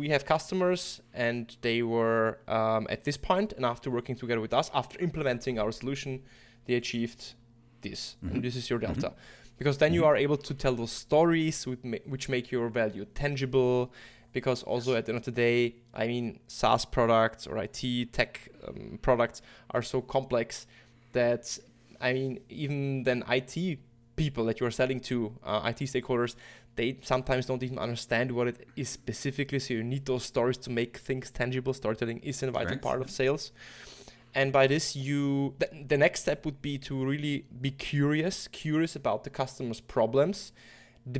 we 0.00 0.08
have 0.14 0.22
customers 0.24 1.00
and 1.12 1.56
they 1.66 1.82
were 1.82 2.38
um, 2.48 2.86
at 2.94 3.04
this 3.04 3.16
point 3.18 3.52
and 3.56 3.64
after 3.66 3.90
working 3.90 4.16
together 4.16 4.40
with 4.40 4.54
us 4.60 4.70
after 4.72 4.96
implementing 5.08 5.58
our 5.58 5.72
solution 5.72 6.22
they 6.66 6.74
achieved 6.74 7.34
this 7.82 8.00
Mhm. 8.24 8.30
and 8.34 8.42
this 8.44 8.56
is 8.56 8.70
your 8.70 8.78
delta 8.78 9.12
because 9.58 9.76
then 9.78 9.92
you 9.92 10.02
Mhm. 10.02 10.06
are 10.08 10.16
able 10.26 10.38
to 10.48 10.54
tell 10.54 10.74
those 10.82 10.92
stories 11.06 11.66
with 11.66 11.80
ma- 11.84 12.04
which 12.12 12.28
make 12.28 12.46
your 12.56 12.68
value 12.82 13.04
tangible 13.22 13.76
because 14.34 14.62
also 14.64 14.94
at 14.94 15.06
the 15.06 15.12
end 15.12 15.18
of 15.18 15.24
the 15.24 15.32
day 15.32 15.74
i 15.94 16.06
mean 16.06 16.38
saas 16.46 16.84
products 16.84 17.46
or 17.46 17.56
it 17.56 18.12
tech 18.12 18.50
um, 18.68 18.98
products 19.00 19.40
are 19.70 19.80
so 19.80 20.02
complex 20.02 20.66
that 21.14 21.58
I 22.04 22.12
mean, 22.12 22.40
even 22.50 23.04
then 23.04 23.24
IT 23.28 23.78
people 24.14 24.44
that 24.44 24.60
you're 24.60 24.70
selling 24.70 25.00
to, 25.00 25.32
uh, 25.42 25.62
IT 25.64 25.78
stakeholders, 25.86 26.36
they 26.76 26.98
sometimes 27.02 27.46
don't 27.46 27.62
even 27.62 27.78
understand 27.78 28.30
what 28.32 28.48
it 28.48 28.68
is 28.76 28.90
specifically. 28.90 29.58
So 29.58 29.74
you 29.74 29.82
need 29.82 30.04
those 30.04 30.24
stories 30.24 30.58
to 30.58 30.70
make 30.70 30.98
things 30.98 31.30
tangible. 31.30 31.72
Storytelling 31.72 32.18
is 32.18 32.42
a 32.42 32.50
vital 32.50 32.76
part 32.78 33.00
of 33.00 33.10
sales. 33.10 33.52
And 34.34 34.52
by 34.52 34.66
this, 34.66 34.96
you 34.96 35.54
th- 35.60 35.88
the 35.88 35.96
next 35.96 36.22
step 36.22 36.44
would 36.44 36.60
be 36.60 36.76
to 36.78 37.04
really 37.04 37.46
be 37.60 37.70
curious, 37.70 38.48
curious 38.48 38.94
about 38.96 39.24
the 39.24 39.30
customer's 39.30 39.80
problems. 39.80 40.52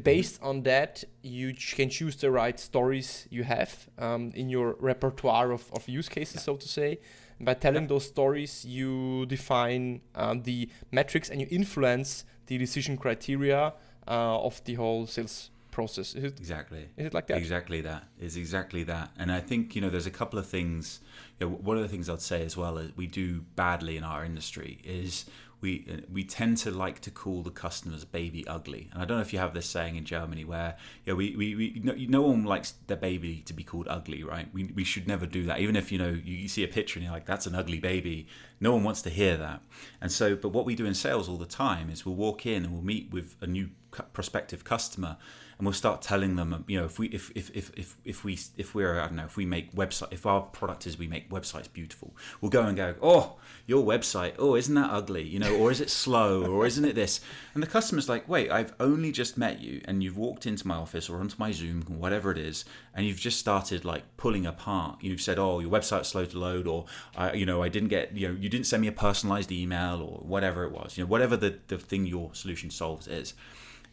Based 0.03 0.43
on 0.43 0.63
that, 0.63 1.05
you 1.23 1.53
ch- 1.53 1.75
can 1.77 1.91
choose 1.91 2.17
the 2.17 2.31
right 2.31 2.59
stories 2.59 3.29
you 3.31 3.45
have 3.45 3.87
um, 3.99 4.33
in 4.35 4.49
your 4.49 4.77
repertoire 4.81 5.51
of, 5.53 5.71
of 5.73 5.87
use 5.89 6.09
cases, 6.09 6.37
yeah. 6.37 6.41
so 6.41 6.57
to 6.57 6.69
say. 6.69 7.01
by 7.41 7.53
telling 7.53 7.83
yeah. 7.83 7.89
those 7.89 8.07
stories, 8.07 8.65
you 8.65 9.27
define 9.27 10.01
um, 10.15 10.43
the 10.43 10.71
metrics 10.91 11.29
and 11.29 11.41
you 11.41 11.47
influence 11.51 12.25
the 12.47 12.57
decision 12.57 12.97
criteria 12.97 13.75
uh, 14.09 14.39
of 14.41 14.63
the 14.65 14.75
whole 14.75 15.07
sales 15.07 15.51
process. 15.75 16.15
Is 16.15 16.25
it, 16.25 16.39
exactly. 16.39 16.89
Is 16.97 17.07
it 17.07 17.15
like 17.15 17.27
that? 17.27 17.37
Exactly 17.37 17.81
that. 17.83 18.05
Is 18.19 18.37
exactly 18.37 18.85
that. 18.85 19.11
And 19.19 19.31
I 19.33 19.41
think 19.41 19.75
you 19.75 19.83
know 19.83 19.91
there's 19.91 20.07
a 20.07 20.17
couple 20.23 20.39
of 20.39 20.47
things. 20.47 21.01
You 21.39 21.49
know, 21.49 21.55
one 21.57 21.77
of 21.77 21.83
the 21.83 21.89
things 21.89 22.09
I'd 22.09 22.23
say 22.23 22.45
as 22.45 22.57
well 22.57 22.79
is 22.79 22.97
we 22.97 23.07
do 23.07 23.43
badly 23.57 23.97
in 23.97 24.05
our 24.05 24.25
industry 24.25 24.79
is 24.85 25.27
we 25.65 26.03
we 26.13 26.23
tend 26.25 26.59
to 26.59 26.71
like 26.71 27.01
to 27.01 27.11
call 27.11 27.43
the 27.43 27.51
customers 27.51 28.05
baby 28.05 28.47
ugly. 28.47 28.91
And 28.93 29.03
I 29.03 29.07
don't 29.07 29.17
know 29.17 29.23
if 29.23 29.33
you 29.33 29.39
have 29.39 29.55
this 29.55 29.67
saying 29.67 29.97
in 29.97 30.05
Germany 30.05 30.45
where 30.45 30.77
know, 31.07 31.15
we, 31.15 31.35
we, 31.35 31.55
we 31.55 31.81
no, 31.83 31.95
no 31.97 32.23
one 32.23 32.45
likes 32.45 32.75
their 32.87 32.99
baby 32.99 33.43
to 33.47 33.55
be 33.55 33.65
called 33.65 33.89
ugly, 33.89 34.23
right? 34.23 34.47
We, 34.53 34.65
we 34.75 34.85
should 34.85 35.09
never 35.09 35.25
do 35.25 35.45
that. 35.47 35.61
Even 35.61 35.75
if 35.75 35.91
you 35.91 35.97
know 35.97 36.11
you 36.23 36.49
see 36.49 36.63
a 36.65 36.69
picture 36.69 36.99
and 36.99 37.05
you're 37.05 37.15
like, 37.15 37.25
that's 37.25 37.47
an 37.47 37.55
ugly 37.55 37.81
baby, 37.81 38.27
no 38.61 38.73
one 38.73 38.85
wants 38.85 39.01
to 39.03 39.11
hear 39.11 39.39
that. 39.39 39.63
And 40.03 40.13
so, 40.13 40.37
but 40.37 40.51
what 40.51 40.67
we 40.67 40.75
do 40.75 40.85
in 40.85 40.93
sales 40.93 41.31
all 41.31 41.39
the 41.39 41.47
time 41.47 41.89
is 41.89 42.05
we'll 42.05 42.15
walk 42.15 42.45
in 42.45 42.65
and 42.65 42.73
we'll 42.75 42.83
meet 42.83 43.11
with 43.11 43.35
a 43.41 43.47
new 43.47 43.71
prospective 44.13 44.65
customer 44.65 45.17
and 45.59 45.67
we'll 45.67 45.73
start 45.73 46.03
telling 46.03 46.37
them 46.37 46.65
you 46.67 46.79
know 46.79 46.85
if 46.85 46.99
we 46.99 47.09
if 47.09 47.31
if 47.35 47.51
if 47.55 47.71
if, 47.77 47.97
if 48.05 48.25
we 48.25 48.39
if 48.57 48.75
we're 48.75 49.01
i 49.01 49.07
don't 49.07 49.17
know 49.17 49.25
if 49.25 49.37
we 49.37 49.47
make 49.47 49.75
website 49.75 50.13
if 50.13 50.27
our 50.27 50.43
product 50.43 50.87
is 50.87 50.99
we 50.99 51.07
make 51.07 51.31
websites 51.31 51.73
beautiful 51.73 52.15
we'll 52.41 52.51
go 52.51 52.63
and 52.63 52.77
go 52.77 52.95
oh 53.03 53.37
your 53.67 53.85
website 53.85 54.35
oh 54.39 54.57
isn't 54.57 54.75
that 54.75 54.91
ugly? 54.91 55.23
You 55.23 55.39
know 55.39 55.57
or 55.57 55.71
is 55.71 55.81
it 55.81 55.91
slow 55.91 56.45
or 56.45 56.67
isn't 56.67 56.85
it 56.85 56.95
this? 56.95 57.21
And 57.55 57.63
the 57.63 57.67
customer's 57.67 58.09
like 58.09 58.29
wait 58.29 58.51
i've 58.51 58.75
only 58.79 59.13
just 59.13 59.39
met 59.39 59.61
you 59.61 59.81
and 59.87 60.03
you've 60.03 60.17
walked 60.17 60.47
into 60.47 60.67
my 60.67 60.77
office 60.77 61.09
or 61.09 61.19
onto 61.19 61.37
my 61.39 61.53
zoom 61.53 61.85
or 61.91 61.97
whatever 61.97 62.31
it 62.31 62.39
is 62.39 62.65
and 62.95 63.07
you've 63.07 63.21
just 63.21 63.39
started 63.39 63.85
like 63.85 64.05
pulling 64.17 64.47
apart. 64.47 64.99
You've 65.01 65.21
said 65.21 65.39
oh 65.39 65.61
your 65.61 65.71
website's 65.71 66.09
slow 66.09 66.25
to 66.27 66.39
load 66.39 66.67
or 66.67 66.87
uh, 67.17 67.31
you 67.35 67.47
know 67.47 67.63
i 67.63 67.69
didn't 67.69 67.89
get 67.89 68.13
you 68.17 68.29
know 68.29 68.35
you 68.35 68.49
didn't 68.49 68.67
send 68.67 68.83
me 68.83 68.89
a 68.89 68.93
personalized 68.93 69.51
email 69.51 70.01
or 70.03 70.19
whatever 70.27 70.65
it 70.65 70.73
was 70.73 70.97
you 70.97 71.05
know 71.05 71.09
whatever 71.09 71.37
the, 71.37 71.59
the 71.69 71.79
thing 71.79 72.07
your 72.07 72.35
solution 72.35 72.71
solves 72.71 73.07
is 73.07 73.35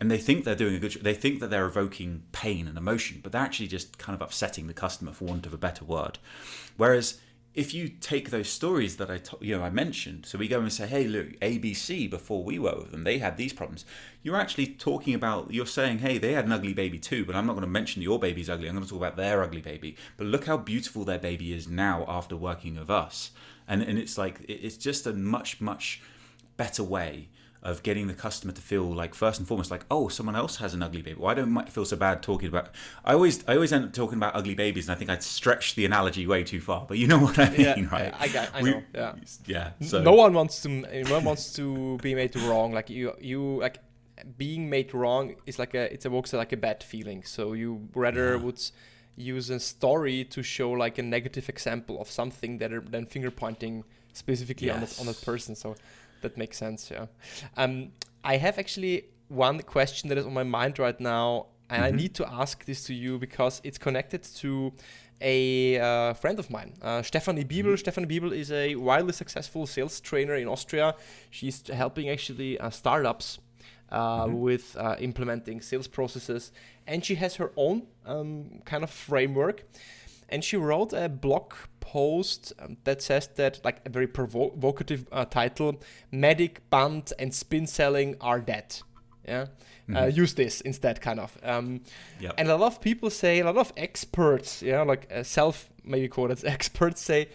and 0.01 0.09
they 0.09 0.17
think 0.17 0.43
they're 0.43 0.55
doing 0.55 0.73
a 0.73 0.79
good. 0.79 0.93
They 0.93 1.13
think 1.13 1.39
that 1.39 1.51
they're 1.51 1.67
evoking 1.67 2.23
pain 2.31 2.67
and 2.67 2.75
emotion, 2.75 3.19
but 3.21 3.31
they're 3.31 3.41
actually 3.41 3.67
just 3.67 3.99
kind 3.99 4.15
of 4.15 4.21
upsetting 4.21 4.65
the 4.65 4.73
customer, 4.73 5.13
for 5.13 5.25
want 5.25 5.45
of 5.45 5.53
a 5.53 5.59
better 5.59 5.85
word. 5.85 6.17
Whereas 6.75 7.19
if 7.53 7.71
you 7.73 7.87
take 7.87 8.31
those 8.31 8.49
stories 8.49 8.97
that 8.97 9.11
I 9.11 9.21
you 9.41 9.55
know 9.55 9.63
I 9.63 9.69
mentioned, 9.69 10.25
so 10.25 10.39
we 10.39 10.47
go 10.47 10.59
and 10.59 10.73
say, 10.73 10.87
hey, 10.87 11.07
look, 11.07 11.39
ABC 11.39 12.09
before 12.09 12.43
we 12.43 12.57
were 12.57 12.77
with 12.77 12.89
them, 12.89 13.03
they 13.03 13.19
had 13.19 13.37
these 13.37 13.53
problems. 13.53 13.85
You're 14.23 14.37
actually 14.37 14.67
talking 14.67 15.13
about, 15.13 15.53
you're 15.53 15.67
saying, 15.67 15.99
hey, 15.99 16.17
they 16.17 16.33
had 16.33 16.45
an 16.45 16.51
ugly 16.51 16.73
baby 16.73 16.97
too, 16.97 17.23
but 17.23 17.35
I'm 17.35 17.45
not 17.45 17.53
going 17.53 17.61
to 17.61 17.67
mention 17.67 18.01
your 18.01 18.17
baby's 18.17 18.49
ugly. 18.49 18.67
I'm 18.67 18.73
going 18.73 18.83
to 18.83 18.89
talk 18.89 18.97
about 18.97 19.17
their 19.17 19.43
ugly 19.43 19.61
baby. 19.61 19.95
But 20.17 20.25
look 20.25 20.45
how 20.45 20.57
beautiful 20.57 21.05
their 21.05 21.19
baby 21.19 21.53
is 21.53 21.67
now 21.67 22.05
after 22.07 22.35
working 22.35 22.75
with 22.75 22.89
us, 22.89 23.29
and 23.67 23.83
and 23.83 23.99
it's 23.99 24.17
like 24.17 24.43
it's 24.49 24.77
just 24.77 25.05
a 25.05 25.13
much 25.13 25.61
much 25.61 26.01
better 26.57 26.83
way 26.83 27.29
of 27.63 27.83
getting 27.83 28.07
the 28.07 28.13
customer 28.13 28.51
to 28.51 28.61
feel 28.61 28.83
like 28.83 29.13
first 29.13 29.39
and 29.39 29.47
foremost 29.47 29.69
like 29.69 29.85
oh 29.91 30.07
someone 30.07 30.35
else 30.35 30.57
has 30.57 30.73
an 30.73 30.81
ugly 30.81 31.01
baby 31.01 31.19
why 31.19 31.33
don't 31.33 31.55
I 31.55 31.65
feel 31.65 31.85
so 31.85 31.95
bad 31.95 32.23
talking 32.23 32.47
about 32.47 32.69
I 33.05 33.13
always 33.13 33.47
I 33.47 33.53
always 33.53 33.71
end 33.71 33.85
up 33.85 33.93
talking 33.93 34.17
about 34.17 34.35
ugly 34.35 34.55
babies 34.55 34.87
and 34.87 34.95
I 34.95 34.97
think 34.97 35.11
I'd 35.11 35.21
stretch 35.21 35.75
the 35.75 35.85
analogy 35.85 36.25
way 36.25 36.43
too 36.43 36.59
far 36.59 36.85
but 36.87 36.97
you 36.97 37.07
know 37.07 37.19
what 37.25 37.37
I 37.37 37.49
mean 37.49 37.61
yeah, 37.61 37.89
right 37.91 38.13
I, 38.19 38.27
got, 38.29 38.49
I 38.55 38.61
we, 38.63 38.71
know 38.71 38.83
yeah 38.95 39.13
yeah 39.45 39.71
so. 39.81 40.01
no 40.01 40.13
one 40.13 40.33
wants 40.33 40.61
to 40.63 40.69
no 40.69 41.13
one 41.13 41.23
wants 41.23 41.53
to 41.53 41.97
be 42.01 42.15
made 42.15 42.35
wrong 42.35 42.71
like 42.71 42.89
you 42.89 43.13
you 43.19 43.59
like 43.59 43.77
being 44.37 44.69
made 44.69 44.93
wrong 44.93 45.35
is 45.45 45.59
like 45.59 45.73
a 45.75 45.93
it 45.93 46.05
evokes 46.05 46.33
like 46.33 46.51
a 46.51 46.57
bad 46.57 46.83
feeling 46.83 47.23
so 47.23 47.53
you 47.53 47.89
rather 47.93 48.35
yeah. 48.35 48.43
would 48.43 48.61
use 49.15 49.49
a 49.49 49.59
story 49.59 50.23
to 50.23 50.41
show 50.41 50.71
like 50.71 50.97
a 50.97 51.03
negative 51.03 51.47
example 51.49 52.01
of 52.01 52.09
something 52.09 52.57
that 52.57 52.73
are 52.73 52.81
then 52.81 53.05
finger 53.05 53.29
pointing 53.29 53.83
specifically 54.13 54.67
yes. 54.67 54.75
on 54.75 54.81
that 54.81 54.99
on 54.99 55.05
that 55.05 55.21
person 55.25 55.55
so 55.55 55.75
that 56.21 56.37
makes 56.37 56.57
sense. 56.57 56.89
Yeah. 56.91 57.05
Um, 57.57 57.91
I 58.23 58.37
have 58.37 58.57
actually 58.57 59.05
one 59.27 59.61
question 59.61 60.09
that 60.09 60.17
is 60.17 60.25
on 60.25 60.33
my 60.33 60.43
mind 60.43 60.79
right 60.79 60.99
now, 60.99 61.47
and 61.69 61.83
mm-hmm. 61.83 61.93
I 61.93 61.97
need 61.97 62.13
to 62.15 62.31
ask 62.31 62.65
this 62.65 62.83
to 62.85 62.93
you 62.93 63.17
because 63.17 63.61
it's 63.63 63.77
connected 63.77 64.23
to 64.23 64.73
a 65.21 65.79
uh, 65.79 66.13
friend 66.13 66.39
of 66.39 66.49
mine, 66.49 66.73
uh, 66.81 67.01
Stephanie 67.01 67.45
Biebel. 67.45 67.65
Mm-hmm. 67.65 67.75
Stephanie 67.75 68.07
Biebel 68.07 68.33
is 68.33 68.51
a 68.51 68.75
wildly 68.75 69.13
successful 69.13 69.67
sales 69.67 69.99
trainer 70.01 70.35
in 70.35 70.47
Austria. 70.47 70.95
She's 71.29 71.67
helping 71.67 72.09
actually 72.09 72.59
uh, 72.59 72.69
startups 72.71 73.39
uh, 73.91 74.25
mm-hmm. 74.25 74.39
with 74.39 74.75
uh, 74.79 74.95
implementing 74.99 75.61
sales 75.61 75.87
processes, 75.87 76.51
and 76.87 77.05
she 77.05 77.15
has 77.15 77.35
her 77.35 77.51
own 77.55 77.83
um, 78.05 78.61
kind 78.65 78.83
of 78.83 78.89
framework. 78.89 79.63
And 80.31 80.43
she 80.43 80.57
wrote 80.57 80.93
a 80.93 81.09
blog 81.09 81.53
post 81.79 82.53
um, 82.59 82.77
that 82.85 83.01
says 83.01 83.27
that, 83.35 83.59
like 83.63 83.81
a 83.85 83.89
very 83.89 84.07
provocative 84.07 85.05
uh, 85.11 85.25
title, 85.25 85.79
MEDDIC, 86.11 86.57
BANT, 86.69 87.11
and 87.19 87.33
spin 87.33 87.67
selling 87.67 88.15
are 88.21 88.39
dead. 88.39 88.77
Yeah. 89.27 89.41
Uh, 89.41 89.45
mm-hmm. 89.45 89.97
Uh, 89.97 90.05
use 90.05 90.33
this 90.33 90.61
instead, 90.61 91.01
kind 91.01 91.19
of. 91.19 91.37
Um, 91.43 91.81
yep. 92.19 92.35
And 92.37 92.49
a 92.49 92.55
lot 92.55 92.67
of 92.67 92.81
people 92.81 93.09
say, 93.09 93.39
a 93.39 93.45
lot 93.45 93.57
of 93.57 93.73
experts, 93.75 94.61
yeah, 94.61 94.81
like 94.83 95.11
uh, 95.13 95.23
self 95.23 95.69
maybe 95.83 96.07
quoted 96.07 96.45
experts 96.45 97.01
say 97.01 97.29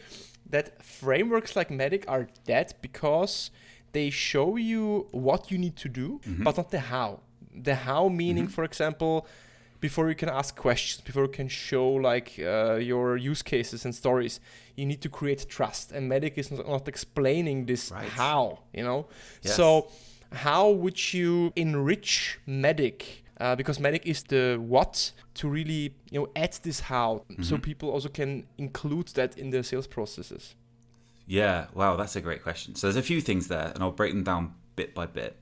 that 0.48 0.82
frameworks 0.82 1.56
like 1.56 1.68
MEDDIC 1.68 2.04
are 2.08 2.28
dead 2.44 2.74
because 2.80 3.50
they 3.92 4.10
show 4.10 4.56
you 4.56 5.06
what 5.10 5.50
you 5.50 5.58
need 5.58 5.76
to 5.76 5.88
do, 5.88 6.20
mm-hmm. 6.24 6.44
but 6.44 6.56
not 6.56 6.70
the 6.70 6.80
how. 6.80 7.20
The 7.54 7.74
how 7.74 8.08
meaning, 8.08 8.44
mm-hmm. 8.44 8.52
for 8.52 8.64
example, 8.64 9.26
before 9.80 10.08
you 10.08 10.14
can 10.14 10.28
ask 10.28 10.56
questions, 10.56 11.02
before 11.02 11.22
you 11.24 11.28
can 11.28 11.48
show 11.48 11.88
like 11.88 12.38
uh, 12.38 12.74
your 12.74 13.16
use 13.16 13.42
cases 13.42 13.84
and 13.84 13.94
stories, 13.94 14.40
you 14.76 14.86
need 14.86 15.00
to 15.02 15.08
create 15.08 15.48
trust. 15.48 15.92
And 15.92 16.10
MEDDIC 16.10 16.38
is 16.38 16.50
not, 16.50 16.88
explaining 16.88 17.66
this 17.66 17.90
right. 17.90 18.08
how, 18.08 18.60
you 18.72 18.82
know. 18.82 19.06
Yes. 19.42 19.56
So 19.56 19.88
how 20.32 20.70
would 20.70 21.12
you 21.12 21.52
enrich 21.56 22.38
MEDDIC? 22.46 23.02
Uh, 23.38 23.54
because 23.54 23.78
MEDDIC 23.78 24.06
is 24.06 24.22
the 24.24 24.56
what 24.56 25.12
to 25.34 25.48
really 25.48 25.94
you 26.10 26.20
know 26.20 26.28
add 26.34 26.58
this 26.62 26.80
how, 26.80 27.22
mm-hmm. 27.30 27.42
so 27.42 27.58
people 27.58 27.90
also 27.90 28.08
can 28.08 28.46
include 28.56 29.08
that 29.08 29.38
in 29.38 29.50
their 29.50 29.62
sales 29.62 29.86
processes. 29.86 30.54
Yeah, 31.26 31.66
wow, 31.74 31.96
that's 31.96 32.16
a 32.16 32.20
great 32.20 32.42
question. 32.42 32.76
So 32.76 32.86
there's 32.86 32.96
a 32.96 33.02
few 33.02 33.20
things 33.20 33.48
there, 33.48 33.72
and 33.74 33.82
I'll 33.82 33.90
break 33.90 34.12
them 34.12 34.24
down 34.24 34.54
bit 34.76 34.94
by 34.94 35.06
bit. 35.06 35.36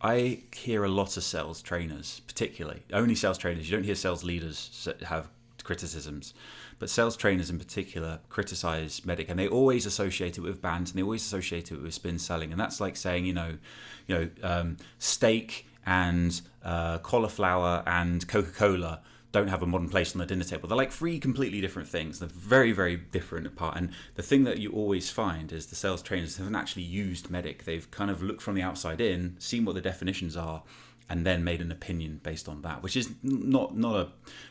I 0.00 0.42
hear 0.54 0.84
a 0.84 0.88
lot 0.88 1.16
of 1.16 1.24
sales 1.24 1.60
trainers, 1.60 2.20
particularly. 2.26 2.82
Only 2.92 3.14
sales 3.14 3.38
trainers. 3.38 3.68
You 3.68 3.76
don't 3.76 3.84
hear 3.84 3.96
sales 3.96 4.22
leaders 4.22 4.88
have 5.06 5.28
criticisms, 5.64 6.34
but 6.78 6.88
sales 6.88 7.16
trainers 7.16 7.50
in 7.50 7.58
particular 7.58 8.20
criticize 8.28 9.00
MEDDIC, 9.00 9.28
and 9.28 9.38
they 9.38 9.48
always 9.48 9.86
associate 9.86 10.38
it 10.38 10.40
with 10.40 10.62
BANTs, 10.62 10.90
and 10.90 10.98
they 10.98 11.02
always 11.02 11.24
associate 11.24 11.72
it 11.72 11.82
with 11.82 11.94
spin 11.94 12.18
selling, 12.18 12.52
and 12.52 12.60
that's 12.60 12.80
like 12.80 12.96
saying 12.96 13.24
you 13.24 13.32
know, 13.32 13.58
you 14.06 14.14
know, 14.14 14.30
um, 14.42 14.76
steak 14.98 15.66
and 15.84 16.40
uh, 16.64 16.98
cauliflower 16.98 17.82
and 17.86 18.26
Coca 18.28 18.50
Cola 18.50 19.00
don't 19.30 19.48
have 19.48 19.62
a 19.62 19.66
modern 19.66 19.88
place 19.88 20.14
on 20.14 20.20
the 20.20 20.26
dinner 20.26 20.44
table. 20.44 20.68
They're 20.68 20.76
like 20.76 20.92
three 20.92 21.18
completely 21.18 21.60
different 21.60 21.88
things. 21.88 22.18
They're 22.18 22.28
very, 22.28 22.72
very 22.72 22.96
different 22.96 23.46
apart. 23.46 23.76
And 23.76 23.90
the 24.14 24.22
thing 24.22 24.44
that 24.44 24.58
you 24.58 24.72
always 24.72 25.10
find 25.10 25.52
is 25.52 25.66
the 25.66 25.76
sales 25.76 26.02
trainers 26.02 26.38
haven't 26.38 26.54
actually 26.54 26.84
used 26.84 27.28
MEDDIC. 27.28 27.64
They've 27.64 27.90
kind 27.90 28.10
of 28.10 28.22
looked 28.22 28.40
from 28.40 28.54
the 28.54 28.62
outside 28.62 29.00
in, 29.00 29.36
seen 29.38 29.64
what 29.64 29.74
the 29.74 29.82
definitions 29.82 30.36
are, 30.36 30.62
and 31.10 31.26
then 31.26 31.42
made 31.42 31.60
an 31.60 31.72
opinion 31.72 32.20
based 32.22 32.48
on 32.48 32.62
that, 32.62 32.82
which 32.82 32.96
is 32.96 33.10
not 33.22 33.76
not 33.76 33.96
a. 33.96 34.08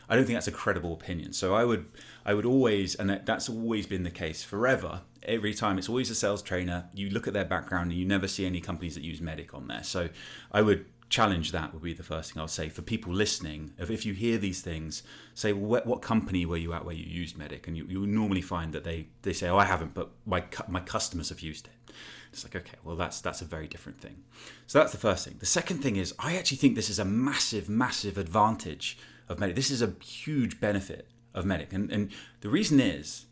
I 0.08 0.16
don't 0.16 0.24
think 0.24 0.36
that's 0.36 0.48
a 0.48 0.52
credible 0.52 0.92
opinion. 0.92 1.32
So 1.32 1.54
I 1.54 1.64
would 1.64 1.86
I 2.24 2.34
would 2.34 2.46
always, 2.46 2.94
and 2.94 3.20
that's 3.24 3.48
always 3.48 3.86
been 3.86 4.02
the 4.02 4.10
case 4.10 4.42
forever. 4.42 5.02
Every 5.22 5.54
time 5.54 5.78
it's 5.78 5.88
always 5.88 6.10
a 6.10 6.14
sales 6.14 6.42
trainer. 6.42 6.88
You 6.94 7.10
look 7.10 7.28
at 7.28 7.32
their 7.32 7.44
background, 7.44 7.90
and 7.90 8.00
you 8.00 8.06
never 8.06 8.26
see 8.26 8.44
any 8.44 8.60
companies 8.60 8.94
that 8.94 9.04
use 9.04 9.20
MEDDIC 9.20 9.54
on 9.54 9.68
there. 9.68 9.84
So 9.84 10.08
I 10.50 10.62
would 10.62 10.86
challenge 11.08 11.52
that 11.52 11.72
would 11.72 11.82
be 11.82 11.94
the 11.94 12.02
first 12.02 12.32
thing 12.32 12.40
I'll 12.40 12.48
say 12.48 12.68
for 12.68 12.82
people 12.82 13.12
listening. 13.12 13.72
If, 13.78 13.90
if 13.90 14.04
you 14.04 14.12
hear 14.12 14.36
these 14.36 14.60
things, 14.60 15.02
say, 15.34 15.52
well, 15.52 15.68
what, 15.68 15.86
what, 15.86 16.02
company 16.02 16.44
were 16.44 16.56
you 16.56 16.72
at 16.74 16.84
where 16.84 16.94
you 16.94 17.04
used 17.04 17.38
MEDDIC? 17.38 17.66
And 17.66 17.76
you, 17.76 17.86
you 17.88 18.06
normally 18.06 18.42
find 18.42 18.72
that 18.74 18.84
they, 18.84 19.08
they 19.22 19.32
say, 19.32 19.48
oh, 19.48 19.56
I 19.56 19.64
haven't, 19.64 19.94
but 19.94 20.10
my, 20.26 20.44
my 20.68 20.80
customers 20.80 21.30
have 21.30 21.40
used 21.40 21.66
it. 21.66 21.94
It's 22.30 22.44
like, 22.44 22.56
okay, 22.56 22.76
well, 22.84 22.96
that's, 22.96 23.20
that's 23.20 23.40
a 23.40 23.46
very 23.46 23.66
different 23.66 24.00
thing. 24.00 24.22
So 24.66 24.78
that's 24.78 24.92
the 24.92 24.98
first 24.98 25.24
thing. 25.24 25.36
The 25.38 25.46
second 25.46 25.78
thing 25.78 25.96
is, 25.96 26.14
I 26.18 26.36
actually 26.36 26.58
think 26.58 26.74
this 26.74 26.90
is 26.90 26.98
a 26.98 27.04
massive, 27.04 27.68
massive 27.68 28.18
advantage 28.18 28.98
of 29.28 29.38
MEDDIC. 29.38 29.54
This 29.54 29.70
is 29.70 29.80
a 29.80 29.94
huge 30.04 30.60
benefit 30.60 31.08
of 31.34 31.46
MEDDIC. 31.46 31.72
And, 31.72 31.90
and 31.90 32.10
the 32.40 32.50
reason 32.50 32.80
is 32.80 33.26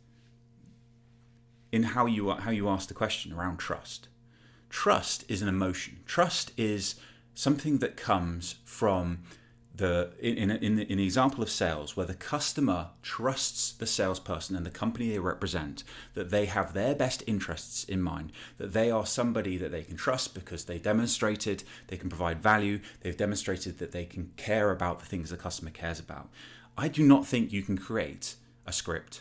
in 1.73 1.83
how 1.83 2.07
you, 2.07 2.31
how 2.31 2.51
you 2.51 2.69
ask 2.71 2.89
the 2.89 2.95
question 2.95 3.35
around 3.35 3.59
trust. 3.59 4.09
trust 4.71 5.25
is 5.29 5.43
an 5.43 5.49
emotion. 5.49 5.99
Trust 6.07 6.53
is 6.57 6.95
something 7.37 7.79
that 7.79 7.97
comes 7.97 8.57
from 8.65 9.19
the 9.77 10.11
in, 10.19 10.51
in, 10.51 10.79
in, 10.79 10.97
the 10.97 11.05
example 11.05 11.43
of 11.43 11.51
sales 11.51 11.97
where 11.97 12.07
the 12.07 12.15
customer 12.15 12.89
trusts 13.03 13.73
the 13.73 13.87
salesperson 13.87 14.57
and 14.57 14.65
the 14.65 14.71
company 14.71 15.11
they 15.11 15.19
represent 15.19 15.85
that 16.15 16.31
they 16.31 16.47
have 16.47 16.73
their 16.73 16.95
best 16.95 17.23
interests 17.27 17.85
in 17.85 18.01
mind 18.01 18.33
that 18.57 18.73
they 18.73 18.91
are 18.91 19.05
somebody 19.05 19.59
that 19.59 19.71
they 19.71 19.83
can 19.83 19.97
trust 19.97 20.35
because 20.35 20.65
they 20.65 20.79
demonstrated 20.79 21.63
they 21.89 21.97
can 21.99 22.09
provide 22.09 22.43
value 22.43 22.81
they've 23.03 23.19
demonstrated 23.19 23.79
that 23.79 23.93
they 23.93 24.07
can 24.07 24.33
care 24.39 24.71
about 24.71 24.99
the 24.99 25.07
things 25.07 25.29
the 25.29 25.37
customer 25.37 25.71
cares 25.71 26.01
about. 26.01 26.31
I 26.79 26.89
do 26.89 27.07
not 27.07 27.27
think 27.27 27.53
you 27.53 27.63
can 27.63 27.77
create 27.77 28.37
a 28.67 28.73
script 28.73 29.21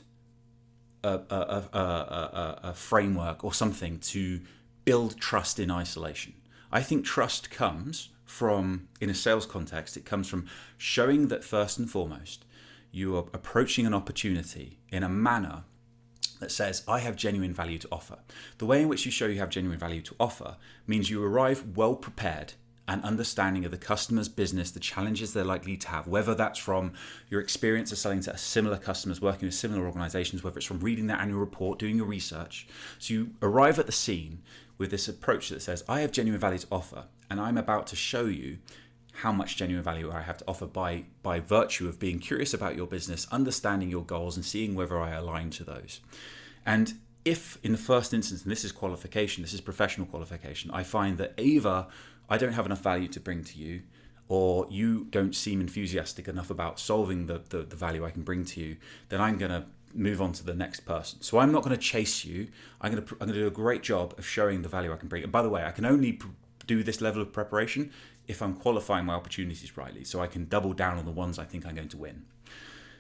a, 1.04 1.20
a, 1.30 1.64
a, 1.74 1.78
a, 1.78 2.60
a 2.64 2.74
framework 2.74 3.44
or 3.44 3.54
something 3.54 4.00
to 4.00 4.40
build 4.86 5.20
trust 5.20 5.60
in 5.60 5.70
isolation 5.70 6.34
i 6.72 6.82
think 6.82 7.06
trust 7.06 7.50
comes 7.50 8.10
from, 8.26 8.90
in 9.00 9.10
a 9.10 9.14
sales 9.14 9.46
context, 9.46 9.96
it 9.96 10.04
comes 10.04 10.28
from 10.28 10.48
showing 10.78 11.30
that 11.30 11.44
first 11.44 11.78
and 11.78 11.90
foremost, 11.90 12.44
you 12.92 13.16
are 13.16 13.26
approaching 13.34 13.86
an 13.86 13.94
opportunity 13.94 14.80
in 14.90 15.04
a 15.04 15.10
manner 15.10 15.64
that 16.40 16.52
says, 16.52 16.84
I 16.88 17.00
have 17.00 17.16
genuine 17.16 17.54
value 17.54 17.78
to 17.80 17.88
offer. 17.92 18.20
The 18.58 18.66
way 18.66 18.82
in 18.82 18.90
which 18.90 19.06
you 19.06 19.12
show 19.12 19.28
you 19.28 19.40
have 19.40 19.50
genuine 19.50 19.80
value 19.80 20.02
to 20.02 20.16
offer 20.20 20.58
means 20.86 21.10
you 21.10 21.24
arrive 21.24 21.78
well 21.78 21.96
prepared 21.96 22.54
and 22.88 23.04
understanding 23.04 23.66
of 23.66 23.72
the 23.72 23.78
customer's 23.78 24.30
business, 24.30 24.72
the 24.72 24.80
challenges 24.80 25.34
they're 25.34 25.44
likely 25.44 25.76
to 25.78 25.88
have, 25.88 26.08
whether 26.08 26.36
that's 26.36 26.60
from 26.60 26.94
your 27.30 27.42
experience 27.42 27.92
of 27.92 27.98
selling 27.98 28.20
to 28.22 28.38
similar 28.38 28.78
customers, 28.78 29.22
working 29.22 29.48
with 29.48 29.56
similar 29.56 29.86
organizations, 29.86 30.44
whether 30.44 30.58
it's 30.58 30.66
from 30.66 30.80
reading 30.80 31.08
their 31.08 31.18
annual 31.18 31.40
report, 31.40 31.80
doing 31.80 31.98
your 31.98 32.06
research. 32.06 32.68
So 33.00 33.14
you 33.14 33.32
arrive 33.42 33.80
at 33.80 33.88
the 33.88 33.92
scene 33.92 34.44
with 34.78 34.92
this 34.92 35.08
approach 35.08 35.50
that 35.50 35.62
says, 35.62 35.84
I 35.88 36.02
have 36.02 36.12
genuine 36.12 36.40
value 36.40 36.60
to 36.60 36.68
offer, 36.72 37.06
and 37.30 37.40
I'm 37.40 37.58
about 37.58 37.88
to 37.88 37.96
show 37.96 38.26
you 38.26 38.60
how 39.20 39.32
much 39.32 39.56
genuine 39.56 39.84
value 39.84 40.12
I 40.12 40.22
have 40.22 40.38
to 40.40 40.44
offer 40.48 40.66
by 40.66 41.06
by 41.24 41.40
virtue 41.40 41.88
of 41.88 42.00
being 42.00 42.20
curious 42.20 42.54
about 42.54 42.76
your 42.76 42.86
business, 42.86 43.28
understanding 43.32 43.90
your 43.90 44.04
goals, 44.04 44.36
and 44.36 44.46
seeing 44.46 44.76
whether 44.76 45.00
I 45.00 45.12
align 45.12 45.50
to 45.52 45.64
those. 45.64 46.02
And 46.66 46.96
if 47.24 47.58
in 47.64 47.72
the 47.72 47.78
first 47.78 48.14
instance, 48.14 48.44
and 48.44 48.52
this 48.52 48.66
is 48.66 48.72
qualification, 48.72 49.42
this 49.42 49.54
is 49.54 49.62
professional 49.62 50.06
qualification, 50.06 50.70
I 50.72 50.84
find 50.84 51.18
that 51.18 51.34
either 51.38 51.88
I 52.30 52.38
don't 52.38 52.54
have 52.54 52.66
enough 52.66 52.82
value 52.82 53.08
to 53.10 53.20
bring 53.20 53.44
to 53.44 53.60
you, 53.60 53.84
or 54.28 54.68
you 54.70 55.06
don't 55.06 55.36
seem 55.36 55.62
enthusiastic 55.62 56.28
enough 56.28 56.50
about 56.50 56.80
solving 56.80 57.28
the, 57.28 57.42
the, 57.50 57.60
the 57.60 57.76
value 57.76 58.06
I 58.06 58.12
can 58.12 58.24
bring 58.24 58.46
to 58.46 58.60
you, 58.60 58.78
then 59.10 59.22
I'm 59.22 59.38
going 59.38 59.52
to 59.52 59.66
move 59.94 60.22
on 60.22 60.34
to 60.34 60.44
the 60.44 60.54
next 60.54 60.82
person. 60.82 61.22
So 61.22 61.38
I'm 61.38 61.52
not 61.52 61.64
going 61.64 61.76
to 61.76 61.82
chase 61.82 62.26
you. 62.26 62.48
I'm 62.82 62.92
going 62.92 63.04
to 63.04 63.14
I'm 63.14 63.28
going 63.28 63.34
to 63.34 63.40
do 63.40 63.48
a 63.48 63.52
great 63.52 63.84
job 63.84 64.14
of 64.18 64.26
showing 64.26 64.62
the 64.62 64.70
value 64.70 64.92
I 64.92 64.98
can 64.98 65.08
bring. 65.08 65.24
And 65.24 65.32
by 65.32 65.42
the 65.42 65.50
way, 65.50 65.64
I 65.64 65.72
can 65.72 65.86
only 65.86 66.14
pr- 66.14 66.28
do 66.68 66.84
this 66.84 67.02
level 67.02 67.22
of 67.22 67.32
preparation 67.32 67.92
if 68.28 68.42
I'm 68.42 68.56
qualifying 68.56 69.06
my 69.06 69.14
opportunities 69.14 69.78
rightly, 69.78 70.04
so 70.04 70.20
I 70.20 70.28
can 70.28 70.46
double 70.46 70.74
down 70.74 70.98
on 70.98 71.06
the 71.06 71.12
ones 71.12 71.38
I 71.38 71.46
think 71.46 71.66
I'm 71.66 71.76
going 71.76 71.90
to 71.90 71.98
win. 71.98 72.26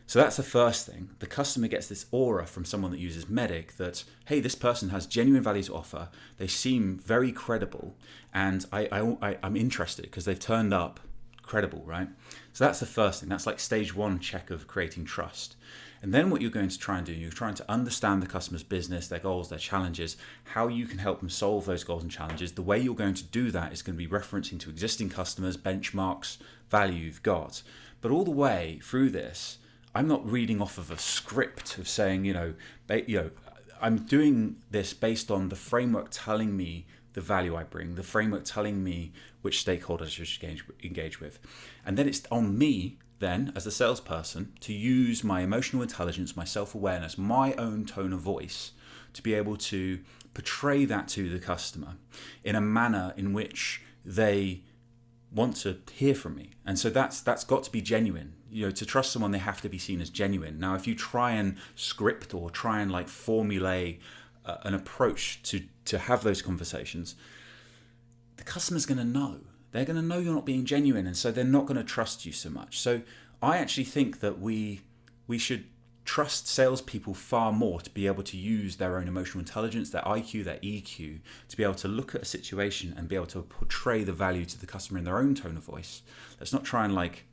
So 0.08 0.20
that's 0.20 0.38
the 0.38 0.44
first 0.44 0.86
thing. 0.86 1.10
The 1.20 1.26
customer 1.26 1.68
gets 1.68 1.88
this 1.88 2.06
aura 2.12 2.46
from 2.46 2.64
someone 2.64 2.92
that 2.92 3.00
uses 3.00 3.26
MEDDIC 3.26 3.78
that, 3.78 4.04
hey, 4.26 4.40
this 4.40 4.56
person 4.56 4.90
has 4.90 5.08
genuine 5.08 5.42
value 5.42 5.64
to 5.64 5.74
offer. 5.74 6.10
They 6.38 6.48
seem 6.48 7.00
very 7.00 7.32
credible, 7.32 7.96
and 8.34 8.66
I, 8.72 8.88
I, 9.22 9.38
I'm 9.42 9.56
interested 9.56 10.04
because 10.04 10.26
they've 10.26 10.40
turned 10.40 10.74
up 10.74 11.00
credible, 11.42 11.84
right? 11.86 12.08
So 12.54 12.66
that's 12.66 12.80
the 12.80 12.86
first 12.86 13.20
thing. 13.20 13.30
That's 13.30 13.48
like 13.48 13.60
stage 13.60 13.96
one 13.96 14.20
check 14.20 14.50
of 14.50 14.68
creating 14.68 15.06
trust. 15.06 15.56
And 16.02 16.14
then 16.14 16.30
what 16.30 16.42
you're 16.42 16.52
going 16.52 16.70
to 16.70 16.78
try 16.78 16.98
and 16.98 17.06
do, 17.06 17.14
you're 17.14 17.32
trying 17.32 17.56
to 17.56 17.72
understand 17.72 18.22
the 18.22 18.28
customer's 18.28 18.64
business, 18.64 19.08
their 19.08 19.20
goals, 19.20 19.50
their 19.50 19.58
challenges, 19.58 20.18
how 20.44 20.68
you 20.68 20.86
can 20.86 21.00
help 21.00 21.20
them 21.20 21.30
solve 21.30 21.66
those 21.66 21.84
goals 21.84 22.04
and 22.04 22.12
challenges. 22.12 22.52
The 22.52 22.62
way 22.62 22.80
you're 22.80 22.94
going 22.94 23.16
to 23.16 23.24
do 23.24 23.50
that 23.52 23.74
is 23.74 23.82
going 23.82 23.98
to 23.98 24.08
be 24.08 24.08
referencing 24.08 24.60
to 24.60 24.70
existing 24.70 25.10
customers, 25.10 25.58
benchmarks, 25.58 26.38
value 26.70 27.06
you've 27.06 27.24
got. 27.24 27.64
But 28.02 28.12
all 28.12 28.24
the 28.24 28.30
way 28.30 28.80
through 28.84 29.10
this, 29.10 29.58
I'm 29.96 30.10
not 30.10 30.30
reading 30.30 30.62
off 30.62 30.78
of 30.78 30.92
a 30.92 30.98
script 30.98 31.78
of 31.78 31.88
saying, 31.88 32.26
you 32.26 32.34
know, 32.34 32.54
you 33.08 33.18
know, 33.18 33.32
I'm 33.82 34.00
doing 34.00 34.58
this 34.70 34.94
based 34.94 35.32
on 35.32 35.48
the 35.48 35.56
framework 35.56 36.10
telling 36.12 36.58
me 36.58 36.86
the 37.14 37.22
value 37.22 37.56
I 37.56 37.64
bring, 37.64 37.96
the 37.96 38.04
framework 38.04 38.44
telling 38.44 38.84
me 38.84 39.14
which 39.42 39.64
stakeholders 39.64 40.08
I 40.08 40.26
should 40.26 40.44
engage, 40.44 40.64
engage 40.84 41.22
with. 41.22 41.40
And 41.86 41.96
then 41.96 42.10
it's 42.10 42.24
on 42.30 42.58
me 42.58 42.98
then, 43.20 43.54
as 43.56 43.66
a 43.66 43.72
salesperson, 43.72 44.52
to 44.60 44.74
use 44.74 45.24
my 45.24 45.40
emotional 45.40 45.82
intelligence, 45.82 46.36
my 46.36 46.44
self 46.44 46.76
awareness, 46.76 47.18
my 47.18 47.54
own 47.54 47.86
tone 47.86 48.12
of 48.12 48.20
voice 48.20 48.74
to 49.14 49.22
be 49.22 49.34
able 49.34 49.56
to 49.56 50.02
portray 50.34 50.84
that 50.84 51.08
to 51.08 51.30
the 51.30 51.40
customer 51.40 51.96
in 52.44 52.56
a 52.56 52.62
manner 52.62 53.14
in 53.16 53.32
which 53.32 53.82
they 54.04 54.62
want 55.32 55.56
to 55.56 55.78
hear 55.94 56.14
from 56.14 56.36
me. 56.36 56.52
And 56.66 56.78
so 56.78 56.90
that's 56.90 57.22
that's 57.22 57.46
got 57.46 57.64
to 57.64 57.72
be 57.72 57.82
genuine. 57.82 58.34
You 58.56 58.66
know, 58.66 58.72
to 58.72 58.86
trust 58.86 59.12
someone 59.12 59.32
they 59.32 59.38
have 59.38 59.62
to 59.62 59.70
be 59.70 59.78
seen 59.78 60.00
as 60.02 60.10
genuine. 60.10 60.60
Now 60.60 60.76
if 60.76 60.88
you 60.88 60.96
try 60.96 61.32
and 61.32 61.58
script 61.76 62.34
or 62.34 62.50
try 62.50 62.82
and 62.82 62.92
like 62.92 63.10
formulate 63.10 64.00
uh, 64.46 64.58
an 64.64 64.74
approach 64.74 65.42
to 65.44 65.64
to 65.86 65.98
have 65.98 66.24
those 66.24 66.42
conversations, 66.42 67.16
the 68.38 68.44
customer's 68.44 68.86
going 68.86 68.98
to 68.98 69.04
know 69.04 69.40
they're 69.72 69.86
going 69.86 69.98
to 69.98 70.02
know 70.02 70.20
you're 70.20 70.34
not 70.34 70.46
being 70.46 70.64
genuine 70.64 71.06
and 71.06 71.18
so 71.18 71.32
they're 71.32 71.44
not 71.44 71.66
going 71.66 71.78
to 71.78 71.84
trust 71.84 72.26
you 72.26 72.32
so 72.32 72.50
much 72.50 72.80
so 72.80 73.02
i 73.42 73.58
actually 73.58 73.84
think 73.84 74.22
that 74.22 74.40
we 74.40 74.80
we 75.28 75.38
should 75.38 75.66
trust 76.06 76.48
salespeople 76.48 77.14
far 77.14 77.52
more 77.52 77.82
to 77.82 77.90
be 77.90 78.08
able 78.08 78.24
to 78.24 78.38
use 78.38 78.76
their 78.76 78.98
own 78.98 79.08
emotional 79.08 79.40
intelligence, 79.40 79.90
their 79.90 80.04
IQ, 80.04 80.44
their 80.44 80.58
EQ, 80.58 81.20
to 81.50 81.58
be 81.58 81.64
able 81.64 81.74
to 81.74 81.88
look 81.88 82.14
at 82.14 82.22
a 82.22 82.26
situation 82.26 82.94
and 82.96 83.08
be 83.08 83.16
able 83.16 83.26
to 83.26 83.42
portray 83.42 84.04
the 84.04 84.14
value 84.14 84.46
to 84.46 84.60
the 84.60 84.68
customer 84.68 85.00
in 85.00 85.04
their 85.04 85.18
own 85.18 85.34
tone 85.34 85.58
of 85.58 85.64
voice. 85.64 86.04
Let's 86.40 86.54
not 86.54 86.64
try 86.64 86.86
and 86.86 86.94
like, 86.94 87.26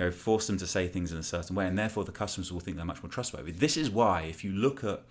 you 0.00 0.06
know, 0.06 0.10
force 0.10 0.46
them 0.46 0.56
to 0.56 0.66
say 0.66 0.88
things 0.88 1.12
in 1.12 1.18
a 1.18 1.22
certain 1.22 1.54
way, 1.54 1.66
and 1.66 1.78
therefore 1.78 2.04
the 2.04 2.12
customers 2.12 2.50
will 2.50 2.60
think 2.60 2.78
they're 2.78 2.86
much 2.86 3.02
more 3.02 3.10
trustworthy. 3.10 3.52
This 3.52 3.76
is 3.76 3.90
why, 3.90 4.22
if 4.22 4.42
you 4.42 4.50
look 4.50 4.82
at 4.82 5.02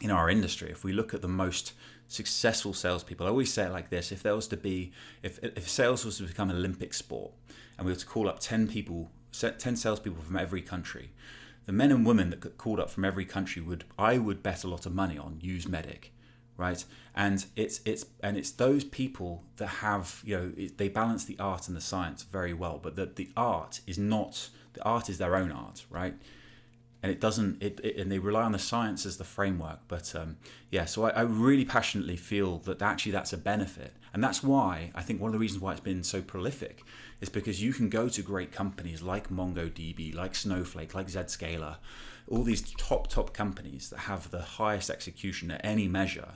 in 0.00 0.12
our 0.12 0.30
industry, 0.30 0.70
if 0.70 0.84
we 0.84 0.92
look 0.92 1.12
at 1.12 1.22
the 1.22 1.28
most 1.28 1.72
successful 2.06 2.72
salespeople. 2.72 3.26
I 3.26 3.30
always 3.30 3.52
say 3.52 3.64
it 3.64 3.72
like 3.72 3.90
this: 3.90 4.12
if 4.12 4.22
there 4.22 4.36
was 4.36 4.46
to 4.48 4.56
be, 4.56 4.92
if 5.24 5.42
if 5.42 5.68
sales 5.68 6.04
was 6.04 6.18
to 6.18 6.22
become 6.22 6.50
an 6.50 6.56
Olympic 6.56 6.94
sport, 6.94 7.32
and 7.76 7.84
we 7.84 7.92
were 7.92 7.98
to 7.98 8.06
call 8.06 8.28
up 8.28 8.38
ten 8.38 8.68
people, 8.68 9.10
ten 9.32 9.74
salespeople 9.74 10.22
from 10.22 10.36
every 10.36 10.62
country, 10.62 11.10
the 11.64 11.72
men 11.72 11.90
and 11.90 12.06
women 12.06 12.30
that 12.30 12.38
got 12.38 12.58
called 12.58 12.78
up 12.78 12.90
from 12.90 13.04
every 13.04 13.24
country 13.24 13.60
would 13.60 13.84
I 13.98 14.18
would 14.18 14.40
bet 14.40 14.62
a 14.62 14.68
lot 14.68 14.86
of 14.86 14.94
money 14.94 15.18
on 15.18 15.38
use 15.40 15.66
MEDDIC, 15.66 16.10
right? 16.56 16.84
And 17.14 17.44
it's 17.56 17.80
it's 17.84 18.06
and 18.22 18.36
it's 18.36 18.50
those 18.50 18.84
people 18.84 19.42
that 19.56 19.66
have 19.66 20.22
you 20.24 20.36
know 20.36 20.52
it, 20.56 20.78
they 20.78 20.88
balance 20.88 21.24
the 21.24 21.38
art 21.38 21.68
and 21.68 21.76
the 21.76 21.80
science 21.80 22.22
very 22.22 22.52
well, 22.52 22.78
but 22.82 22.96
that 22.96 23.16
the 23.16 23.30
art 23.36 23.80
is 23.86 23.98
not 23.98 24.50
the 24.74 24.82
art 24.84 25.08
is 25.08 25.18
their 25.18 25.36
own 25.36 25.50
art, 25.50 25.84
right? 25.90 26.14
And 27.06 27.12
it 27.12 27.20
doesn't 27.20 27.62
it, 27.62 27.78
it, 27.84 27.98
and 27.98 28.10
they 28.10 28.18
rely 28.18 28.42
on 28.42 28.50
the 28.50 28.58
science 28.58 29.06
as 29.06 29.16
the 29.16 29.22
framework 29.22 29.78
but 29.86 30.12
um, 30.16 30.38
yeah 30.72 30.86
so 30.86 31.04
I, 31.04 31.10
I, 31.10 31.20
really 31.20 31.64
passionately 31.64 32.16
feel 32.16 32.58
that 32.64 32.82
actually 32.82 33.12
that's 33.12 33.32
a 33.32 33.38
benefit 33.38 33.94
and 34.12 34.24
that's 34.24 34.42
why 34.42 34.90
i 34.92 35.02
think 35.02 35.20
one 35.20 35.28
of 35.28 35.32
the 35.32 35.38
reasons 35.38 35.62
why 35.62 35.70
it's 35.70 35.80
been 35.80 36.02
so 36.02 36.20
prolific 36.20 36.82
is 37.20 37.28
because 37.28 37.62
you 37.62 37.72
can 37.72 37.88
go 37.90 38.08
to 38.08 38.22
great 38.22 38.50
companies 38.50 39.02
like 39.02 39.30
mongodb 39.30 40.16
like 40.16 40.34
snowflake 40.34 40.96
like 40.96 41.06
zscaler 41.06 41.76
all 42.26 42.42
these 42.42 42.72
top 42.72 43.06
top 43.06 43.32
companies 43.32 43.88
that 43.90 44.00
have 44.00 44.32
the 44.32 44.42
highest 44.42 44.90
execution 44.90 45.52
at 45.52 45.64
any 45.64 45.86
measure 45.86 46.30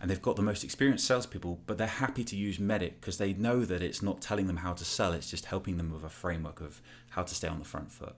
and 0.00 0.10
they've 0.10 0.20
got 0.20 0.34
the 0.34 0.42
most 0.42 0.62
experienced 0.62 1.06
salespeople, 1.06 1.60
but 1.66 1.78
they're 1.78 1.86
happy 1.86 2.22
to 2.24 2.36
use 2.36 2.58
MEDDIC 2.58 3.00
because 3.00 3.16
they 3.16 3.32
know 3.32 3.64
that 3.64 3.80
it's 3.80 4.02
not 4.02 4.20
telling 4.20 4.46
them 4.46 4.58
how 4.58 4.74
to 4.74 4.84
sell, 4.84 5.14
it's 5.14 5.30
just 5.30 5.46
helping 5.46 5.78
them 5.78 5.90
with 5.90 6.04
a 6.04 6.10
framework 6.10 6.60
of 6.60 6.82
how 7.10 7.22
to 7.22 7.34
stay 7.34 7.48
on 7.48 7.60
the 7.60 7.64
front 7.64 7.90
foot. 7.90 8.14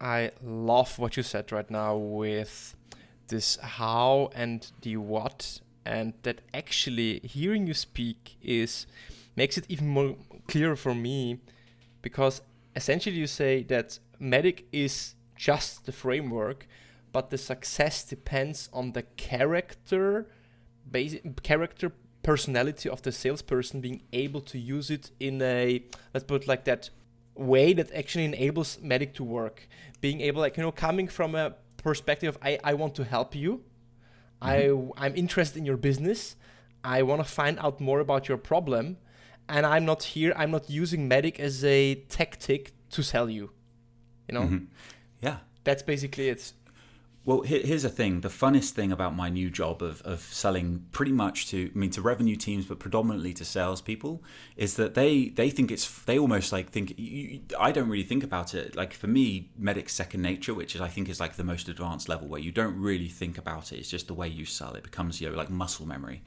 I 0.00 0.30
love 0.42 0.98
what 0.98 1.16
you 1.16 1.22
said 1.22 1.52
right 1.52 1.70
now 1.70 1.96
with 1.96 2.74
this 3.28 3.56
how 3.56 4.30
and 4.34 4.70
the 4.82 4.96
what, 4.96 5.60
and 5.84 6.14
that 6.22 6.40
actually 6.54 7.20
hearing 7.20 7.66
you 7.66 7.74
speak 7.74 8.36
is 8.42 8.86
makes 9.36 9.56
it 9.56 9.64
even 9.68 9.88
more 9.88 10.16
clear 10.48 10.74
for 10.76 10.94
me 10.94 11.38
because 12.02 12.42
essentially 12.74 13.16
you 13.16 13.26
say 13.26 13.62
that 13.64 13.98
MEDDIC 14.20 14.64
is 14.72 15.14
just 15.36 15.86
the 15.86 15.92
framework 15.92 16.66
but 17.12 17.30
the 17.30 17.38
success 17.38 18.04
depends 18.04 18.68
on 18.72 18.92
the 18.92 19.02
character 19.16 20.26
basic 20.90 21.42
character 21.42 21.92
personality 22.22 22.88
of 22.88 23.02
the 23.02 23.12
salesperson 23.12 23.80
being 23.80 24.02
able 24.12 24.40
to 24.40 24.58
use 24.58 24.90
it 24.90 25.10
in 25.18 25.40
a 25.40 25.82
let's 26.12 26.24
put 26.24 26.42
it 26.42 26.48
like 26.48 26.64
that 26.64 26.90
way 27.40 27.72
that 27.72 27.92
actually 27.92 28.24
enables 28.24 28.76
MEDDIC 28.78 29.14
to 29.14 29.24
work. 29.24 29.68
Being 30.00 30.20
able 30.20 30.40
like 30.40 30.56
you 30.56 30.62
know 30.62 30.72
coming 30.72 31.08
from 31.08 31.34
a 31.34 31.54
perspective 31.76 32.36
of 32.36 32.38
i, 32.42 32.58
I 32.62 32.74
want 32.74 32.94
to 32.96 33.04
help 33.04 33.34
you. 33.34 33.64
Mm-hmm. 34.42 34.90
i 34.98 35.06
i'm 35.06 35.16
interested 35.16 35.58
in 35.58 35.64
your 35.64 35.76
business. 35.76 36.36
I 36.82 37.02
want 37.02 37.22
to 37.24 37.28
find 37.28 37.58
out 37.58 37.80
more 37.80 38.00
about 38.00 38.28
your 38.28 38.38
problem. 38.38 38.98
And 39.48 39.66
i'm 39.66 39.84
not 39.84 40.02
here 40.14 40.32
i'm 40.36 40.50
not 40.50 40.68
using 40.70 41.08
MEDDIC 41.08 41.40
as 41.40 41.64
a 41.64 41.96
tactic 42.08 42.72
to 42.90 43.02
sell 43.02 43.28
you. 43.28 43.50
You 44.28 44.34
know? 44.34 44.42
Mm-hmm. 44.42 44.64
yeah. 45.20 45.38
That's 45.64 45.82
basically 45.82 46.28
it 46.28 46.52
Well, 47.30 47.42
here's 47.42 47.84
the 47.84 47.88
thing: 47.88 48.22
the 48.22 48.28
funnest 48.28 48.70
thing 48.70 48.90
about 48.90 49.14
my 49.14 49.28
new 49.28 49.50
job 49.50 49.82
of, 49.82 50.02
of 50.02 50.18
selling 50.20 50.86
pretty 50.90 51.12
much 51.12 51.46
to, 51.50 51.70
I 51.72 51.78
mean, 51.78 51.90
to 51.90 52.02
revenue 52.02 52.34
teams, 52.34 52.64
but 52.64 52.80
predominantly 52.80 53.32
to 53.34 53.44
salespeople, 53.44 54.20
is 54.56 54.74
that 54.74 54.94
they 54.94 55.28
they 55.28 55.48
think 55.48 55.70
it's 55.70 55.88
they 56.06 56.18
almost 56.18 56.50
like 56.50 56.70
think. 56.70 56.94
You, 56.98 57.38
I 57.56 57.70
don't 57.70 57.88
really 57.88 58.02
think 58.02 58.24
about 58.24 58.52
it. 58.52 58.74
Like 58.74 58.92
for 58.92 59.06
me, 59.06 59.50
MEDDIC's 59.56 59.92
second 59.92 60.22
nature, 60.22 60.54
which 60.54 60.74
is 60.74 60.80
I 60.80 60.88
think 60.88 61.08
is 61.08 61.20
like 61.20 61.36
the 61.36 61.44
most 61.44 61.68
advanced 61.68 62.08
level 62.08 62.26
where 62.26 62.40
you 62.40 62.50
don't 62.50 62.76
really 62.76 63.06
think 63.06 63.38
about 63.38 63.72
it. 63.72 63.78
It's 63.78 63.90
just 63.90 64.08
the 64.08 64.14
way 64.14 64.26
you 64.26 64.44
sell. 64.44 64.74
It 64.74 64.82
becomes 64.82 65.20
you 65.20 65.30
know 65.30 65.36
like 65.36 65.50
muscle 65.50 65.86
memory. 65.86 66.22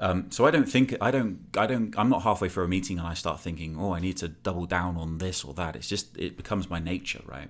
Um, 0.00 0.30
so 0.30 0.44
I 0.44 0.50
don't 0.50 0.68
think 0.68 0.94
I 1.00 1.10
don't 1.10 1.38
I 1.56 1.66
don't 1.66 1.98
I'm 1.98 2.10
not 2.10 2.24
halfway 2.24 2.50
through 2.50 2.64
a 2.64 2.68
meeting 2.68 2.98
and 2.98 3.08
I 3.08 3.14
start 3.14 3.40
thinking, 3.40 3.78
oh, 3.80 3.94
I 3.94 4.00
need 4.00 4.18
to 4.18 4.28
double 4.28 4.66
down 4.66 4.98
on 4.98 5.16
this 5.16 5.44
or 5.44 5.54
that. 5.54 5.76
It's 5.76 5.88
just 5.88 6.14
it 6.18 6.36
becomes 6.36 6.68
my 6.68 6.78
nature, 6.78 7.22
right? 7.24 7.48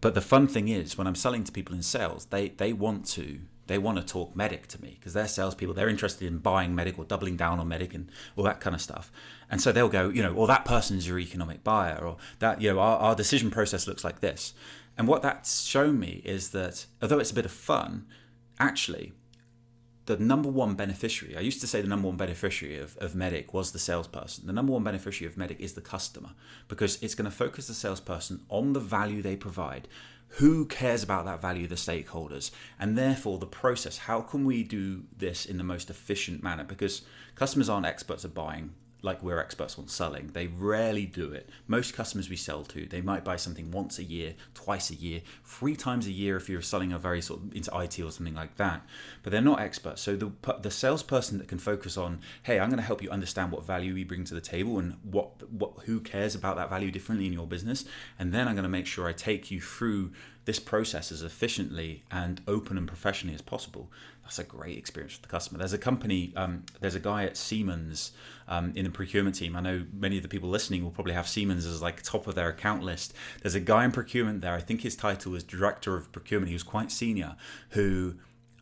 But 0.00 0.14
the 0.14 0.20
fun 0.20 0.46
thing 0.46 0.68
is 0.68 0.98
when 0.98 1.06
I'm 1.06 1.14
selling 1.14 1.44
to 1.44 1.52
people 1.52 1.74
in 1.74 1.82
sales, 1.82 2.26
they 2.26 2.48
they 2.50 2.72
want 2.72 3.06
to 3.10 3.40
they 3.66 3.78
want 3.78 3.98
to 3.98 4.04
talk 4.04 4.34
MEDDIC 4.34 4.66
to 4.68 4.82
me 4.82 4.96
because 4.98 5.12
they're 5.12 5.28
salespeople. 5.28 5.74
They're 5.74 5.88
interested 5.88 6.26
in 6.26 6.38
buying 6.38 6.74
MEDDIC 6.74 6.98
or 6.98 7.04
doubling 7.04 7.36
down 7.36 7.58
on 7.58 7.68
MEDDIC 7.68 7.94
and 7.94 8.10
all 8.36 8.44
that 8.44 8.60
kind 8.60 8.74
of 8.74 8.82
stuff. 8.82 9.10
And 9.50 9.60
so 9.60 9.72
they'll 9.72 9.88
go, 9.88 10.08
you 10.08 10.22
know, 10.22 10.32
well, 10.32 10.46
that 10.46 10.64
person's 10.64 11.06
your 11.06 11.18
economic 11.18 11.64
buyer, 11.64 11.98
or 11.98 12.16
that, 12.38 12.60
you 12.60 12.72
know, 12.72 12.78
our, 12.78 12.98
our 12.98 13.14
decision 13.14 13.50
process 13.50 13.86
looks 13.86 14.04
like 14.04 14.20
this. 14.20 14.54
And 14.96 15.08
what 15.08 15.22
that's 15.22 15.64
shown 15.64 15.98
me 15.98 16.22
is 16.24 16.50
that 16.50 16.86
although 17.02 17.18
it's 17.18 17.30
a 17.30 17.34
bit 17.34 17.44
of 17.44 17.52
fun, 17.52 18.06
actually, 18.58 19.12
the 20.06 20.16
number 20.16 20.48
one 20.48 20.74
beneficiary, 20.74 21.36
I 21.36 21.40
used 21.40 21.60
to 21.60 21.66
say 21.66 21.80
the 21.80 21.88
number 21.88 22.08
one 22.08 22.16
beneficiary 22.16 22.78
of, 22.78 22.96
of 22.98 23.14
MEDDIC 23.14 23.52
was 23.52 23.72
the 23.72 23.78
salesperson. 23.78 24.46
The 24.46 24.52
number 24.52 24.72
one 24.72 24.84
beneficiary 24.84 25.30
of 25.30 25.36
MEDDIC 25.36 25.60
is 25.60 25.74
the 25.74 25.80
customer 25.80 26.30
because 26.68 27.00
it's 27.02 27.14
going 27.14 27.30
to 27.30 27.36
focus 27.36 27.66
the 27.66 27.74
salesperson 27.74 28.42
on 28.48 28.72
the 28.72 28.80
value 28.80 29.20
they 29.20 29.36
provide. 29.36 29.88
Who 30.28 30.66
cares 30.66 31.02
about 31.02 31.24
that 31.24 31.40
value? 31.40 31.66
The 31.66 31.76
stakeholders. 31.76 32.50
And 32.78 32.96
therefore, 32.96 33.38
the 33.38 33.46
process 33.46 33.98
how 33.98 34.20
can 34.20 34.44
we 34.44 34.62
do 34.62 35.04
this 35.16 35.46
in 35.46 35.56
the 35.56 35.64
most 35.64 35.90
efficient 35.90 36.42
manner? 36.42 36.64
Because 36.64 37.02
customers 37.34 37.68
aren't 37.68 37.86
experts 37.86 38.24
at 38.24 38.34
buying 38.34 38.74
like 39.06 39.22
we're 39.22 39.38
experts 39.38 39.78
on 39.78 39.88
selling. 39.88 40.30
They 40.32 40.48
rarely 40.48 41.06
do 41.06 41.32
it. 41.32 41.48
Most 41.66 41.94
customers 41.94 42.28
we 42.28 42.36
sell 42.36 42.64
to, 42.64 42.86
they 42.86 43.00
might 43.00 43.24
buy 43.24 43.36
something 43.36 43.70
once 43.70 43.98
a 43.98 44.04
year, 44.04 44.34
twice 44.52 44.90
a 44.90 44.94
year, 44.94 45.22
three 45.44 45.76
times 45.76 46.06
a 46.06 46.10
year 46.10 46.36
if 46.36 46.48
you're 46.48 46.60
selling 46.60 46.92
a 46.92 46.98
very 46.98 47.22
sort 47.22 47.40
of 47.40 47.54
into 47.54 47.70
IT 47.78 47.98
or 48.00 48.10
something 48.10 48.34
like 48.34 48.56
that. 48.56 48.84
But 49.22 49.32
they're 49.32 49.40
not 49.40 49.60
experts. 49.60 50.02
So 50.02 50.16
the 50.16 50.30
the 50.60 50.70
salesperson 50.70 51.38
that 51.38 51.48
can 51.48 51.58
focus 51.58 51.96
on, 51.96 52.20
hey, 52.42 52.60
I'm 52.60 52.68
going 52.68 52.78
to 52.78 52.84
help 52.84 53.02
you 53.02 53.10
understand 53.10 53.52
what 53.52 53.64
value 53.64 53.94
we 53.94 54.04
bring 54.04 54.24
to 54.24 54.34
the 54.34 54.40
table 54.40 54.78
and 54.78 54.96
what 55.02 55.50
what 55.50 55.72
who 55.86 56.00
cares 56.00 56.34
about 56.34 56.56
that 56.56 56.68
value 56.68 56.90
differently 56.90 57.26
in 57.26 57.32
your 57.32 57.46
business, 57.46 57.84
and 58.18 58.34
then 58.34 58.48
I'm 58.48 58.54
going 58.54 58.64
to 58.64 58.68
make 58.68 58.86
sure 58.86 59.08
I 59.08 59.12
take 59.12 59.50
you 59.50 59.60
through 59.60 60.10
this 60.46 60.60
process 60.60 61.10
as 61.10 61.22
efficiently 61.22 62.04
and 62.10 62.40
open 62.46 62.78
and 62.78 62.86
professionally 62.86 63.34
as 63.34 63.42
possible. 63.42 63.90
That's 64.22 64.38
a 64.38 64.44
great 64.44 64.78
experience 64.78 65.14
for 65.14 65.22
the 65.22 65.28
customer. 65.28 65.58
There's 65.58 65.72
a 65.72 65.78
company, 65.78 66.32
um, 66.36 66.64
there's 66.80 66.94
a 66.94 67.00
guy 67.00 67.24
at 67.24 67.36
Siemens 67.36 68.12
um, 68.48 68.72
in 68.74 68.84
the 68.84 68.90
procurement 68.90 69.36
team. 69.36 69.56
I 69.56 69.60
know 69.60 69.86
many 69.92 70.16
of 70.16 70.22
the 70.22 70.28
people 70.28 70.48
listening 70.48 70.82
will 70.82 70.90
probably 70.90 71.14
have 71.14 71.28
Siemens 71.28 71.66
as 71.66 71.82
like 71.82 72.02
top 72.02 72.26
of 72.26 72.34
their 72.34 72.48
account 72.48 72.82
list. 72.82 73.14
There's 73.42 73.54
a 73.54 73.60
guy 73.60 73.84
in 73.84 73.92
procurement 73.92 74.40
there. 74.40 74.54
I 74.54 74.60
think 74.60 74.82
his 74.82 74.96
title 74.96 75.32
was 75.32 75.44
director 75.44 75.96
of 75.96 76.12
procurement. 76.12 76.48
He 76.48 76.54
was 76.54 76.62
quite 76.62 76.90
senior, 76.92 77.36
who 77.70 78.14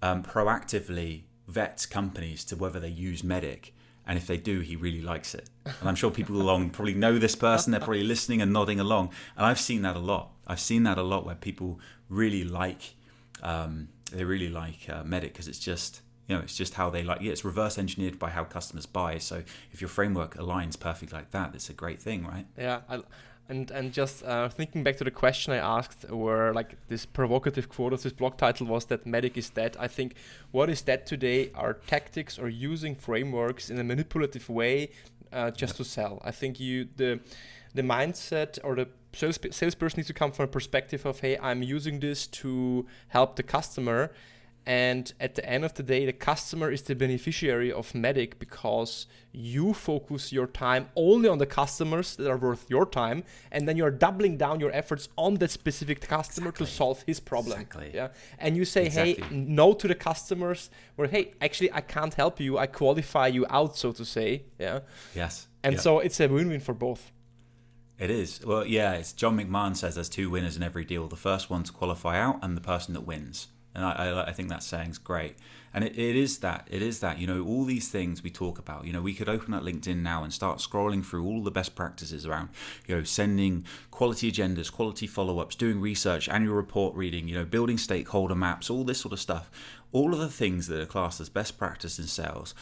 um, 0.03 0.22
proactively 0.22 1.22
vets 1.47 1.87
companies 1.87 2.45
to 2.45 2.57
whether 2.57 2.80
they 2.80 2.89
use 2.89 3.22
MEDDIC 3.22 3.70
and 4.07 4.18
if 4.18 4.26
they 4.26 4.37
do, 4.37 4.61
he 4.61 4.76
really 4.76 5.01
likes 5.01 5.35
it. 5.35 5.49
And 5.64 5.89
I'm 5.89 5.95
sure 5.95 6.11
people 6.11 6.37
along 6.41 6.70
probably 6.72 6.95
know 6.95 7.18
this 7.18 7.35
person. 7.35 7.70
They're 7.70 7.80
probably 7.80 8.05
listening 8.05 8.43
and 8.43 8.53
nodding 8.53 8.78
along. 8.78 9.11
And 9.37 9.47
I've 9.47 9.61
seen 9.61 9.82
that 9.82 9.97
a 9.97 10.01
lot. 10.01 10.30
I've 10.47 10.61
seen 10.61 10.82
that 10.82 10.99
a 10.99 11.03
lot 11.03 11.24
where 11.24 11.35
people 11.35 11.80
really 12.09 12.45
like 12.45 12.97
um, 13.43 13.89
they 14.12 14.24
really 14.24 14.49
like 14.49 14.89
uh, 14.89 15.03
MEDDIC 15.03 15.22
because 15.22 15.49
it's 15.49 15.59
just 15.59 16.01
you 16.28 16.36
know 16.36 16.42
it's 16.42 16.56
just 16.56 16.74
how 16.74 16.90
they 16.90 17.02
like. 17.02 17.20
Yeah, 17.20 17.32
it's 17.32 17.44
reverse 17.44 17.78
engineered 17.78 18.18
by 18.18 18.30
how 18.30 18.44
customers 18.44 18.86
buy. 18.86 19.18
So 19.18 19.42
if 19.72 19.80
your 19.80 19.88
framework 19.88 20.36
aligns 20.36 20.78
perfectly 20.78 21.18
like 21.18 21.30
that, 21.32 21.54
it's 21.54 21.68
a 21.70 21.74
great 21.74 22.00
thing, 22.00 22.26
right? 22.26 22.46
Yeah. 22.56 22.80
I, 22.88 23.02
and 23.48 23.70
and 23.70 23.92
just 23.92 24.24
uh, 24.24 24.48
thinking 24.48 24.82
back 24.82 24.96
to 24.96 25.04
the 25.04 25.10
question 25.10 25.52
I 25.52 25.58
asked, 25.58 26.10
where 26.10 26.52
like 26.54 26.76
this 26.88 27.04
provocative 27.04 27.68
quote 27.68 27.92
of 27.92 28.02
this 28.02 28.12
blog 28.12 28.38
title 28.38 28.66
was 28.66 28.86
that 28.86 29.04
MEDDIC 29.04 29.36
is 29.36 29.50
dead. 29.50 29.76
I 29.78 29.88
think 29.88 30.14
what 30.50 30.70
is 30.70 30.80
dead 30.80 31.06
today 31.06 31.50
are 31.54 31.74
tactics 31.74 32.38
or 32.38 32.48
using 32.48 32.94
frameworks 32.94 33.68
in 33.68 33.78
a 33.78 33.84
manipulative 33.84 34.48
way 34.48 34.90
uh, 35.32 35.50
just 35.50 35.76
to 35.76 35.84
sell. 35.84 36.22
I 36.24 36.30
think 36.30 36.58
you 36.58 36.88
the 36.96 37.20
the 37.74 37.82
mindset 37.82 38.58
or 38.64 38.76
the 38.76 38.88
sales 39.12 39.38
salesperson 39.50 39.98
needs 39.98 40.08
to 40.08 40.14
come 40.14 40.32
from 40.32 40.44
a 40.44 40.48
perspective 40.48 41.04
of 41.04 41.20
hey, 41.20 41.36
I'm 41.38 41.62
using 41.62 42.00
this 42.00 42.26
to 42.26 42.86
help 43.08 43.36
the 43.36 43.42
customer 43.42 44.12
and 44.66 45.12
at 45.20 45.34
the 45.34 45.46
end 45.46 45.64
of 45.64 45.74
the 45.74 45.82
day, 45.82 46.06
the 46.06 46.12
customer 46.12 46.70
is 46.70 46.82
the 46.82 46.94
beneficiary 46.94 47.70
of 47.70 47.92
MEDDIC 47.92 48.38
because 48.38 49.06
you 49.30 49.74
focus 49.74 50.32
your 50.32 50.46
time 50.46 50.88
only 50.96 51.28
on 51.28 51.36
the 51.36 51.46
customers 51.46 52.16
that 52.16 52.30
are 52.30 52.38
worth 52.38 52.64
your 52.70 52.86
time, 52.86 53.24
and 53.52 53.68
then 53.68 53.76
you're 53.76 53.90
doubling 53.90 54.38
down 54.38 54.60
your 54.60 54.72
efforts 54.72 55.08
on 55.18 55.34
that 55.34 55.50
specific 55.50 56.00
customer 56.00 56.48
exactly. 56.48 56.66
to 56.66 56.72
solve 56.72 57.04
his 57.06 57.20
problem. 57.20 57.60
Exactly. 57.60 57.90
Yeah. 57.92 58.08
And 58.38 58.56
you 58.56 58.64
say, 58.64 58.86
exactly. 58.86 59.14
hey, 59.14 59.34
no 59.34 59.74
to 59.74 59.86
the 59.86 59.94
customers 59.94 60.70
where, 60.96 61.08
hey, 61.08 61.34
actually, 61.42 61.70
I 61.72 61.82
can't 61.82 62.14
help 62.14 62.40
you. 62.40 62.56
I 62.56 62.66
qualify 62.66 63.26
you 63.26 63.44
out, 63.50 63.76
so 63.76 63.92
to 63.92 64.04
say. 64.04 64.44
Yeah. 64.58 64.80
Yes. 65.14 65.46
And 65.62 65.78
so 65.78 65.98
it's 65.98 66.20
a 66.20 66.26
win-win 66.28 66.60
for 66.60 66.74
both. 66.74 67.10
It 67.98 68.10
is. 68.10 68.44
Well, 68.44 68.66
yeah, 68.66 68.94
it's 68.94 69.12
John 69.12 69.38
McMahon 69.38 69.76
says 69.76 69.94
there's 69.94 70.08
two 70.08 70.30
winners 70.30 70.56
in 70.56 70.62
every 70.62 70.84
deal. 70.84 71.06
The 71.06 71.16
first 71.16 71.48
one 71.48 71.62
to 71.64 71.72
qualify 71.72 72.18
out 72.18 72.38
and 72.42 72.56
the 72.56 72.60
person 72.60 72.94
that 72.94 73.02
wins 73.02 73.48
and 73.74 73.84
I, 73.84 73.92
I, 73.92 74.26
I, 74.28 74.32
think 74.32 74.48
that 74.48 74.62
saying's 74.62 74.98
great. 74.98 75.36
And 75.72 75.82
it, 75.82 75.98
it 75.98 76.16
is 76.16 76.38
that 76.38 76.68
it 76.70 76.82
is 76.82 77.00
that 77.00 77.18
you 77.18 77.26
know 77.26 77.44
all 77.44 77.64
these 77.64 77.88
things 77.88 78.22
we 78.22 78.30
talk 78.30 78.58
about. 78.58 78.86
You 78.86 78.92
know 78.92 79.02
we 79.02 79.14
could 79.14 79.28
open 79.28 79.52
up 79.52 79.62
LinkedIn 79.62 80.02
now 80.02 80.22
and 80.22 80.32
start 80.32 80.58
scrolling 80.58 81.04
through 81.04 81.24
all 81.24 81.42
the 81.42 81.50
best 81.50 81.74
practices 81.74 82.26
around 82.26 82.50
you 82.86 82.96
know 82.96 83.02
sending 83.02 83.64
quality 83.90 84.30
agendas, 84.30 84.72
quality 84.72 85.06
follow 85.06 85.38
ups, 85.40 85.56
doing 85.56 85.80
research, 85.80 86.28
annual 86.28 86.54
report 86.54 86.94
reading, 86.94 87.28
you 87.28 87.34
know 87.34 87.44
building 87.44 87.78
stakeholder 87.78 88.34
maps, 88.36 88.70
all 88.70 88.84
this 88.84 89.00
sort 89.00 89.12
of 89.12 89.20
stuff. 89.20 89.50
All 89.92 90.12
of 90.12 90.18
the 90.18 90.28
things 90.28 90.66
that 90.68 90.80
are 90.80 90.86
classed 90.86 91.20
as 91.20 91.28
best 91.28 91.56
practice 91.56 92.00
in 92.00 92.06
sales, 92.06 92.54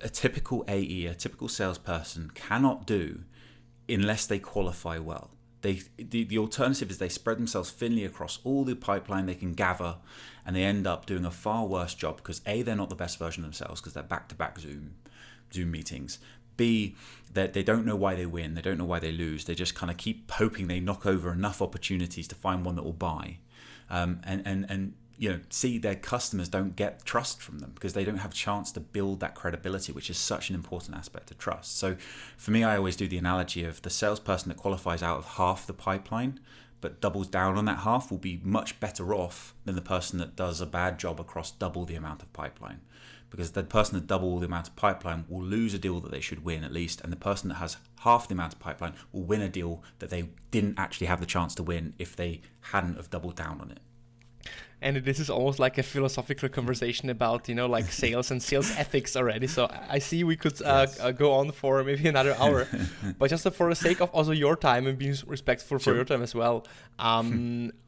a 0.00 0.08
typical 0.08 0.64
AE, 0.68 1.06
a 1.06 1.14
typical 1.14 1.48
salesperson 1.48 2.30
cannot 2.34 2.86
do 2.86 3.22
unless 3.88 4.26
they 4.26 4.38
qualify 4.38 4.98
well. 4.98 5.30
They, 5.62 5.80
the, 5.96 6.24
the 6.24 6.38
alternative 6.38 6.90
is 6.90 6.98
they 6.98 7.08
spread 7.08 7.38
themselves 7.38 7.70
thinly 7.70 8.04
across 8.04 8.38
all 8.44 8.64
the 8.64 8.76
pipeline 8.76 9.26
they 9.26 9.34
can 9.34 9.52
gather 9.52 9.96
and 10.46 10.54
they 10.54 10.62
end 10.62 10.86
up 10.86 11.04
doing 11.04 11.24
a 11.24 11.30
far 11.30 11.66
worse 11.66 11.92
job 11.92 12.18
because 12.18 12.40
a 12.46 12.62
they're 12.62 12.76
not 12.76 12.88
the 12.88 12.94
best 12.94 13.18
version 13.18 13.42
of 13.42 13.50
themselves 13.50 13.80
because 13.80 13.94
they're 13.94 14.02
back 14.02 14.28
to 14.28 14.34
back 14.34 14.58
Zoom 14.58 14.94
Zoom 15.52 15.72
meetings. 15.72 16.18
B 16.56 16.94
that 17.34 17.52
they, 17.52 17.62
don't 17.62 17.84
know 17.84 17.96
why 17.96 18.14
they 18.14 18.24
win, 18.24 18.54
they 18.54 18.62
don't 18.62 18.78
know 18.78 18.86
why 18.86 18.98
they 18.98 19.12
lose. 19.12 19.44
They 19.44 19.54
just 19.54 19.74
kind 19.74 19.90
of 19.90 19.98
keep 19.98 20.30
hoping 20.30 20.68
they 20.68 20.80
knock 20.80 21.04
over 21.04 21.30
enough 21.30 21.60
opportunities 21.60 22.26
to 22.28 22.34
find 22.34 22.64
one 22.64 22.76
that 22.76 22.82
will 22.82 22.94
buy, 22.94 23.38
um, 23.90 24.20
and 24.24 24.42
and 24.46 24.64
and 24.70 24.94
you 25.18 25.30
know 25.30 25.40
see 25.50 25.78
their 25.78 25.94
customers 25.94 26.48
don't 26.48 26.76
get 26.76 27.04
trust 27.04 27.42
from 27.42 27.58
them 27.58 27.72
because 27.74 27.92
they 27.92 28.04
don't 28.04 28.18
have 28.18 28.32
a 28.32 28.34
chance 28.34 28.72
to 28.72 28.80
build 28.80 29.20
that 29.20 29.34
credibility 29.34 29.92
which 29.92 30.10
is 30.10 30.16
such 30.16 30.50
an 30.50 30.54
important 30.54 30.96
aspect 30.96 31.30
of 31.30 31.38
trust 31.38 31.78
so 31.78 31.96
for 32.36 32.50
me 32.50 32.62
i 32.62 32.76
always 32.76 32.96
do 32.96 33.08
the 33.08 33.16
analogy 33.16 33.64
of 33.64 33.80
the 33.80 33.88
salesperson 33.88 34.50
that 34.50 34.58
qualifies 34.58 35.02
out 35.02 35.16
of 35.18 35.24
half 35.24 35.66
the 35.66 35.72
pipeline 35.72 36.38
but 36.80 37.00
doubles 37.00 37.28
down 37.28 37.56
on 37.56 37.64
that 37.64 37.80
half 37.80 38.10
will 38.10 38.18
be 38.18 38.40
much 38.42 38.78
better 38.80 39.14
off 39.14 39.54
than 39.64 39.74
the 39.74 39.80
person 39.80 40.18
that 40.18 40.36
does 40.36 40.60
a 40.60 40.66
bad 40.66 40.98
job 40.98 41.20
across 41.20 41.50
double 41.50 41.84
the 41.84 41.94
amount 41.94 42.22
of 42.22 42.32
pipeline. 42.32 42.80
Because 43.30 43.52
the 43.52 43.62
person 43.62 43.98
that 43.98 44.06
double 44.06 44.38
the 44.38 44.46
amount 44.46 44.68
of 44.68 44.76
pipeline 44.76 45.24
will 45.28 45.42
lose 45.42 45.74
a 45.74 45.78
deal 45.78 46.00
that 46.00 46.12
they 46.12 46.20
should 46.20 46.44
win 46.44 46.62
at 46.62 46.72
least, 46.72 47.00
and 47.00 47.12
the 47.12 47.16
person 47.16 47.48
that 47.48 47.56
has 47.56 47.76
half 48.00 48.28
the 48.28 48.34
amount 48.34 48.52
of 48.52 48.60
pipeline 48.60 48.94
will 49.12 49.24
win 49.24 49.40
a 49.40 49.48
deal 49.48 49.82
that 49.98 50.10
they 50.10 50.28
didn't 50.50 50.78
actually 50.78 51.08
have 51.08 51.20
the 51.20 51.26
chance 51.26 51.54
to 51.56 51.62
win 51.62 51.94
if 51.98 52.14
they 52.14 52.40
hadn't 52.72 52.96
have 52.96 53.10
doubled 53.10 53.34
down 53.34 53.60
on 53.60 53.70
it 53.70 53.80
and 54.82 54.96
this 54.98 55.18
is 55.18 55.30
almost 55.30 55.58
like 55.58 55.78
a 55.78 55.82
philosophical 55.82 56.48
conversation 56.48 57.08
about 57.08 57.48
you 57.48 57.54
know 57.54 57.66
like 57.66 57.86
sales 57.86 58.30
and 58.30 58.42
sales 58.42 58.70
ethics 58.78 59.16
already 59.16 59.46
so 59.46 59.68
i 59.88 59.98
see 59.98 60.24
we 60.24 60.36
could 60.36 60.60
uh, 60.62 60.86
yes. 60.86 61.00
uh, 61.00 61.12
go 61.12 61.32
on 61.32 61.50
for 61.52 61.82
maybe 61.82 62.08
another 62.08 62.34
hour 62.38 62.68
but 63.18 63.30
just 63.30 63.48
for 63.52 63.68
the 63.68 63.76
sake 63.76 64.00
of 64.00 64.10
also 64.10 64.32
your 64.32 64.56
time 64.56 64.86
and 64.86 64.98
being 64.98 65.16
respectful 65.26 65.78
sure. 65.78 65.92
for 65.92 65.96
your 65.96 66.04
time 66.04 66.22
as 66.22 66.34
well 66.34 66.66
um, 66.98 67.72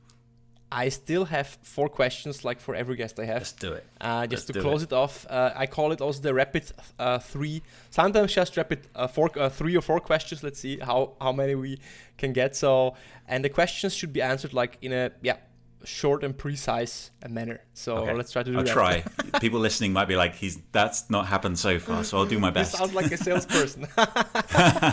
I 0.70 0.90
still 0.90 1.24
have 1.26 1.59
four 1.62 1.88
questions, 1.88 2.44
like 2.44 2.61
for 2.61 2.74
every 2.74 2.96
guest 2.96 3.18
I 3.18 3.24
have. 3.24 3.38
Let's 3.38 3.52
do 3.52 3.72
it. 3.72 3.86
Uh, 4.00 4.26
just 4.26 4.48
Let's 4.48 4.59
to 4.59 4.61
close 4.61 4.82
it. 4.82 4.92
it 4.92 4.92
off, 4.92 5.26
uh, 5.30 5.52
I 5.56 5.66
call 5.66 5.92
it 5.92 6.00
also 6.02 6.20
the 6.20 6.34
rapid 6.34 6.64
uh, 6.98 7.18
three. 7.18 7.62
Sometimes 7.90 8.34
just 8.34 8.56
rapid 8.56 8.86
uh, 8.94 9.06
four, 9.06 9.30
uh, 9.38 9.48
three 9.48 9.76
or 9.76 9.80
four 9.80 9.98
questions. 9.98 10.42
Let's 10.42 10.61
see 10.61 10.78
how 10.78 11.14
how 11.20 11.32
many 11.32 11.54
we 11.54 11.80
can 12.18 12.34
get. 12.34 12.54
So, 12.54 12.94
and 13.26 13.42
the 13.44 13.48
questions 13.48 13.94
should 13.94 14.12
be 14.12 14.20
answered 14.20 14.52
like 14.52 14.76
in 14.82 14.92
a 14.92 15.11
yeah 15.22 15.36
short 15.84 16.24
and 16.24 16.36
precise 16.36 17.10
manner. 17.28 17.60
So 17.74 17.98
okay. 17.98 18.14
let's 18.14 18.32
try 18.32 18.42
to 18.42 18.50
do 18.50 18.58
I'll 18.58 18.64
that. 18.64 18.72
try. 18.72 19.04
People 19.40 19.60
listening 19.60 19.92
might 19.92 20.06
be 20.06 20.16
like, 20.16 20.34
"He's 20.34 20.58
that's 20.72 21.10
not 21.10 21.26
happened 21.26 21.58
so 21.58 21.78
far." 21.78 22.04
So 22.04 22.18
I'll 22.18 22.26
do 22.26 22.38
my 22.38 22.50
best. 22.50 22.72
You 22.72 22.78
sound 22.78 22.94
like 22.94 23.12
a 23.12 23.16
salesperson. 23.16 23.86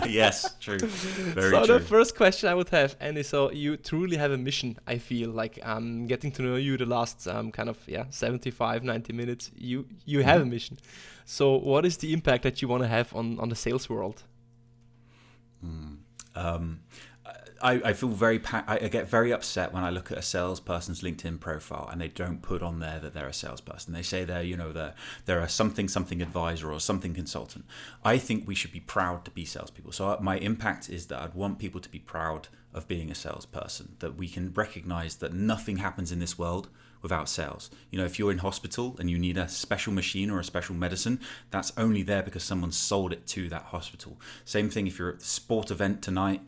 yes, 0.10 0.56
true. 0.60 0.80
Very 0.80 1.52
so 1.52 1.66
true. 1.66 1.80
the 1.80 1.80
first 1.80 2.16
question 2.16 2.50
I 2.50 2.54
would 2.54 2.70
have, 2.70 2.96
Andy, 3.00 3.24
so 3.24 3.52
you 3.52 3.78
truly 3.78 4.18
have 4.18 4.32
a 4.32 4.38
mission. 4.38 4.78
I 4.88 4.98
feel 4.98 5.30
like 5.30 5.60
I'm 5.64 5.78
um, 5.78 6.08
getting 6.08 6.32
to 6.34 6.42
know 6.42 6.56
you 6.56 6.78
the 6.78 6.86
last 6.86 7.28
um, 7.28 7.52
kind 7.52 7.70
of 7.70 7.78
yeah 7.88 8.06
75, 8.10 8.84
90 8.84 9.14
minutes. 9.14 9.52
You 9.56 9.86
you 10.06 10.24
have 10.24 10.42
mm-hmm. 10.42 10.50
a 10.50 10.52
mission. 10.52 10.78
So 11.26 11.58
what 11.58 11.86
is 11.86 11.98
the 11.98 12.14
impact 12.14 12.44
that 12.44 12.62
you 12.62 12.68
want 12.68 12.84
to 12.84 12.88
have 12.88 13.16
on 13.16 13.40
on 13.40 13.50
the 13.50 13.56
sales 13.56 13.90
world? 13.90 14.24
Mm. 15.64 15.98
Um, 16.36 16.82
I, 17.62 17.74
I 17.86 17.94
feel 17.94 18.10
very 18.10 18.42
I 18.68 18.88
get 18.88 19.10
very 19.10 19.32
upset 19.32 19.74
when 19.74 19.84
I 19.84 19.90
look 19.90 20.12
at 20.12 20.18
a 20.18 20.22
salesperson's 20.22 21.02
LinkedIn 21.02 21.40
profile 21.40 21.90
and 21.92 22.02
they 22.02 22.08
don't 22.08 22.42
put 22.42 22.62
on 22.62 22.80
there 22.80 23.00
that 23.00 23.14
they're 23.14 23.28
a 23.28 23.34
salesperson. 23.34 23.94
They 23.94 24.02
say 24.02 24.26
they're 24.26 24.44
you 24.44 24.58
know 24.58 24.72
they're 24.72 24.94
they're 25.26 25.40
a 25.40 25.50
something 25.50 25.88
something 25.88 26.22
advisor 26.22 26.72
or 26.72 26.80
something 26.80 27.14
consultant. 27.14 27.66
I 28.04 28.18
think 28.18 28.48
we 28.48 28.56
should 28.56 28.72
be 28.72 28.80
proud 28.80 29.26
to 29.26 29.32
be 29.32 29.46
salespeople. 29.46 29.92
So 29.92 30.10
uh, 30.10 30.18
my 30.22 30.38
impact 30.38 30.90
is 30.90 31.08
that 31.08 31.22
I'd 31.22 31.34
want 31.34 31.60
people 31.60 31.82
to 31.82 31.90
be 31.90 32.00
proud 32.00 32.48
of 32.74 32.88
being 32.88 33.10
a 33.10 33.16
salesperson. 33.16 33.96
That 34.00 34.16
we 34.16 34.28
can 34.28 34.54
recognize 34.54 35.18
that 35.18 35.34
nothing 35.34 35.78
happens 35.78 36.12
in 36.12 36.20
this 36.20 36.38
world 36.38 36.70
without 37.02 37.30
sales. 37.30 37.70
You 37.92 38.00
know, 38.00 38.06
if 38.06 38.18
you're 38.18 38.32
in 38.32 38.40
hospital 38.40 38.96
and 39.00 39.10
you 39.10 39.20
need 39.20 39.38
a 39.38 39.48
special 39.48 39.94
machine 39.94 40.32
or 40.32 40.40
a 40.40 40.44
special 40.44 40.76
medicine, 40.76 41.20
that's 41.52 41.72
only 41.78 42.02
there 42.02 42.24
because 42.24 42.44
someone 42.44 42.72
sold 42.72 43.14
it 43.14 43.28
to 43.28 43.48
that 43.50 43.64
hospital. 43.66 44.20
Same 44.44 44.70
thing 44.70 44.88
if 44.88 44.98
you're 44.98 45.10
at 45.10 45.20
the 45.20 45.26
sport 45.26 45.70
event 45.70 46.02
tonight 46.02 46.42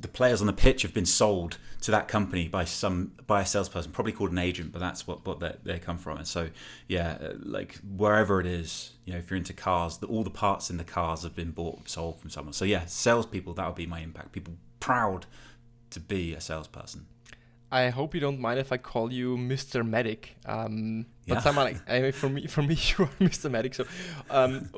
the 0.00 0.08
players 0.08 0.40
on 0.40 0.46
the 0.46 0.52
pitch 0.52 0.82
have 0.82 0.94
been 0.94 1.06
sold 1.06 1.58
to 1.82 1.90
that 1.90 2.08
company 2.08 2.48
by 2.48 2.64
some 2.64 3.12
by 3.26 3.42
a 3.42 3.46
salesperson, 3.46 3.92
probably 3.92 4.12
called 4.12 4.32
an 4.32 4.38
agent, 4.38 4.72
but 4.72 4.78
that's 4.78 5.06
what 5.06 5.24
what 5.26 5.40
they, 5.40 5.54
they 5.64 5.78
come 5.78 5.98
from. 5.98 6.18
And 6.18 6.26
so, 6.26 6.50
yeah, 6.88 7.18
uh, 7.20 7.32
like 7.38 7.78
wherever 7.96 8.40
it 8.40 8.46
is, 8.46 8.92
you 9.04 9.12
know, 9.12 9.18
if 9.18 9.30
you're 9.30 9.36
into 9.36 9.52
cars, 9.52 9.98
the, 9.98 10.06
all 10.06 10.24
the 10.24 10.30
parts 10.30 10.70
in 10.70 10.76
the 10.76 10.84
cars 10.84 11.22
have 11.22 11.34
been 11.34 11.50
bought 11.50 11.88
sold 11.88 12.20
from 12.20 12.30
someone. 12.30 12.52
So 12.52 12.64
yeah, 12.64 12.86
salespeople 12.86 13.54
that 13.54 13.66
would 13.66 13.76
be 13.76 13.86
my 13.86 14.00
impact. 14.00 14.32
People 14.32 14.54
proud 14.78 15.26
to 15.90 16.00
be 16.00 16.34
a 16.34 16.40
salesperson. 16.40 17.06
I 17.72 17.90
hope 17.90 18.14
you 18.14 18.20
don't 18.20 18.40
mind 18.40 18.58
if 18.58 18.72
I 18.72 18.78
call 18.78 19.12
you 19.12 19.36
Mr. 19.36 19.88
MEDDIC. 19.88 20.30
Um, 20.44 21.06
but 21.28 21.34
yeah. 21.34 21.40
someone 21.40 21.66
like 21.66 21.76
I 21.88 22.00
mean, 22.00 22.12
for 22.12 22.28
me, 22.28 22.46
for 22.48 22.62
me, 22.62 22.74
you 22.98 23.04
are 23.04 23.10
Mr. 23.20 23.50
MEDDIC. 23.50 23.74
So 23.74 23.84
um, 24.28 24.70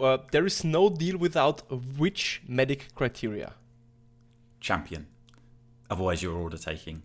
uh, 0.00 0.18
there 0.32 0.46
is 0.46 0.64
no 0.64 0.88
deal 0.88 1.18
without 1.18 1.62
which 1.98 2.42
MEDDIC 2.48 2.94
criteria 2.94 3.52
champion. 4.60 5.06
Otherwise, 5.90 6.22
you're 6.22 6.36
order 6.36 6.56
taking. 6.56 7.02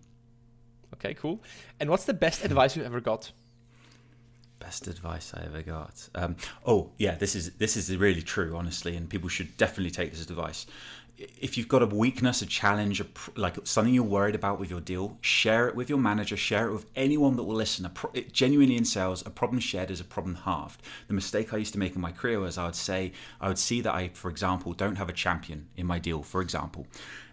Okay, 0.93 1.13
cool. 1.13 1.41
And 1.79 1.89
what's 1.89 2.05
the 2.05 2.13
best 2.13 2.45
advice 2.45 2.75
you 2.75 2.83
ever 2.83 3.01
got? 3.01 3.31
Best 4.59 4.87
advice 4.87 5.33
I 5.33 5.43
ever 5.45 5.61
got. 5.61 6.09
Um, 6.15 6.37
oh 6.65 6.91
yeah, 6.97 7.15
this 7.15 7.35
is 7.35 7.51
this 7.53 7.75
is 7.75 7.95
really 7.95 8.21
true, 8.21 8.55
honestly, 8.55 8.95
and 8.95 9.09
people 9.09 9.29
should 9.29 9.57
definitely 9.57 9.91
take 9.91 10.11
this 10.11 10.29
advice. 10.29 10.65
If 11.17 11.57
you've 11.57 11.67
got 11.69 11.81
a 11.81 11.85
weakness, 11.85 12.41
a 12.41 12.45
challenge, 12.45 12.99
a 12.99 13.05
pr- 13.05 13.31
like 13.35 13.55
something 13.65 13.93
you're 13.93 14.03
worried 14.03 14.35
about 14.35 14.59
with 14.59 14.69
your 14.69 14.81
deal, 14.81 15.17
share 15.21 15.67
it 15.67 15.75
with 15.75 15.89
your 15.89 15.97
manager. 15.97 16.35
Share 16.35 16.67
it 16.67 16.73
with 16.73 16.85
anyone 16.95 17.35
that 17.35 17.43
will 17.43 17.55
listen. 17.55 17.89
Pro- 17.93 18.11
it, 18.13 18.33
genuinely 18.33 18.75
in 18.75 18.85
sales, 18.85 19.25
a 19.25 19.29
problem 19.29 19.59
shared 19.59 19.91
is 19.91 19.99
a 19.99 20.05
problem 20.05 20.35
halved. 20.35 20.81
The 21.07 21.13
mistake 21.13 21.53
I 21.53 21.57
used 21.57 21.73
to 21.73 21.79
make 21.79 21.95
in 21.95 22.01
my 22.01 22.11
career 22.11 22.39
was 22.39 22.57
I 22.57 22.65
would 22.65 22.75
say 22.75 23.11
I 23.41 23.49
would 23.49 23.59
see 23.59 23.81
that 23.81 23.93
I, 23.93 24.09
for 24.09 24.29
example, 24.29 24.73
don't 24.73 24.97
have 24.97 25.09
a 25.09 25.13
champion 25.13 25.67
in 25.75 25.85
my 25.85 25.99
deal. 25.99 26.23
For 26.23 26.41
example, 26.41 26.87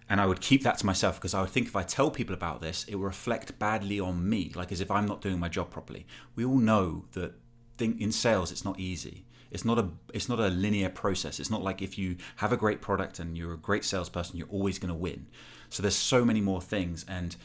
and 0.08 0.20
I 0.20 0.26
would 0.26 0.40
keep 0.40 0.62
that 0.62 0.78
to 0.78 0.86
myself 0.86 1.16
because 1.16 1.34
I 1.34 1.40
would 1.40 1.50
think 1.50 1.66
if 1.66 1.76
I 1.76 1.82
tell 1.82 2.10
people 2.10 2.34
about 2.34 2.60
this, 2.60 2.84
it 2.88 2.96
will 2.96 3.04
reflect 3.04 3.58
badly 3.58 4.00
on 4.00 4.28
me, 4.28 4.52
like 4.54 4.72
as 4.72 4.80
if 4.80 4.90
I'm 4.90 5.06
not 5.06 5.20
doing 5.20 5.38
my 5.38 5.48
job 5.48 5.70
properly. 5.70 6.06
We 6.34 6.44
all 6.44 6.58
know 6.58 7.04
that 7.12 7.34
in 7.78 8.12
sales, 8.12 8.52
it's 8.52 8.64
not 8.64 8.78
easy. 8.78 9.24
It's 9.50 9.64
not 9.64 9.78
a 9.78 9.88
it's 10.14 10.28
not 10.28 10.40
a 10.40 10.48
linear 10.48 10.88
process. 10.88 11.38
It's 11.38 11.50
not 11.50 11.62
like 11.62 11.82
if 11.82 11.98
you 11.98 12.16
have 12.36 12.52
a 12.52 12.56
great 12.56 12.80
product 12.80 13.18
and 13.18 13.36
you're 13.36 13.52
a 13.52 13.58
great 13.58 13.84
salesperson, 13.84 14.36
you're 14.36 14.48
always 14.48 14.78
going 14.78 14.88
to 14.88 14.94
win. 14.94 15.26
So 15.68 15.82
there's 15.82 15.96
so 15.96 16.24
many 16.24 16.40
more 16.40 16.60
things, 16.60 17.04
and 17.08 17.36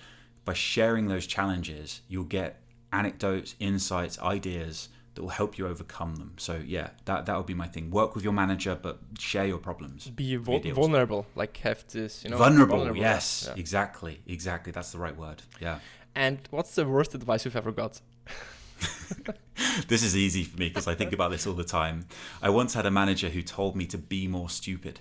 by 0.45 0.53
sharing 0.53 1.07
those 1.07 1.27
challenges, 1.27 2.01
you'll 2.07 2.23
get 2.23 2.61
anecdotes, 2.93 3.55
insights, 3.59 4.19
ideas 4.19 4.89
that 5.17 5.23
will 5.23 5.29
help 5.29 5.57
you 5.57 5.67
overcome 5.67 6.15
them. 6.17 6.33
So 6.37 6.61
yeah, 6.63 6.89
that 7.05 7.25
that 7.25 7.35
would 7.35 7.47
be 7.47 7.55
my 7.55 7.67
thing. 7.67 7.89
Work 7.89 8.13
with 8.13 8.23
your 8.23 8.33
manager, 8.33 8.77
but 8.79 8.99
share 9.17 9.47
your 9.47 9.57
problems. 9.57 10.11
Be 10.11 10.35
vul- 10.35 10.59
vulnerable, 10.59 11.25
like 11.35 11.57
have 11.57 11.83
this, 11.87 12.23
you 12.23 12.29
know. 12.29 12.37
Vulnerable, 12.37 12.77
vulnerable 12.77 13.01
yes, 13.01 13.45
yeah. 13.47 13.59
exactly, 13.59 14.21
exactly. 14.27 14.71
That's 14.71 14.91
the 14.91 14.99
right 14.99 15.17
word. 15.17 15.41
Yeah. 15.59 15.79
And 16.13 16.37
what's 16.51 16.75
the 16.75 16.87
worst 16.87 17.15
advice 17.15 17.45
you've 17.45 17.55
ever 17.55 17.71
got? 17.71 17.99
this 19.87 20.03
is 20.03 20.15
easy 20.15 20.43
for 20.43 20.57
me 20.59 20.67
because 20.67 20.87
I 20.87 20.93
think 20.93 21.13
about 21.13 21.31
this 21.31 21.47
all 21.47 21.55
the 21.55 21.63
time. 21.63 22.05
I 22.39 22.49
once 22.49 22.75
had 22.75 22.85
a 22.85 22.91
manager 22.91 23.29
who 23.29 23.41
told 23.41 23.75
me 23.75 23.87
to 23.87 23.97
be 23.97 24.27
more 24.27 24.51
stupid. 24.51 24.99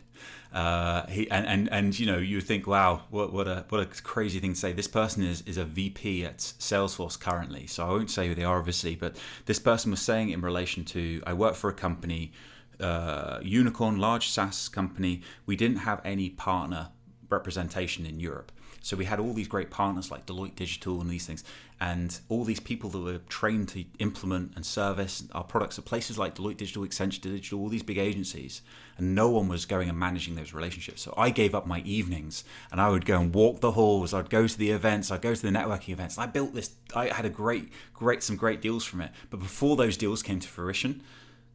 Uh, 0.57 1.07
he 1.09 1.31
and, 1.31 1.47
and 1.47 1.69
and 1.71 2.01
you 2.01 2.07
know 2.07 2.17
you 2.17 2.41
think, 2.41 2.67
wow, 2.67 3.03
what 3.11 3.31
what 3.31 3.47
a 3.47 3.67
what 3.69 3.79
a 3.79 4.03
crazy 4.03 4.41
thing 4.41 4.55
to 4.55 4.59
say. 4.59 4.73
This 4.73 4.89
person 4.89 5.23
is 5.23 5.43
is 5.43 5.59
a 5.59 5.67
VP 5.67 6.25
at 6.25 6.39
Salesforce 6.39 7.21
currently, 7.21 7.67
so 7.67 7.85
I 7.85 7.91
won't 7.91 8.11
say 8.11 8.27
who 8.29 8.35
they 8.35 8.43
are 8.43 8.59
obviously, 8.59 8.97
but 8.97 9.19
this 9.45 9.59
person 9.59 9.91
was 9.91 10.01
saying 10.01 10.31
in 10.31 10.41
relation 10.41 10.83
to 10.87 11.23
I 11.27 11.35
work 11.35 11.57
for 11.57 11.69
a 11.69 11.75
company, 11.75 12.33
uh, 12.81 13.39
unicorn, 13.43 13.99
large 13.99 14.31
SaaS 14.31 14.71
company. 14.71 15.21
We 15.45 15.57
didn't 15.57 15.81
have 15.81 16.01
any 16.07 16.31
partner 16.31 16.89
representation 17.29 18.07
in 18.07 18.19
Europe. 18.19 18.51
So 18.87 18.97
we 18.97 19.07
had 19.07 19.19
all 19.19 19.33
these 19.33 19.49
great 19.49 19.69
partners 19.69 20.13
like 20.13 20.27
Deloitte 20.27 20.55
Digital 20.55 21.01
and 21.01 21.11
these 21.11 21.27
things, 21.27 21.43
and 21.81 22.17
all 22.29 22.45
these 22.45 22.61
people 22.61 22.89
that 22.91 23.01
were 23.01 23.19
trained 23.29 23.69
to 23.71 23.85
implement 23.99 24.53
and 24.55 24.65
service 24.65 25.25
our 25.33 25.43
products 25.43 25.77
at 25.77 25.85
places 25.85 26.19
like 26.19 26.37
Deloitte 26.37 26.59
Digital, 26.59 26.85
Accenture 26.85 27.21
Digital, 27.21 27.59
all 27.59 27.69
these 27.69 27.83
big 27.83 27.99
agencies, 27.99 28.63
and 28.97 29.13
no 29.13 29.29
one 29.29 29.49
was 29.49 29.67
going 29.67 29.89
and 29.89 29.99
managing 29.99 30.37
those 30.37 30.53
relationships. 30.53 31.03
So 31.03 31.13
I 31.17 31.31
gave 31.31 31.53
up 31.53 31.67
my 31.67 31.81
evenings, 31.81 32.45
and 32.71 32.81
I 32.81 32.89
would 32.89 33.05
go 33.05 33.19
and 33.21 33.35
walk 33.35 33.61
the 33.61 33.73
halls. 33.73 34.15
I'd 34.15 34.31
go 34.31 34.47
to 34.47 34.57
the 34.57 34.71
events. 34.71 35.11
I'd 35.11 35.21
go 35.21 35.35
to 35.35 35.43
the 35.43 35.49
networking 35.49 35.89
events. 35.89 36.17
I 36.17 36.27
built 36.27 36.55
this. 36.55 36.71
I 36.95 37.09
had 37.09 37.25
a 37.25 37.29
great, 37.29 37.73
great, 37.93 38.23
some 38.23 38.37
great 38.37 38.61
deals 38.61 38.85
from 38.85 39.01
it. 39.01 39.11
But 39.31 39.41
before 39.41 39.75
those 39.75 39.97
deals 39.97 40.23
came 40.23 40.39
to 40.39 40.47
fruition, 40.47 41.03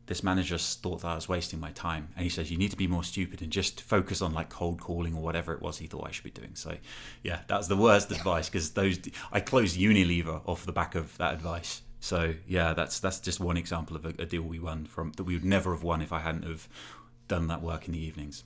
this 0.08 0.24
manager 0.24 0.58
thought 0.58 1.02
that 1.02 1.08
I 1.08 1.16
was 1.16 1.30
wasting 1.30 1.60
my 1.60 1.72
time. 1.72 2.10
And 2.16 2.24
he 2.24 2.30
says, 2.30 2.52
you 2.52 2.58
need 2.58 2.72
to 2.72 2.78
be 2.78 2.88
more 2.88 3.04
stupid 3.04 3.42
and 3.42 3.52
just 3.52 3.82
focus 3.82 4.22
on 4.22 4.34
like 4.34 4.50
cold 4.50 4.82
calling 4.82 5.16
or 5.16 5.22
whatever 5.22 5.54
it 5.54 5.62
was 5.62 5.78
he 5.78 5.88
thought 5.88 6.08
I 6.08 6.12
should 6.12 6.24
be 6.24 6.32
doing. 6.32 6.56
So, 6.56 6.78
yeah, 7.24 7.42
that's 7.48 7.68
the 7.68 7.78
worst 7.78 8.12
advice 8.12 8.50
because 8.50 8.72
those 8.72 9.00
I 9.32 9.40
closed 9.40 9.78
Unilever 9.78 10.42
off 10.46 10.66
the 10.66 10.72
back 10.72 10.96
of 10.96 11.18
that 11.18 11.34
advice. 11.34 11.82
So, 12.00 12.34
yeah, 12.48 12.74
that's 12.74 13.00
that's 13.00 13.20
just 13.20 13.40
one 13.40 13.58
example 13.58 13.96
of 13.96 14.06
a, 14.06 14.10
a 14.20 14.26
deal 14.26 14.42
we 14.42 14.60
won 14.60 14.86
from 14.86 15.12
that 15.14 15.24
we 15.24 15.36
would 15.36 15.46
never 15.46 15.72
have 15.72 15.84
won 15.84 16.02
if 16.02 16.12
I 16.12 16.20
hadn't 16.20 16.44
have 16.44 16.68
done 17.28 17.48
that 17.48 17.62
work 17.62 17.88
in 17.88 17.94
the 17.94 18.04
evenings. 18.04 18.44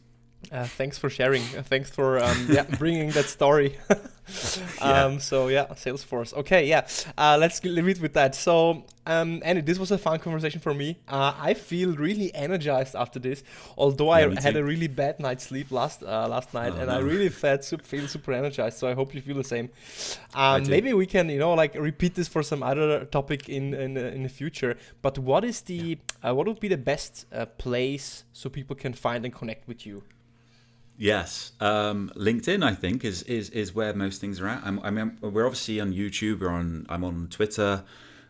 Uh, 0.52 0.66
thanks 0.66 0.98
for 0.98 1.10
sharing. 1.10 1.42
Uh, 1.58 1.64
thanks 1.64 1.90
for 1.90 2.20
um, 2.20 2.48
yeah 2.50 2.64
bringing 2.64 3.12
that 3.12 3.26
story. 3.26 3.78
um, 3.90 5.14
yeah. 5.14 5.18
So 5.18 5.48
yeah, 5.48 5.66
Salesforce. 5.74 6.34
Okay, 6.34 6.68
yeah. 6.68 6.88
Uh, 7.18 7.38
let's 7.40 7.64
leave 7.64 7.88
it 7.88 8.02
with 8.02 8.14
that. 8.14 8.36
So 8.36 8.86
um, 9.06 9.42
Andy, 9.44 9.62
this 9.62 9.78
was 9.78 9.92
a 9.92 9.98
fun 9.98 10.20
conversation 10.20 10.60
for 10.60 10.74
me. 10.74 10.98
Uh, 11.08 11.34
I 11.38 11.54
feel 11.54 11.96
really 11.96 12.34
energized 12.34 12.96
after 12.96 13.20
this. 13.20 13.44
Although 13.78 14.16
yeah, 14.16 14.34
I 14.38 14.42
had 14.42 14.56
a 14.56 14.64
really 14.64 14.88
bad 14.88 15.20
night's 15.20 15.46
sleep 15.46 15.72
last 15.72 16.04
uh, 16.04 16.28
last 16.28 16.54
night, 16.54 16.74
oh, 16.76 16.80
and 16.80 16.88
no. 16.88 16.98
I 16.98 17.00
really 17.00 17.30
felt 17.30 17.64
super, 17.64 17.84
feel 17.84 18.08
super 18.08 18.34
energized. 18.34 18.78
So 18.78 18.88
I 18.88 18.94
hope 18.94 19.14
you 19.14 19.22
feel 19.22 19.38
the 19.38 19.44
same. 19.44 19.70
Um, 20.34 20.68
maybe 20.68 20.94
we 20.94 21.06
can 21.06 21.30
you 21.30 21.40
know 21.40 21.54
like 21.54 21.76
repeat 21.76 22.16
this 22.16 22.28
for 22.28 22.44
some 22.44 22.64
other 22.64 23.06
topic 23.06 23.50
in 23.50 23.74
in, 23.74 23.98
in 23.98 24.24
the 24.24 24.30
future. 24.30 24.78
But 25.02 25.18
what 25.18 25.44
is 25.44 25.62
the 25.62 25.98
yeah. 26.24 26.32
what 26.32 26.48
would 26.48 26.60
be 26.60 26.68
the 26.68 26.78
best 26.78 27.26
place 27.58 28.26
so 28.34 28.50
people 28.50 28.76
can 28.76 28.94
find 28.94 29.26
and 29.26 29.34
connect 29.34 29.68
with 29.68 29.86
you? 29.86 30.04
Yes, 30.98 31.52
um, 31.60 32.10
LinkedIn 32.16 32.64
I 32.64 32.74
think 32.74 33.04
is, 33.04 33.24
is 33.24 33.50
is 33.50 33.76
where 33.76 33.94
most 33.94 34.22
things 34.22 34.40
are 34.40 34.48
at. 34.48 34.62
I'm, 34.64 34.80
I 34.80 34.92
mean, 34.92 35.18
we're 35.22 35.46
obviously 35.46 35.80
on 35.82 35.94
YouTube. 35.94 36.40
We're 36.40 36.50
on. 36.50 36.86
I'm 36.88 37.04
on 37.04 37.28
Twitter, 37.30 37.84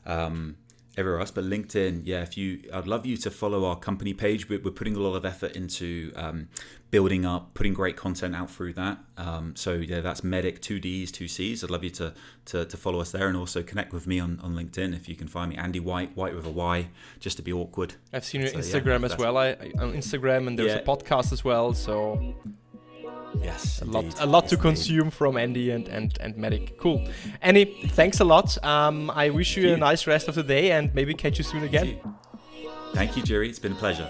um, 0.05 0.57
everywhere 0.97 1.20
else. 1.20 1.30
But 1.30 1.43
LinkedIn, 1.43 2.01
yeah. 2.05 2.24
If 2.24 2.38
you, 2.38 2.61
I'd 2.74 2.88
love 2.88 3.05
you 3.05 3.18
to 3.18 3.30
follow 3.30 3.66
our 3.66 3.76
company 3.76 4.16
page. 4.16 4.49
We're, 4.49 4.61
we're 4.61 4.72
putting 4.72 4.95
a 4.95 4.99
lot 4.99 5.16
of 5.16 5.26
effort 5.26 5.55
into 5.55 6.11
um, 6.16 6.47
building 6.95 7.25
up, 7.25 7.53
putting 7.53 7.73
great 7.73 7.97
content 7.97 8.33
out 8.33 8.49
through 8.49 8.71
that. 8.71 8.97
Um, 9.17 9.53
so 9.57 9.73
yeah, 9.73 9.99
that's 9.99 10.21
MEDDICC 10.21 10.61
two 10.61 10.79
Ds, 10.79 11.11
two 11.11 11.27
Cs. 11.27 11.61
I'd 11.61 11.69
love 11.69 11.83
you 11.83 11.89
to, 11.89 12.13
to 12.45 12.63
to 12.63 12.77
follow 12.77 13.01
us 13.01 13.11
there 13.11 13.27
and 13.27 13.35
also 13.35 13.61
connect 13.63 13.91
with 13.91 14.07
me 14.07 14.17
on, 14.17 14.39
on 14.41 14.55
LinkedIn 14.55 14.95
if 14.95 15.09
you 15.09 15.15
can 15.17 15.27
find 15.27 15.49
me. 15.51 15.57
Andy 15.57 15.81
Whyte, 15.81 16.15
Whyte 16.15 16.33
with 16.33 16.45
a 16.45 16.49
Y, 16.49 16.87
just 17.19 17.35
to 17.35 17.43
be 17.43 17.51
awkward. 17.51 17.95
I've 18.13 18.23
seen 18.23 18.39
your 18.39 18.51
so, 18.51 18.59
Instagram 18.59 19.01
yeah, 19.01 19.07
as 19.07 19.17
well. 19.17 19.37
I, 19.37 19.49
on 19.77 19.91
Instagram 19.91 20.47
and 20.47 20.57
there's 20.57 20.71
yeah. 20.71 20.77
a 20.77 20.85
podcast 20.85 21.33
as 21.33 21.43
well. 21.43 21.73
So 21.73 22.33
Yes, 23.41 23.81
a 23.81 23.85
lot, 23.85 24.21
a 24.21 24.25
lot 24.25 24.43
yes, 24.45 24.51
to 24.51 24.57
consume 24.57 24.99
indeed. 24.99 25.13
from 25.13 25.35
Andy 25.35 25.71
and, 25.71 25.89
and 25.89 26.17
and 26.21 26.35
MEDDICC. 26.35 26.77
Cool, 26.77 27.05
Andy, 27.41 27.65
thanks 27.89 28.21
a 28.21 28.23
lot. 28.23 28.57
Um, 28.63 29.11
I 29.11 29.31
wish 29.31 29.57
you, 29.57 29.67
you, 29.67 29.73
a 29.73 29.77
nice 29.77 30.07
rest 30.07 30.29
of 30.29 30.35
the 30.35 30.43
day 30.43 30.71
and 30.71 30.95
maybe 30.95 31.13
catch 31.13 31.37
you 31.39 31.43
soon 31.43 31.63
again. 31.63 31.99
Thank 32.93 33.17
you 33.17 33.23
Jerry. 33.23 33.49
It's 33.49 33.59
been 33.59 33.73
a 33.73 33.81
pleasure. 33.83 34.09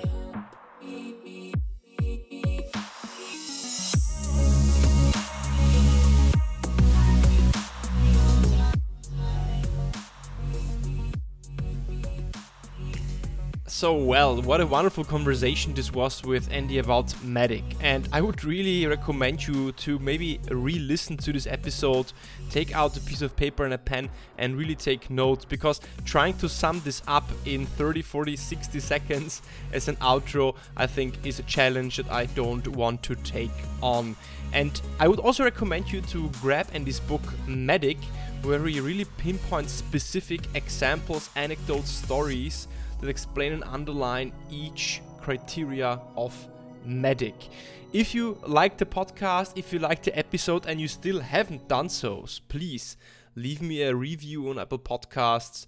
So, 13.86 13.94
well, 13.94 14.42
what 14.42 14.62
a 14.62 14.66
wonderful 14.66 15.04
conversation 15.04 15.76
this 15.76 15.94
was 15.94 16.24
with 16.24 16.52
Andy 16.52 16.80
about 16.80 17.06
MEDDIC. 17.24 17.62
And 17.82 18.10
I 18.12 18.20
would 18.20 18.44
really 18.44 18.88
recommend 18.88 19.46
you 19.46 19.74
to 19.74 20.00
maybe 20.00 20.40
re 20.50 20.80
listen 20.80 21.18
to 21.18 21.32
this 21.32 21.46
episode, 21.46 22.12
take 22.50 22.76
out 22.76 22.98
a 22.98 23.00
piece 23.02 23.22
of 23.22 23.36
paper 23.36 23.64
and 23.64 23.76
a 23.76 23.78
pen, 23.78 24.10
and 24.40 24.58
really 24.58 24.74
take 24.74 25.12
notes 25.12 25.46
because 25.46 25.82
trying 26.04 26.34
to 26.40 26.50
sum 26.50 26.82
this 26.84 27.04
up 27.08 27.30
in 27.46 27.68
30, 27.68 28.02
40, 28.02 28.36
60 28.36 28.80
seconds 28.80 29.44
as 29.72 29.88
an 29.88 29.98
outro, 29.98 30.56
I 30.76 30.88
think, 30.88 31.24
is 31.24 31.38
a 31.38 31.44
challenge 31.44 31.98
that 31.98 32.10
I 32.10 32.26
don't 32.26 32.68
want 32.70 33.04
to 33.04 33.14
take 33.14 33.54
on. 33.84 34.16
And 34.52 34.82
I 35.00 35.08
would 35.08 35.20
also 35.20 35.44
recommend 35.44 35.92
you 35.92 36.02
to 36.02 36.32
grab 36.42 36.66
Andy's 36.74 37.00
book, 37.02 37.22
MEDDICC, 37.46 38.04
where 38.42 38.66
he 38.66 38.80
really 38.80 39.06
pinpoints 39.06 39.74
specific 39.74 40.42
examples, 40.56 41.30
anecdotes, 41.36 41.92
stories 41.92 42.68
that 43.00 43.10
explain 43.10 43.54
and 43.54 43.64
underline 43.64 44.32
each 44.50 45.02
criteria 45.20 46.00
of 46.16 46.48
MEDDIC. 46.86 47.50
If 47.94 48.14
you 48.14 48.38
like 48.46 48.78
the 48.78 48.86
podcast, 48.86 49.54
if 49.58 49.72
you 49.72 49.80
like 49.80 50.04
the 50.04 50.18
episode 50.18 50.66
and 50.66 50.80
you 50.82 50.88
still 50.88 51.22
haven't 51.22 51.68
done 51.68 51.90
so, 51.90 52.26
please 52.50 52.98
leave 53.36 53.62
me 53.62 53.82
a 53.84 53.96
review 53.96 54.50
on 54.50 54.60
Apple 54.60 54.80
Podcasts. 54.80 55.66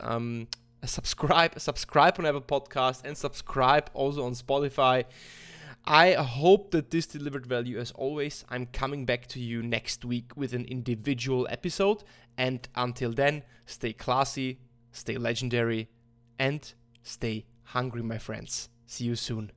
Um, 0.00 0.48
subscribe, 0.84 1.58
subscribe 1.58 2.18
on 2.18 2.26
Apple 2.26 2.40
Podcasts, 2.42 3.02
and 3.04 3.16
subscribe 3.16 3.90
also 3.94 4.24
on 4.24 4.32
Spotify. 4.32 5.04
I 5.84 6.14
hope 6.14 6.72
that 6.72 6.90
this 6.90 7.06
delivered 7.06 7.46
value 7.46 7.78
as 7.78 7.92
always. 7.92 8.44
I'm 8.48 8.66
coming 8.66 9.04
back 9.04 9.28
to 9.28 9.40
you 9.40 9.62
next 9.62 10.04
week 10.04 10.36
with 10.36 10.52
an 10.52 10.64
individual 10.64 11.46
episode. 11.48 12.02
And 12.36 12.68
until 12.74 13.12
then, 13.12 13.44
stay 13.66 13.92
classy, 13.92 14.58
stay 14.90 15.16
legendary, 15.16 15.88
and 16.38 16.72
stay 17.02 17.46
hungry, 17.64 18.02
my 18.02 18.18
friends. 18.18 18.68
See 18.86 19.04
you 19.04 19.16
soon. 19.16 19.52